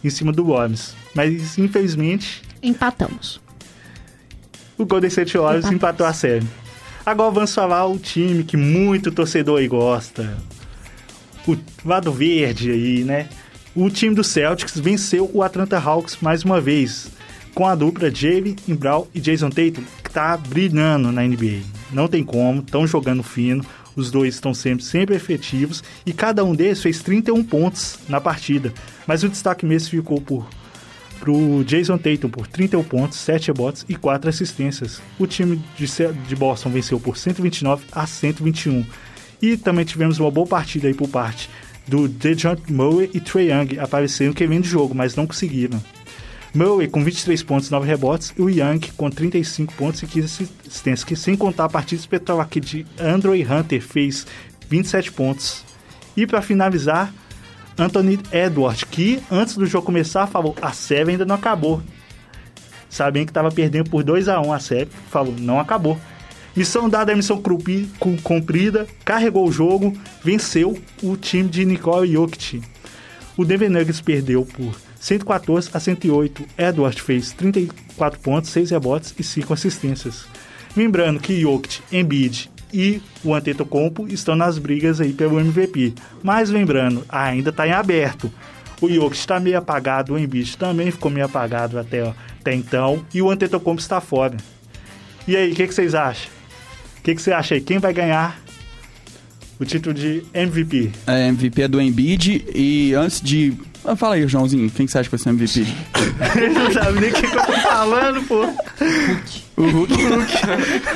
em 0.02 0.11
cima 0.11 0.33
do 0.33 0.44
Warriors. 0.44 0.94
Mas, 1.14 1.59
infelizmente... 1.59 2.42
Empatamos. 2.62 3.40
O 4.76 4.87
Golden 4.87 5.09
State 5.09 5.37
Warriors 5.37 5.70
empatou 5.70 6.07
a 6.07 6.12
série. 6.12 6.46
Agora 7.04 7.31
vamos 7.31 7.54
falar 7.54 7.87
o 7.87 7.98
time 7.98 8.44
que 8.44 8.57
muito 8.57 9.11
torcedor 9.11 9.59
aí 9.59 9.66
gosta. 9.66 10.37
O 11.46 11.57
lado 11.85 12.12
verde 12.12 12.70
aí, 12.70 13.04
né? 13.04 13.28
O 13.74 13.88
time 13.88 14.14
do 14.14 14.22
Celtics 14.22 14.78
venceu 14.78 15.31
o 15.33 15.42
Atlanta 15.42 15.78
Hawks 15.78 16.18
mais 16.20 16.44
uma 16.44 16.61
vez. 16.61 17.11
Com 17.54 17.66
a 17.66 17.74
dupla 17.74 18.14
Jalen 18.14 18.57
Brown 18.68 19.07
e 19.14 19.20
Jason 19.20 19.48
Tatum, 19.48 19.83
que 20.04 20.11
tá 20.11 20.37
brilhando 20.37 21.11
na 21.11 21.22
NBA. 21.22 21.62
Não 21.90 22.07
tem 22.07 22.22
como, 22.22 22.61
estão 22.61 22.87
jogando 22.87 23.22
fino. 23.22 23.64
Os 23.98 24.12
dois 24.12 24.34
estão 24.34 24.54
sempre, 24.54 24.84
sempre 24.84 25.16
efetivos 25.16 25.82
e 26.06 26.12
cada 26.12 26.44
um 26.44 26.54
deles 26.54 26.80
fez 26.80 27.02
31 27.02 27.42
pontos 27.42 27.98
na 28.08 28.20
partida. 28.20 28.72
Mas 29.08 29.24
o 29.24 29.28
destaque 29.28 29.66
mesmo 29.66 29.90
ficou 29.90 30.20
por 30.20 30.48
pro 31.18 31.64
Jason 31.64 31.98
Tatum 31.98 32.28
por 32.30 32.46
31 32.46 32.84
pontos, 32.84 33.18
7 33.18 33.48
rebotes 33.48 33.84
e 33.88 33.96
4 33.96 34.30
assistências. 34.30 35.02
O 35.18 35.26
time 35.26 35.61
de, 35.76 36.37
Boston 36.37 36.70
venceu 36.70 37.00
por 37.00 37.16
129 37.16 37.87
a 37.90 38.06
121. 38.06 38.87
E 39.42 39.56
também 39.56 39.84
tivemos 39.84 40.20
uma 40.20 40.30
boa 40.30 40.46
partida 40.46 40.87
aí 40.87 40.94
por 40.94 41.08
parte 41.08 41.50
do 41.84 42.06
DeJounte 42.06 42.72
Murray 42.72 43.11
e 43.12 43.18
Trey 43.18 43.50
Young 43.50 43.80
aparecendo 43.80 44.32
que 44.32 44.46
vem 44.46 44.61
do 44.61 44.66
jogo, 44.66 44.94
mas 44.94 45.16
não 45.16 45.26
conseguiram. 45.26 45.82
Murray 46.54 46.88
com 46.88 47.04
23 47.04 47.42
pontos, 47.42 47.70
9 47.70 47.87
rebotes, 47.87 48.32
e 48.37 48.42
o 48.42 48.48
Young 48.48 48.80
com 48.96 49.11
35 49.11 49.74
pontos 49.74 50.02
e 50.02 50.06
15 50.06 50.26
assistências, 50.64 51.04
que 51.04 51.14
sem 51.14 51.37
contar 51.37 51.66
a 51.66 51.68
partida 51.68 52.00
espetacular 52.00 52.44
aqui 52.44 52.61
de 52.61 52.87
Andrew 52.98 53.34
Hunter 53.34 53.82
fez 53.82 54.26
27 54.68 55.12
pontos. 55.12 55.64
E 56.16 56.26
para 56.26 56.42
finalizar, 56.42 57.12
Anthony 57.78 58.18
Edwards, 58.32 58.84
que 58.84 59.22
antes 59.30 59.56
do 59.56 59.66
jogo 59.66 59.87
começar 59.87 60.26
falou, 60.26 60.56
a 60.61 60.72
série 60.72 61.12
ainda 61.12 61.24
não 61.24 61.37
acabou. 61.37 61.82
Sabendo 62.90 63.26
que 63.26 63.30
estava 63.30 63.50
perdendo 63.50 63.90
por 63.90 64.02
2 64.02 64.28
a 64.28 64.40
1 64.40 64.52
a 64.52 64.58
série, 64.58 64.90
falou, 65.11 65.34
não 65.38 65.61
acabou. 65.61 65.98
Missão 66.56 66.88
dada, 66.88 67.14
missão 67.14 67.40
cumprida, 68.24 68.87
carregou 69.04 69.46
o 69.46 69.52
jogo, 69.52 69.96
venceu 70.24 70.76
o 71.02 71.16
time 71.16 71.49
de 71.49 71.64
Nicole 71.64 72.12
Jokic. 72.12 72.62
O 73.36 73.44
Denver 73.44 73.70
Nuggets 73.70 74.01
perdeu 74.01 74.44
por 74.44 74.74
114 75.09 75.70
a 75.72 75.80
108. 75.80 76.44
Edward 76.59 77.00
fez 77.00 77.32
34 77.32 78.20
pontos, 78.20 78.50
6 78.50 78.70
rebotes 78.70 79.14
e 79.18 79.22
5 79.22 79.52
assistências. 79.54 80.26
Lembrando 80.76 81.18
que 81.18 81.40
Jokic, 81.40 81.80
Embiid 81.90 82.50
e 82.72 83.00
o 83.24 83.34
Antetokounmpo 83.34 84.06
estão 84.09 84.36
nas 84.36 84.59
brigas 84.59 85.00
aí 85.00 85.14
pelo 85.14 85.40
MVP. 85.40 85.94
Mas 86.22 86.50
lembrando, 86.50 87.04
ainda 87.09 87.48
está 87.48 87.66
em 87.66 87.72
aberto. 87.72 88.30
O 88.80 88.88
Jokic 88.88 89.16
está 89.16 89.40
meio 89.40 89.56
apagado, 89.56 90.12
o 90.12 90.18
Embiid 90.18 90.59
também 90.59 90.90
ficou 90.90 91.11
meio 91.11 91.24
apagado 91.24 91.78
até, 91.78 92.14
até 92.40 92.54
então, 92.54 93.04
e 93.12 93.22
o 93.22 93.30
Antetokounmpo 93.30 93.80
está 93.80 94.00
fora. 94.00 94.36
E 95.26 95.36
aí, 95.36 95.52
o 95.52 95.54
que, 95.54 95.66
que 95.66 95.74
vocês 95.74 95.94
acham? 95.94 96.30
O 96.98 97.02
que, 97.02 97.14
que 97.14 97.22
você 97.22 97.32
acha 97.32 97.54
aí? 97.54 97.61
Quem 97.61 97.78
vai 97.78 97.92
ganhar 97.92 98.40
o 99.59 99.64
título 99.64 99.94
de 99.94 100.22
MVP? 100.32 100.92
É, 101.06 101.28
MVP 101.28 101.62
é 101.62 101.68
do 101.68 101.80
Embiid 101.80 102.44
e 102.54 102.94
antes 102.94 103.20
de... 103.20 103.54
Ah, 103.85 103.97
fala 103.97 104.16
aí, 104.16 104.26
Joãozinho, 104.26 104.70
quem 104.70 104.87
que 104.87 104.93
você 104.93 104.99
acha 104.99 105.09
que 105.09 105.16
vai 105.16 105.22
ser 105.22 105.31
MVP? 105.31 105.66
Ele 106.37 106.49
não 106.49 106.72
sabe 106.72 107.01
nem 107.01 107.11
o 107.11 107.14
que, 107.14 107.24
eu 107.24 107.31
tô 107.31 107.53
falando, 107.53 108.22
pô. 108.26 108.43
o 109.57 109.70
Hulk. 109.70 109.95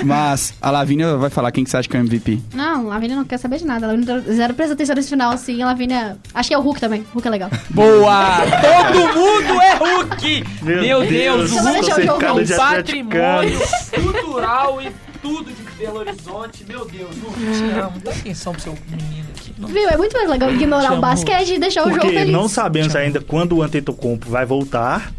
Mas 0.05 0.55
a 0.61 0.70
Lavínia 0.70 1.16
vai 1.16 1.30
falar 1.30 1.53
quem 1.53 1.64
que 1.64 1.70
você 1.70 1.76
acha 1.76 1.89
que 1.89 1.97
é 1.97 2.01
o 2.01 2.03
MVP. 2.03 2.41
Não, 2.55 2.87
a 2.89 2.95
Lavínia 2.95 3.16
não 3.16 3.24
quer 3.24 3.39
saber 3.39 3.59
de 3.59 3.64
nada. 3.64 3.87
A 3.87 3.93
Lavínia 3.93 4.20
zero 4.20 4.55
presta 4.55 4.74
atenção 4.74 4.95
nesse 4.95 5.11
final, 5.11 5.37
sim. 5.39 5.62
A 5.62 5.66
Lavínia... 5.66 6.18
Acho 6.35 6.49
que 6.49 6.55
é 6.55 6.59
o 6.59 6.62
Hulk 6.62 6.80
também. 6.80 7.01
O 7.01 7.14
Hulk 7.14 7.28
é 7.28 7.30
legal. 7.30 7.51
Boa! 7.70 8.39
Todo 8.61 9.18
mundo 9.18 9.61
é 9.61 9.74
Hulk! 9.76 10.45
Meu 10.62 10.83
Meu 10.83 11.01
Deus, 11.01 11.51
Deus, 11.51 11.53
o 11.53 11.68
Hulk 11.68 11.91
o 11.91 12.24
é 12.24 12.33
um 12.33 12.57
patrimônio 12.57 13.61
cultural 13.95 14.83
e 14.83 14.93
tudo 15.22 15.51
de 15.51 15.62
Belo 15.78 15.99
Horizonte. 15.99 16.64
Meu 16.68 16.85
Deus, 16.85 17.16
Hulk, 17.16 17.39
te 17.39 17.78
amo. 17.78 18.01
Dá 18.05 18.11
atenção 18.11 18.53
pro 18.53 18.62
seu 18.62 18.78
menino 18.91 19.32
Viu? 19.68 19.88
É 19.88 19.96
muito 19.96 20.12
mais 20.16 20.28
legal 20.28 20.50
ignorar 20.52 20.92
o 20.94 21.00
basquete 21.00 21.54
e 21.54 21.58
deixar 21.58 21.82
o 21.82 21.88
jogo 21.90 22.00
Porque 22.00 22.16
feliz. 22.16 22.32
não 22.32 22.48
sabemos 22.48 22.94
ainda 22.96 23.20
quando 23.20 23.56
o 23.56 23.62
Antetokounmpo 23.62 24.28
vai 24.30 24.44
voltar. 24.46 25.12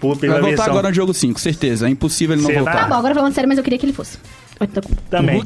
Por, 0.00 0.16
pela 0.16 0.34
Vai 0.34 0.42
voltar 0.42 0.56
versão 0.56 0.72
agora 0.72 0.88
no 0.90 0.94
jogo 0.94 1.12
5, 1.12 1.40
certeza. 1.40 1.88
É 1.88 1.90
impossível 1.90 2.34
ele 2.34 2.42
não 2.42 2.48
Será? 2.50 2.60
voltar. 2.62 2.78
Tá 2.82 2.86
bom, 2.88 2.94
agora 2.94 3.14
falando 3.14 3.34
sério, 3.34 3.48
mas 3.48 3.58
eu 3.58 3.64
queria 3.64 3.78
que 3.78 3.84
ele 3.84 3.92
fosse. 3.92 4.16
Também. 5.10 5.42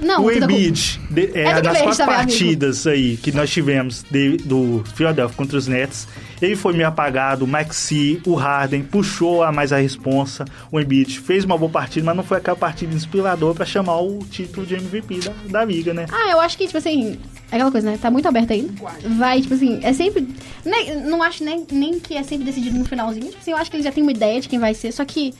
Não, 0.00 0.24
o. 0.24 0.30
Embiid, 0.32 1.00
de- 1.10 1.30
é, 1.34 1.42
É 1.42 1.62
nas 1.62 1.80
quatro 1.80 1.96
também, 1.98 2.14
amigo. 2.14 2.30
partidas 2.30 2.86
aí 2.86 3.16
que 3.16 3.30
nós 3.32 3.50
tivemos 3.50 4.04
de- 4.10 4.38
do 4.38 4.82
Philadelphia 4.94 5.36
contra 5.36 5.56
os 5.56 5.66
Nets, 5.68 6.08
ele 6.40 6.56
foi 6.56 6.72
meio 6.72 6.88
apagado, 6.88 7.44
o 7.44 7.48
Maxi, 7.48 8.20
o 8.26 8.34
Harden 8.34 8.82
puxou 8.82 9.42
a 9.42 9.52
mais 9.52 9.72
a 9.72 9.76
responsa, 9.78 10.44
o 10.72 10.80
Embiid 10.80 11.20
fez 11.20 11.44
uma 11.44 11.56
boa 11.58 11.70
partida, 11.70 12.04
mas 12.06 12.16
não 12.16 12.24
foi 12.24 12.38
aquela 12.38 12.56
partida 12.56 12.94
inspiradora 12.94 13.54
pra 13.54 13.66
chamar 13.66 14.00
o 14.00 14.18
título 14.30 14.66
de 14.66 14.74
MVP 14.74 15.20
da, 15.20 15.32
da 15.60 15.64
liga, 15.64 15.92
né? 15.94 16.06
Ah, 16.10 16.30
eu 16.32 16.40
acho 16.40 16.56
que, 16.58 16.66
tipo 16.66 16.78
assim, 16.78 17.18
é 17.52 17.56
aquela 17.56 17.70
coisa, 17.70 17.90
né? 17.90 17.98
Tá 18.00 18.10
muito 18.10 18.26
aberto 18.26 18.52
ainda. 18.52 18.72
Vai, 19.16 19.40
tipo 19.42 19.54
assim, 19.54 19.78
é 19.82 19.92
sempre. 19.92 20.26
nem- 20.64 20.96
não 21.02 21.22
acho 21.22 21.44
nem, 21.44 21.66
nem 21.70 22.00
que 22.00 22.14
é 22.16 22.22
sempre 22.22 22.44
decidido 22.46 22.78
no 22.78 22.84
finalzinho. 22.84 23.26
Tipo 23.26 23.38
assim, 23.38 23.50
eu 23.52 23.56
acho 23.58 23.70
que 23.70 23.76
ele 23.76 23.84
já 23.84 23.92
tem 23.92 24.02
uma 24.02 24.12
ideia 24.12 24.40
de 24.40 24.48
quem 24.48 24.58
vai 24.58 24.72
ser, 24.74 24.90
só 24.92 25.04
que 25.04 25.32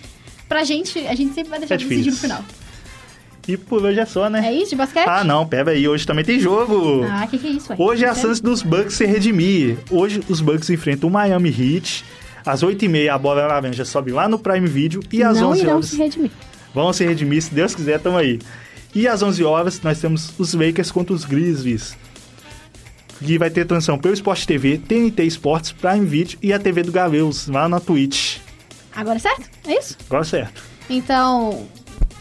pra 0.48 0.62
gente, 0.64 0.98
a 1.06 1.14
gente 1.14 1.32
sempre 1.34 1.50
vai 1.50 1.58
deixar 1.58 1.74
É 1.74 1.78
de 1.78 1.86
decidir 1.86 2.10
no 2.10 2.16
final. 2.16 2.44
E 3.46 3.56
por 3.56 3.82
hoje 3.82 4.00
é 4.00 4.06
só, 4.06 4.30
né? 4.30 4.46
É 4.46 4.52
isso 4.52 4.70
de 4.70 4.76
basquete? 4.76 5.06
Ah, 5.06 5.22
não, 5.22 5.46
pera 5.46 5.70
aí, 5.72 5.86
hoje 5.86 6.06
também 6.06 6.24
tem 6.24 6.40
jogo. 6.40 7.04
Ah, 7.10 7.26
que 7.26 7.36
que 7.38 7.46
é 7.46 7.50
isso, 7.50 7.70
ué? 7.72 7.76
Hoje 7.78 8.04
é 8.04 8.08
a 8.08 8.14
chance 8.14 8.42
dos 8.42 8.62
Bucks 8.62 8.94
se 8.94 9.04
redimir. 9.04 9.76
Hoje 9.90 10.22
os 10.28 10.40
Bucks 10.40 10.70
enfrentam 10.70 11.08
o 11.10 11.12
Miami 11.12 11.50
Heat. 11.50 12.04
Às 12.46 12.62
8h30 12.62 13.08
a 13.10 13.18
bola 13.18 13.46
laranja 13.46 13.84
sobe 13.84 14.12
lá 14.12 14.28
no 14.28 14.38
Prime 14.38 14.66
Video 14.66 15.02
e 15.12 15.22
às 15.22 15.40
Não 15.40 15.50
11 15.50 15.60
irão 15.62 15.72
horas 15.74 15.86
se 15.86 15.96
redimir. 15.96 16.30
vão 16.74 16.92
se 16.92 17.04
redimir, 17.04 17.42
se 17.42 17.54
Deus 17.54 17.74
quiser, 17.74 17.98
tamo 18.00 18.16
aí. 18.18 18.38
E 18.94 19.08
às 19.08 19.22
11 19.22 19.42
horas 19.44 19.80
nós 19.82 20.00
temos 20.00 20.32
os 20.38 20.54
Lakers 20.54 20.90
contra 20.90 21.14
os 21.14 21.24
Grizzlies. 21.24 21.96
Que 23.20 23.38
vai 23.38 23.48
ter 23.50 23.64
transmissão 23.64 23.98
pelo 23.98 24.12
Sport 24.14 24.44
TV, 24.44 24.76
TNT 24.78 25.24
Sports, 25.26 25.72
Prime 25.72 26.04
Video 26.04 26.38
e 26.42 26.52
a 26.52 26.58
TV 26.58 26.82
do 26.82 26.92
Galeus, 26.92 27.46
lá 27.48 27.68
na 27.68 27.80
Twitch. 27.80 28.38
Agora 28.94 29.16
é 29.16 29.20
certo? 29.20 29.48
É 29.66 29.78
isso? 29.78 29.96
Agora 30.06 30.24
certo. 30.24 30.62
Então. 30.90 31.66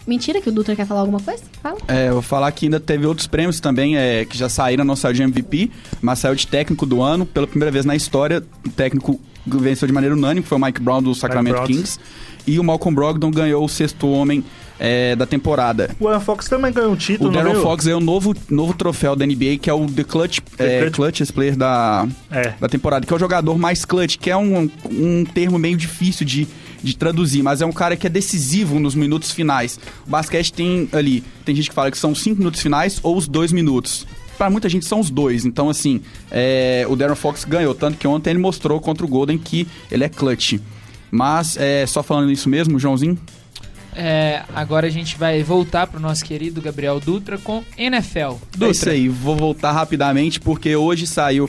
Mentira 0.05 0.41
que 0.41 0.49
o 0.49 0.51
Dutra 0.51 0.75
quer 0.75 0.85
falar 0.85 1.01
alguma 1.01 1.19
coisa? 1.19 1.43
Fala. 1.61 1.77
É, 1.87 2.09
eu 2.09 2.13
vou 2.13 2.21
falar 2.21 2.51
que 2.51 2.65
ainda 2.65 2.79
teve 2.79 3.05
outros 3.05 3.25
prêmios 3.27 3.59
também, 3.59 3.97
é, 3.97 4.25
que 4.25 4.37
já 4.37 4.49
saíram, 4.49 4.83
não 4.83 4.95
saiu 4.95 5.13
de 5.13 5.23
MVP, 5.23 5.71
mas 6.01 6.19
saiu 6.19 6.35
de 6.35 6.45
técnico 6.45 6.85
do 6.85 7.01
ano. 7.01 7.25
Pela 7.25 7.47
primeira 7.47 7.71
vez 7.71 7.85
na 7.85 7.95
história, 7.95 8.43
o 8.65 8.69
técnico 8.69 9.19
venceu 9.45 9.87
de 9.87 9.93
maneira 9.93 10.15
unânime, 10.15 10.45
foi 10.45 10.57
o 10.57 10.61
Mike 10.61 10.81
Brown 10.81 11.01
do 11.01 11.13
Sacramento 11.15 11.55
Brown. 11.55 11.67
Kings. 11.67 11.99
E 12.45 12.59
o 12.59 12.63
Malcolm 12.63 12.93
Brogdon 12.93 13.31
ganhou 13.31 13.63
o 13.63 13.69
sexto 13.69 14.05
homem 14.09 14.43
é, 14.77 15.15
da 15.15 15.25
temporada. 15.25 15.95
O 15.97 16.09
Aaron 16.09 16.19
Fox 16.19 16.49
também 16.49 16.73
ganhou 16.73 16.91
um 16.91 16.95
título, 16.97 17.29
O 17.29 17.33
Darren? 17.33 17.55
Fox 17.55 17.85
ganhou 17.85 18.01
o 18.01 18.03
novo, 18.03 18.35
novo 18.49 18.73
troféu 18.73 19.15
da 19.15 19.25
NBA, 19.25 19.57
que 19.61 19.69
é 19.69 19.73
o 19.73 19.85
The 19.85 20.03
Clutch, 20.03 20.39
é, 20.59 20.81
Clutch. 20.81 20.95
Clutchest 20.95 21.31
Player 21.33 21.55
da, 21.55 22.05
É. 22.29 22.53
da 22.59 22.67
temporada, 22.67 23.05
que 23.05 23.13
é 23.13 23.15
o 23.15 23.19
jogador 23.19 23.57
mais 23.57 23.85
clutch, 23.85 24.17
que 24.17 24.29
é 24.29 24.35
um, 24.35 24.69
um 24.91 25.23
termo 25.23 25.57
meio 25.57 25.77
difícil 25.77 26.25
de, 26.25 26.45
de 26.83 26.95
traduzir, 26.97 27.41
mas 27.41 27.61
é 27.61 27.65
um 27.65 27.71
cara 27.71 27.95
que 27.95 28.05
é 28.05 28.09
decisivo 28.09 28.79
nos 28.79 28.93
minutos 28.93 29.31
finais. 29.31 29.79
O 30.05 30.09
basquete 30.09 30.51
tem 30.51 30.89
ali, 30.91 31.23
tem 31.45 31.55
gente 31.55 31.69
que 31.69 31.75
fala 31.75 31.89
que 31.89 31.97
são 31.97 32.13
cinco 32.13 32.39
minutos 32.39 32.61
finais 32.61 32.99
ou 33.01 33.15
os 33.15 33.27
dois 33.27 33.51
minutos. 33.51 34.05
Pra 34.37 34.49
muita 34.49 34.67
gente 34.67 34.85
são 34.85 34.99
os 34.99 35.09
dois, 35.09 35.45
então 35.45 35.69
assim, 35.69 36.01
é, 36.31 36.85
o 36.89 36.95
Darren 36.95 37.15
Fox 37.15 37.45
ganhou, 37.45 37.73
tanto 37.73 37.97
que 37.97 38.07
ontem 38.07 38.31
ele 38.31 38.39
mostrou 38.39 38.79
contra 38.81 39.05
o 39.05 39.07
Golden 39.07 39.37
que 39.37 39.67
ele 39.91 40.03
é 40.03 40.09
clutch. 40.09 40.55
Mas, 41.11 41.55
é, 41.57 41.85
só 41.85 42.01
falando 42.01 42.31
isso 42.31 42.49
mesmo, 42.49 42.79
Joãozinho, 42.79 43.17
É, 43.95 44.41
agora 44.55 44.87
a 44.87 44.89
gente 44.89 45.15
vai 45.19 45.43
voltar 45.43 45.85
pro 45.85 45.99
nosso 45.99 46.25
querido 46.25 46.59
Gabriel 46.59 46.99
Dutra 46.99 47.37
com 47.37 47.63
NFL. 47.77 48.37
É 48.59 48.69
isso 48.69 48.89
aí, 48.89 49.07
vou 49.07 49.35
voltar 49.35 49.71
rapidamente 49.71 50.39
porque 50.39 50.75
hoje 50.75 51.05
saiu. 51.05 51.47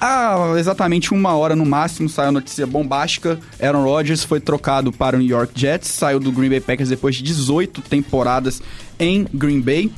Há 0.00 0.54
exatamente 0.58 1.14
uma 1.14 1.34
hora 1.34 1.56
no 1.56 1.64
máximo 1.64 2.08
saiu 2.08 2.28
a 2.28 2.32
notícia 2.32 2.66
bombástica. 2.66 3.38
Aaron 3.60 3.84
Rodgers 3.84 4.22
foi 4.22 4.40
trocado 4.40 4.92
para 4.92 5.16
o 5.16 5.18
New 5.18 5.28
York 5.28 5.52
Jets, 5.54 5.88
saiu 5.88 6.20
do 6.20 6.30
Green 6.30 6.50
Bay 6.50 6.60
Packers 6.60 6.90
depois 6.90 7.16
de 7.16 7.22
18 7.22 7.80
temporadas 7.82 8.60
em 8.98 9.26
Green 9.32 9.60
Bay. 9.60 9.90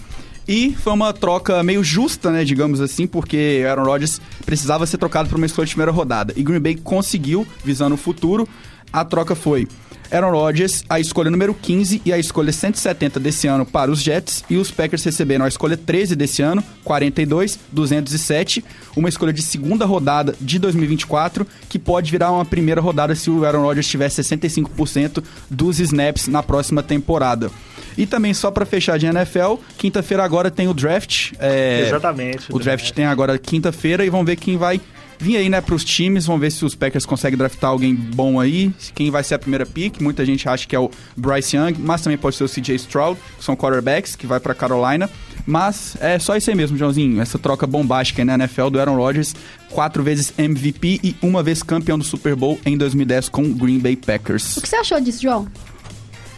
E 0.47 0.75
foi 0.75 0.95
uma 0.95 1.13
troca 1.13 1.63
meio 1.63 1.85
justa, 1.85 2.31
né, 2.31 2.43
digamos 2.43 2.81
assim, 2.81 3.07
porque 3.07 3.63
Aaron 3.69 3.85
Rodgers 3.85 4.21
precisava 4.47 4.87
ser 4.87 4.97
trocado 4.97 5.29
para 5.29 5.37
uma 5.37 5.45
escolha 5.45 5.67
de 5.67 5.73
primeira 5.73 5.93
rodada. 5.93 6.33
E 6.37 6.43
Green 6.43 6.61
Bay 6.61 6.75
conseguiu, 6.77 7.47
visando 7.63 7.95
o 7.95 7.99
futuro. 7.99 8.49
A 8.91 9.05
troca 9.05 9.35
foi 9.35 9.69
Aaron 10.11 10.31
Rodgers, 10.31 10.85
a 10.89 10.99
escolha 10.99 11.31
número 11.31 11.55
15 11.55 12.03
e 12.05 12.13
a 12.13 12.19
escolha 12.19 12.53
170 12.53 13.21
desse 13.21 13.47
ano 13.47 13.67
para 13.67 13.91
os 13.91 14.01
Jets. 14.03 14.45
E 14.49 14.57
os 14.57 14.71
Packers 14.71 15.05
receberam 15.05 15.45
a 15.45 15.49
escolha 15.49 15.77
13 15.77 16.17
desse 16.17 16.43
ano, 16.43 16.63
42, 16.85 17.59
207. 17.71 18.65
Uma 18.97 19.09
escolha 19.09 19.33
de 19.33 19.43
segunda 19.43 19.85
rodada 19.85 20.35
de 20.41 20.59
2024, 20.59 21.47
que 21.69 21.79
pode 21.79 22.11
virar 22.11 22.33
uma 22.33 22.45
primeira 22.45 22.81
rodada 22.81 23.15
se 23.15 23.31
o 23.31 23.45
Aaron 23.45 23.63
Rodgers 23.63 23.87
tiver 23.89 24.09
65% 24.09 25.23
dos 25.51 25.79
snaps 25.79 26.27
na 26.29 26.43
próxima 26.43 26.83
temporada. 26.83 27.51
E 27.97 28.07
também, 28.07 28.33
só 28.33 28.51
para 28.51 28.65
fechar 28.65 28.97
de 28.99 29.07
NFL, 29.07 29.57
quinta-feira 29.77 30.25
agora 30.25 30.51
tem 30.51 30.69
o 30.69 30.75
draft. 30.75 31.33
é, 31.41 31.85
Exatamente. 31.87 32.47
o 32.51 32.59
draft 32.59 32.93
tem 32.93 33.05
agora 33.07 33.37
quinta-feira 33.39 34.05
e 34.05 34.11
vamos 34.11 34.27
ver 34.27 34.37
quem 34.37 34.57
vai 34.57 34.81
vir 35.19 35.37
aí, 35.37 35.49
né, 35.49 35.61
pros 35.61 35.85
times. 35.85 36.27
Vamos 36.27 36.41
ver 36.41 36.51
se 36.51 36.65
os 36.65 36.75
Packers 36.75 37.05
conseguem 37.05 37.37
draftar 37.37 37.71
alguém 37.71 37.95
bom 37.95 38.41
aí. 38.41 38.73
Quem 38.95 39.11
vai 39.11 39.25
ser 39.25 39.35
a 39.35 39.39
primeira 39.39 39.67
pick. 39.67 40.01
Muita 40.01 40.25
gente 40.25 40.49
acha 40.49 40.67
que 40.67 40.75
é 40.75 40.79
o 40.79 40.91
Bryce 41.17 41.57
Young, 41.57 41.75
mas 41.79 42.03
também 42.03 42.19
pode 42.19 42.37
ser 42.37 42.45
o 42.45 42.49
CJ 42.49 42.77
Stroud, 42.77 43.19
que 43.37 43.45
são 43.45 43.57
quarterbacks, 43.57 44.17
que 44.17 44.27
vai 44.27 44.41
pra 44.41 44.55
Carolina. 44.55 45.11
Mas 45.47 45.97
é 46.01 46.19
só 46.19 46.37
isso 46.37 46.51
aí 46.51 46.57
mesmo, 46.57 46.77
Joãozinho. 46.77 47.21
Essa 47.21 47.39
troca 47.39 47.67
bombástica 47.67 48.21
aí 48.23 48.27
na 48.27 48.35
NFL 48.35 48.69
do 48.69 48.79
Aaron 48.79 48.97
Rodgers. 48.97 49.35
Quatro 49.71 50.03
vezes 50.03 50.33
MVP 50.39 51.01
e 51.03 51.17
uma 51.23 51.43
vez 51.43 51.63
campeão 51.63 51.99
do 51.99 52.05
Super 52.05 52.37
Bowl 52.37 52.59
em 52.65 52.77
2010 52.77 53.29
com 53.29 53.43
o 53.43 53.55
Green 53.55 53.79
Bay 53.79 53.97
Packers. 53.97 54.57
O 54.57 54.61
que 54.61 54.69
você 54.69 54.77
achou 54.77 55.01
disso, 55.01 55.23
João? 55.23 55.49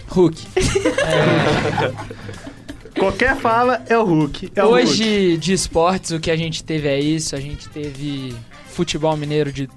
Hulk. 0.09 0.47
Qualquer 2.99 3.37
fala 3.37 3.83
é 3.89 3.97
o 3.97 4.05
Hulk. 4.05 4.53
É 4.55 4.65
o 4.65 4.69
Hulk. 4.69 4.83
Hoje, 4.83 5.37
de 5.39 5.53
esportes, 5.53 6.11
o 6.11 6.21
que 6.21 6.31
a 6.31 6.37
gente 6.37 6.63
teve 6.63 6.89
é 6.89 7.01
isso. 7.01 7.35
A 7.35 7.41
gente 7.41 7.69
teve 7.69 8.35
futebol 8.81 9.15
mineiro 9.15 9.53
de 9.53 9.69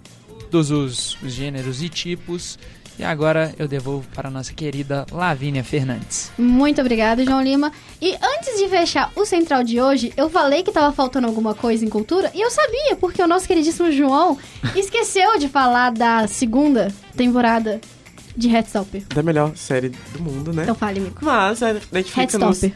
todos 0.49 0.71
os, 0.71 1.21
os 1.21 1.33
gêneros 1.33 1.83
e 1.83 1.89
tipos. 1.89 2.57
E 2.97 3.03
agora 3.03 3.53
eu 3.59 3.67
devolvo 3.67 4.07
para 4.13 4.29
a 4.29 4.31
nossa 4.31 4.53
querida 4.53 5.05
Lavínia 5.11 5.61
Fernandes. 5.63 6.31
Muito 6.37 6.79
obrigada, 6.79 7.25
João 7.25 7.41
Lima. 7.41 7.71
E 8.01 8.13
antes 8.13 8.57
de 8.57 8.69
fechar 8.69 9.11
o 9.15 9.25
central 9.25 9.61
de 9.63 9.81
hoje, 9.81 10.13
eu 10.15 10.29
falei 10.29 10.63
que 10.63 10.71
tava 10.71 10.93
faltando 10.93 11.27
alguma 11.27 11.53
coisa 11.53 11.83
em 11.83 11.89
cultura 11.89 12.31
e 12.33 12.39
eu 12.39 12.49
sabia, 12.49 12.95
porque 12.95 13.21
o 13.21 13.27
nosso 13.27 13.45
queridíssimo 13.45 13.91
João 13.91 14.37
esqueceu 14.73 15.37
de 15.37 15.49
falar 15.49 15.91
da 15.91 16.25
segunda 16.27 16.93
temporada 17.17 17.81
de 18.37 18.47
Headstopper. 18.47 19.03
Da 19.13 19.21
melhor 19.21 19.53
série 19.57 19.89
do 19.89 20.21
mundo, 20.21 20.53
né? 20.53 20.63
Então 20.63 20.75
fale, 20.75 20.99
amigo. 20.99 21.17
Mas 21.21 21.61
a 21.61 21.73
Netflix 21.91 22.35
anunciou... 22.35 22.71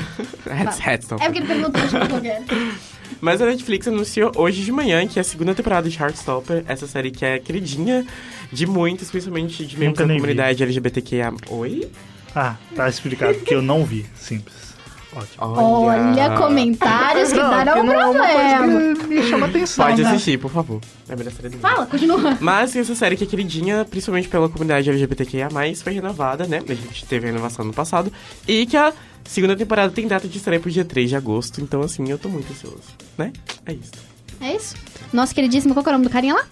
Headstopper. 0.80 1.26
É 1.26 1.30
porque 1.30 1.38
ele 1.38 1.46
perguntou 1.46 1.82
de 1.82 2.08
qualquer. 2.08 2.42
Mas 3.20 3.40
a 3.40 3.46
Netflix 3.46 3.86
anunciou 3.86 4.32
hoje 4.36 4.64
de 4.64 4.72
manhã 4.72 5.06
que 5.06 5.18
é 5.18 5.22
a 5.22 5.24
segunda 5.24 5.54
temporada 5.54 5.88
de 5.88 5.96
Heartstopper, 5.96 6.64
essa 6.66 6.86
série 6.86 7.10
que 7.10 7.24
é 7.24 7.38
queridinha 7.38 8.06
de 8.50 8.66
muitos, 8.66 9.10
principalmente 9.10 9.64
de 9.66 9.78
membros 9.78 9.98
da 9.98 10.06
nem 10.06 10.16
vi. 10.16 10.20
comunidade 10.20 10.62
LGBTQIA. 10.62 11.32
Oi? 11.50 11.88
Ah, 12.34 12.56
tá 12.74 12.88
explicado, 12.88 13.34
porque 13.34 13.54
eu 13.54 13.62
não 13.62 13.84
vi. 13.84 14.06
Simples. 14.16 14.72
Ótimo. 15.14 15.36
Olha, 15.84 16.30
comentários 16.38 17.32
que 17.32 17.38
darão 17.38 17.84
não 17.84 17.92
é 17.92 18.06
uma 18.06 18.26
coisa 18.26 18.58
problema. 18.58 18.94
que 18.96 19.06
me 19.06 19.22
chama 19.22 19.46
atenção. 19.46 19.84
Pode 19.84 20.00
Salva. 20.00 20.16
assistir, 20.16 20.38
por 20.38 20.50
favor. 20.50 20.80
É 21.06 21.12
a 21.12 21.16
melhor 21.16 21.32
série 21.32 21.48
do 21.50 21.52
mundo. 21.52 21.60
Fala, 21.60 21.84
continua. 21.84 22.38
Mas 22.40 22.74
essa 22.74 22.94
série 22.94 23.14
que 23.14 23.24
é 23.24 23.26
queridinha, 23.26 23.84
principalmente 23.84 24.28
pela 24.28 24.48
comunidade 24.48 24.88
LGBTQIA+, 24.88 25.50
foi 25.84 25.92
renovada, 25.92 26.46
né? 26.46 26.62
A 26.66 26.74
gente 26.74 27.04
teve 27.04 27.26
a 27.26 27.30
renovação 27.30 27.62
no 27.62 27.74
passado. 27.74 28.10
E 28.48 28.64
que 28.64 28.74
a 28.76 28.90
segunda 29.24 29.56
temporada 29.56 29.92
tem 29.92 30.06
data 30.06 30.26
de 30.28 30.36
estreia 30.38 30.60
pro 30.60 30.70
dia 30.70 30.84
3 30.84 31.08
de 31.10 31.16
agosto. 31.16 31.60
Então, 31.60 31.80
assim, 31.82 32.08
eu 32.08 32.18
tô 32.18 32.28
muito 32.28 32.50
ansioso, 32.52 32.82
né? 33.16 33.32
É 33.66 33.72
isso. 33.72 33.92
É 34.40 34.56
isso? 34.56 34.74
Nosso 35.12 35.34
queridíssimo, 35.34 35.74
qual 35.74 35.82
que 35.84 35.88
é 35.88 35.92
o 35.92 35.94
nome 35.94 36.04
do 36.04 36.10
carinha 36.10 36.34
lá? 36.34 36.46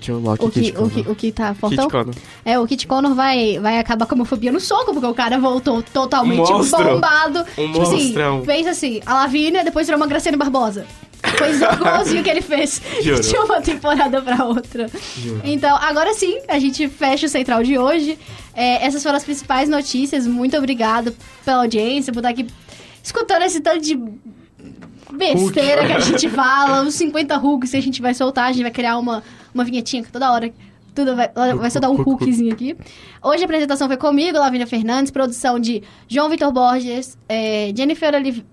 John 0.00 0.18
Locke 0.20 0.44
O 0.44 0.50
que, 0.50 0.60
Kit 0.60 0.78
o, 0.78 0.88
que, 0.88 1.00
o 1.00 1.14
que 1.16 1.32
tá 1.32 1.48
Kit 1.48 1.60
faltando? 1.60 1.90
Connor. 1.90 2.14
É, 2.44 2.58
o 2.58 2.66
Kit 2.66 2.86
Connor 2.86 3.14
vai, 3.14 3.58
vai 3.58 3.78
acabar 3.78 4.06
com 4.06 4.14
a 4.14 4.16
homofobia 4.16 4.52
no 4.52 4.60
soco, 4.60 4.92
porque 4.92 5.06
o 5.06 5.14
cara 5.14 5.36
voltou 5.38 5.82
totalmente 5.82 6.38
Monstro. 6.38 6.84
bombado. 6.84 7.40
Um 7.58 7.72
tipo 7.72 7.82
assim, 7.82 8.04
monstrão. 8.04 8.44
fez 8.44 8.66
assim, 8.68 9.00
a 9.04 9.14
Lavínia, 9.14 9.64
depois 9.64 9.86
virou 9.86 10.00
uma 10.00 10.06
Graciane 10.06 10.36
Barbosa. 10.36 10.86
Foi 11.40 11.76
igualzinho 11.76 12.22
que 12.22 12.30
ele 12.30 12.42
fez 12.42 12.80
Juro. 13.02 13.20
de 13.20 13.36
uma 13.36 13.60
temporada 13.60 14.20
pra 14.22 14.44
outra. 14.44 14.88
Juro. 15.16 15.40
Então, 15.44 15.76
agora 15.76 16.12
sim, 16.14 16.38
a 16.48 16.58
gente 16.58 16.88
fecha 16.88 17.26
o 17.26 17.28
Central 17.28 17.62
de 17.62 17.78
hoje. 17.78 18.18
É, 18.54 18.84
essas 18.84 19.02
foram 19.02 19.16
as 19.16 19.24
principais 19.24 19.68
notícias. 19.68 20.26
Muito 20.26 20.56
obrigado 20.56 21.14
pela 21.44 21.62
audiência, 21.62 22.12
por 22.12 22.20
estar 22.20 22.30
aqui 22.30 22.46
escutando 23.02 23.42
esse 23.42 23.60
tanto 23.60 23.80
de 23.80 23.98
besteira 25.12 25.86
que 25.86 25.92
a 25.92 26.00
gente 26.00 26.28
fala, 26.28 26.82
os 26.82 26.94
50 26.94 27.36
hooks 27.38 27.70
que 27.70 27.76
a 27.76 27.82
gente 27.82 28.00
vai 28.00 28.14
soltar, 28.14 28.46
a 28.48 28.52
gente 28.52 28.62
vai 28.62 28.70
criar 28.70 28.98
uma, 28.98 29.22
uma 29.52 29.64
vinhetinha 29.64 30.02
que 30.02 30.12
toda 30.12 30.30
hora 30.30 30.52
tudo 30.94 31.16
vai, 31.16 31.30
vai 31.56 31.70
soltar 31.70 31.90
um 31.90 31.94
hook, 31.94 32.08
hook. 32.08 32.22
hookzinho 32.24 32.52
aqui. 32.52 32.76
Hoje 33.22 33.42
a 33.42 33.44
apresentação 33.44 33.86
foi 33.86 33.96
comigo, 33.96 34.38
Lavínia 34.38 34.66
Fernandes, 34.66 35.10
produção 35.10 35.58
de 35.58 35.82
João 36.08 36.28
Vitor 36.28 36.52
Borges, 36.52 37.16
é, 37.28 37.72
Jennifer 37.76 38.12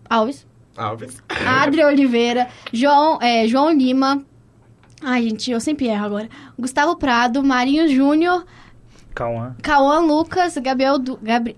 Alves, 0.10 0.46
Alves. 0.78 1.22
Adri 1.30 1.84
Oliveira, 1.84 2.48
João, 2.72 3.20
é, 3.22 3.48
João 3.48 3.72
Lima. 3.72 4.24
Ai, 5.02 5.24
gente, 5.24 5.52
eu 5.52 5.60
sempre 5.60 5.88
erro 5.88 6.06
agora. 6.06 6.30
Gustavo 6.58 6.96
Prado, 6.96 7.44
Marinho 7.44 7.88
Júnior, 7.88 8.46
Calma. 9.14 9.56
Cauã 9.62 10.00
Lucas, 10.00 10.58
Gabriel, 10.58 10.98
du 11.00 11.18
Gabri 11.22 11.56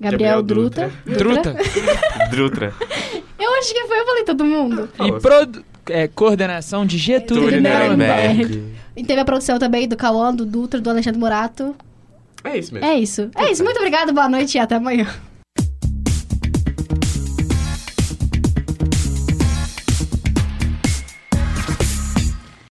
Gabriel, 0.00 0.36
Gabriel 0.38 0.42
Druta. 0.42 0.90
Druta. 1.04 1.56
Drutra. 2.30 2.74
Eu 3.38 3.52
acho 3.58 3.74
que 3.74 3.86
foi, 3.88 3.98
eu 3.98 4.06
falei 4.06 4.22
todo 4.24 4.44
mundo. 4.44 4.88
E 5.04 5.12
produ- 5.20 5.64
é, 5.88 6.06
coordenação 6.06 6.86
de 6.86 6.96
Getúlio. 6.96 7.60
Nuremberg. 7.60 8.72
E 8.96 9.02
teve 9.02 9.20
a 9.20 9.24
produção 9.24 9.58
também 9.58 9.88
do 9.88 9.96
Cauã, 9.96 10.32
do 10.32 10.46
Dutra, 10.46 10.80
do 10.80 10.88
Alexandre 10.88 11.18
Morato. 11.18 11.74
É 12.44 12.56
isso 12.56 12.72
mesmo. 12.72 12.88
É 12.88 12.94
isso. 13.00 13.30
É 13.34 13.50
isso. 13.50 13.64
Muito 13.64 13.78
obrigada, 13.78 14.12
boa 14.12 14.28
noite 14.28 14.56
e 14.56 14.60
até 14.60 14.76
amanhã. 14.76 15.08